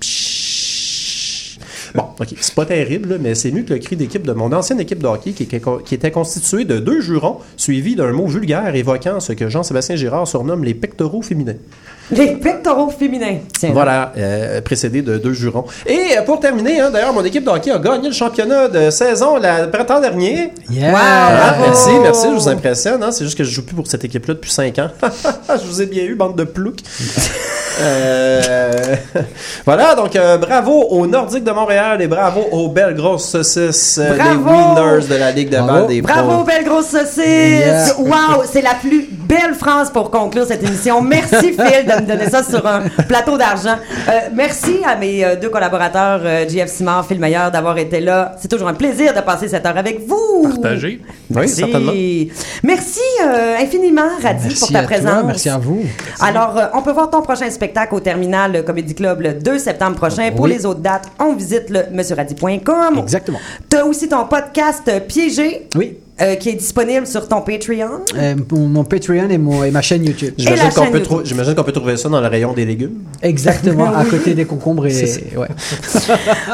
Pshhh. 0.00 0.41
Bon, 1.94 2.04
OK, 2.20 2.28
c'est 2.40 2.54
pas 2.54 2.64
terrible, 2.64 3.10
là, 3.10 3.16
mais 3.20 3.34
c'est 3.34 3.50
mieux 3.50 3.62
que 3.62 3.74
le 3.74 3.78
cri 3.78 3.96
d'équipe 3.96 4.26
de 4.26 4.32
mon 4.32 4.50
ancienne 4.52 4.80
équipe 4.80 5.02
de 5.02 5.06
hockey 5.06 5.32
qui, 5.32 5.46
qui- 5.46 5.60
qui 5.84 5.94
était 5.94 6.10
constituée 6.10 6.64
de 6.64 6.78
deux 6.78 7.00
jurons 7.00 7.38
suivis 7.56 7.96
d'un 7.96 8.12
mot 8.12 8.26
vulgaire 8.26 8.74
évoquant 8.74 9.20
ce 9.20 9.32
que 9.34 9.48
Jean-Sébastien 9.50 9.96
Girard 9.96 10.26
surnomme 10.26 10.64
les 10.64 10.74
pectoraux 10.74 11.20
féminins. 11.22 11.56
Les 12.10 12.34
pectoraux 12.36 12.90
féminins. 12.90 13.38
Tiens. 13.58 13.70
Voilà, 13.72 14.12
euh, 14.16 14.60
précédé 14.60 15.02
de 15.02 15.18
deux 15.18 15.32
jurons. 15.32 15.64
Et 15.86 16.16
euh, 16.18 16.22
pour 16.22 16.40
terminer, 16.40 16.80
hein, 16.80 16.90
d'ailleurs, 16.90 17.12
mon 17.12 17.24
équipe 17.24 17.44
de 17.44 17.50
hockey 17.50 17.70
a 17.70 17.78
gagné 17.78 18.08
le 18.08 18.14
championnat 18.14 18.68
de 18.68 18.90
saison 18.90 19.36
le 19.36 19.70
printemps 19.70 20.00
dernier. 20.00 20.50
Yeah! 20.70 20.94
Ah, 20.96 21.52
bravo! 21.56 21.62
merci, 21.70 21.90
merci, 22.02 22.26
je 22.30 22.34
vous 22.34 22.48
impressionne. 22.48 23.02
hein. 23.02 23.12
C'est 23.12 23.24
juste 23.24 23.38
que 23.38 23.44
je 23.44 23.50
joue 23.50 23.64
plus 23.64 23.74
pour 23.76 23.86
cette 23.86 24.04
équipe-là 24.04 24.34
depuis 24.34 24.50
5 24.50 24.78
ans. 24.78 24.88
je 25.48 25.66
vous 25.66 25.80
ai 25.82 25.86
bien 25.86 26.04
eu, 26.04 26.14
bande 26.14 26.36
de 26.36 26.44
ploucs. 26.44 26.80
Euh, 27.82 28.96
voilà, 29.66 29.94
donc 29.94 30.14
euh, 30.14 30.38
bravo 30.38 30.72
aux 30.90 31.06
Nordiques 31.06 31.44
de 31.44 31.50
Montréal 31.50 32.00
et 32.00 32.06
bravo 32.06 32.42
aux 32.52 32.68
belles 32.68 32.94
grosses 32.94 33.28
saucisses, 33.28 33.98
euh, 33.98 34.12
les 34.12 34.18
Bravo! 34.18 34.50
winners 34.50 35.06
de 35.08 35.14
la 35.16 35.32
Ligue 35.32 35.50
de 35.50 35.56
Bravo. 35.58 35.72
balle 35.72 35.86
des 35.88 36.02
Bravo, 36.02 36.30
pros. 36.30 36.44
belle 36.44 36.64
grosse 36.64 36.86
saucisse! 36.86 37.18
Yeah. 37.24 37.94
Wow, 37.98 38.44
c'est 38.50 38.62
la 38.62 38.74
plus 38.74 39.08
belle 39.32 39.54
phrase 39.54 39.90
pour 39.90 40.10
conclure 40.10 40.44
cette 40.46 40.62
émission. 40.62 41.00
Merci, 41.00 41.36
Phil, 41.52 41.86
de 41.86 42.02
me 42.02 42.06
donner 42.06 42.28
ça 42.28 42.42
sur 42.42 42.66
un 42.66 42.82
plateau 43.08 43.38
d'argent. 43.38 43.76
Euh, 44.08 44.12
merci 44.34 44.80
à 44.86 44.94
mes 44.96 45.24
euh, 45.24 45.36
deux 45.36 45.48
collaborateurs, 45.48 46.20
euh, 46.24 46.46
JF 46.48 46.68
Simard, 46.68 47.06
Phil 47.06 47.18
Meilleur, 47.18 47.50
d'avoir 47.50 47.78
été 47.78 48.00
là. 48.00 48.34
C'est 48.40 48.48
toujours 48.48 48.68
un 48.68 48.74
plaisir 48.74 49.14
de 49.14 49.20
passer 49.20 49.48
cette 49.48 49.64
heure 49.64 49.76
avec 49.78 50.06
vous. 50.06 50.48
Partagé. 50.50 51.00
Oui, 51.30 51.36
Merci. 51.36 51.54
certainement. 51.54 51.92
Merci 52.62 53.00
euh, 53.24 53.56
infiniment, 53.58 54.02
Radi, 54.22 54.44
Merci 54.48 54.60
pour 54.60 54.72
ta 54.72 54.78
à 54.78 54.82
toi, 54.82 54.90
présence. 54.90 55.24
merci 55.26 55.48
à 55.48 55.58
vous. 55.58 55.82
Alors, 56.20 56.58
euh, 56.58 56.66
on 56.74 56.82
peut 56.82 56.92
voir 56.92 57.08
ton 57.10 57.22
prochain 57.22 57.48
spectacle 57.50 57.94
au 57.94 58.00
Terminal 58.00 58.64
Comedy 58.64 58.94
Club 58.94 59.22
le 59.22 59.34
2 59.34 59.58
septembre 59.58 59.96
prochain. 59.96 60.30
Pour 60.36 60.46
les 60.46 60.66
autres 60.66 60.80
dates, 60.80 61.08
on 61.18 61.32
visite 61.34 61.70
le 61.70 61.84
monsieurradi.com. 61.92 62.98
Exactement. 62.98 63.38
Tu 63.70 63.76
as 63.78 63.86
aussi 63.86 64.08
ton 64.08 64.24
podcast 64.26 64.90
Piégé. 65.08 65.68
Oui. 65.74 65.96
Euh, 66.22 66.34
qui 66.36 66.50
est 66.50 66.54
disponible 66.54 67.06
sur 67.06 67.28
ton 67.28 67.40
Patreon? 67.42 68.00
Euh, 68.16 68.34
mon, 68.50 68.68
mon 68.68 68.84
Patreon 68.84 69.28
et, 69.28 69.38
mon, 69.38 69.64
et 69.64 69.70
ma 69.70 69.82
chaîne 69.82 70.04
YouTube. 70.04 70.34
J'imagine 70.38 70.70
qu'on 70.70 70.86
peut, 70.90 71.02
trou- 71.02 71.22
trouver 71.72 71.96
ça 71.96 72.08
dans 72.08 72.20
le 72.20 72.28
rayon 72.28 72.52
des 72.52 72.64
légumes. 72.64 72.98
Exactement, 73.22 73.94
à 73.94 74.04
côté 74.04 74.34
des 74.34 74.44
concombres 74.44 74.86
C'est 74.90 75.32
et. 75.32 75.36
Ouais. 75.36 75.48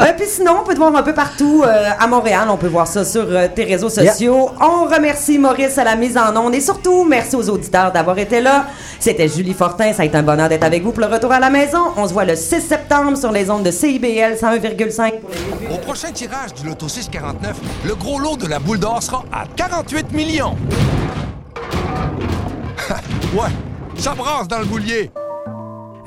Euh, 0.00 0.04
Puis 0.16 0.26
sinon, 0.28 0.58
on 0.62 0.64
peut 0.64 0.74
te 0.74 0.78
voir 0.78 0.94
un 0.94 1.02
peu 1.02 1.12
partout 1.14 1.62
euh, 1.66 1.88
à 1.98 2.06
Montréal. 2.06 2.46
On 2.50 2.56
peut 2.56 2.68
voir 2.68 2.86
ça 2.86 3.04
sur 3.04 3.24
euh, 3.28 3.46
tes 3.52 3.64
réseaux 3.64 3.88
sociaux. 3.88 4.50
On 4.60 4.84
remercie 4.84 5.38
Maurice 5.38 5.76
à 5.78 5.84
la 5.84 5.96
mise 5.96 6.16
en 6.16 6.34
onde 6.36 6.54
et 6.54 6.60
surtout, 6.60 7.04
merci 7.04 7.36
aux 7.36 7.48
auditeurs 7.48 7.92
d'avoir 7.92 8.18
été 8.18 8.40
là. 8.40 8.66
C'était 9.00 9.28
Julie 9.28 9.54
Fortin. 9.54 9.92
Ça 9.92 10.02
a 10.02 10.06
été 10.06 10.16
un 10.16 10.22
bonheur 10.22 10.48
d'être 10.48 10.64
avec 10.64 10.82
vous 10.82 10.92
pour 10.92 11.00
le 11.06 11.12
retour 11.12 11.32
à 11.32 11.40
la 11.40 11.50
maison. 11.50 11.78
On 11.96 12.06
se 12.06 12.12
voit 12.12 12.24
le 12.24 12.36
6 12.36 12.60
septembre 12.60 13.16
sur 13.16 13.32
les 13.32 13.50
ondes 13.50 13.62
de 13.64 13.70
CIBL 13.70 14.34
101,5 14.40 15.10
pour 15.20 15.30
les 15.60 15.74
Au 15.74 15.78
prochain 15.78 16.10
tirage 16.12 16.54
du 16.54 16.66
Loto 16.66 16.88
649, 16.88 17.56
le 17.86 17.94
gros 17.94 18.18
lot 18.18 18.36
de 18.36 18.46
la 18.46 18.58
boule 18.58 18.78
d'or 18.78 19.02
sera 19.02 19.24
à 19.32 19.44
48 19.58 20.12
millions. 20.12 20.54
ouais, 23.34 23.50
ça 23.96 24.14
brasse 24.14 24.46
dans 24.46 24.60
le 24.60 24.66
boulier. 24.66 25.10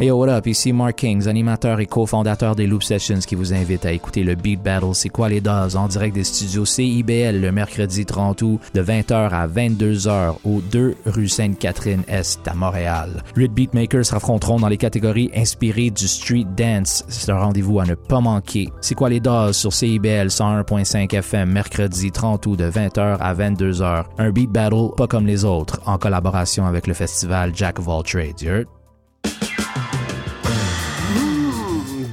Hey 0.02 0.08
yo, 0.08 0.18
what 0.18 0.30
up? 0.30 0.48
Ici 0.48 0.74
Mark 0.74 0.96
Kings, 0.96 1.28
animateur 1.28 1.80
et 1.80 1.86
cofondateur 1.86 2.56
des 2.56 2.66
Loop 2.66 2.82
Sessions 2.82 3.20
qui 3.20 3.36
vous 3.36 3.54
invite 3.54 3.86
à 3.86 3.92
écouter 3.92 4.24
le 4.24 4.34
Beat 4.34 4.60
Battle 4.60 4.96
C'est 4.96 5.10
quoi 5.10 5.30
les 5.30 5.42
doses 5.42 5.76
en 5.76 5.88
direct 5.88 6.16
des 6.16 6.24
studios 6.24 6.66
CIBL 6.66 7.40
le 7.40 7.52
mercredi 7.52 8.04
30 8.04 8.42
août 8.42 8.60
de 8.74 8.82
20h 8.82 9.30
à 9.30 9.48
22h 9.48 10.38
au 10.44 10.60
2 10.60 10.96
rue 11.06 11.28
Sainte-Catherine-Est 11.28 12.48
à 12.48 12.56
Montréal. 12.56 13.22
Huit 13.36 13.50
beatmakers 13.50 14.08
s'affronteront 14.08 14.60
dans 14.60 14.70
les 14.70 14.78
catégories 14.78 15.30
inspirées 15.36 15.92
du 15.92 16.08
street 16.08 16.48
dance. 16.58 17.06
C'est 17.08 17.32
un 17.32 17.38
rendez-vous 17.38 17.80
à 17.80 17.86
ne 17.86 17.94
pas 17.94 18.22
manquer. 18.22 18.70
C'est 18.82 18.96
quoi 18.96 19.10
les 19.10 19.20
doses 19.20 19.56
sur 19.56 19.72
CIBL 19.72 20.30
101.5 20.30 21.14
FM 21.14 21.52
mercredi 21.52 22.10
30 22.10 22.44
août 22.48 22.58
de 22.58 22.72
20h 22.72 23.18
à 23.20 23.36
22h. 23.36 24.06
Un 24.18 24.32
Beat 24.32 24.50
Battle 24.50 24.96
pas 24.98 25.06
comme 25.06 25.28
les 25.28 25.46
autres 25.46 25.80
en 25.86 26.00
collaboration 26.00 26.66
avec 26.66 26.88
le 26.88 26.96
festival 26.96 27.52
Jack 27.54 27.78
of 27.78 27.88
All 27.88 28.02
Trades. 28.02 28.66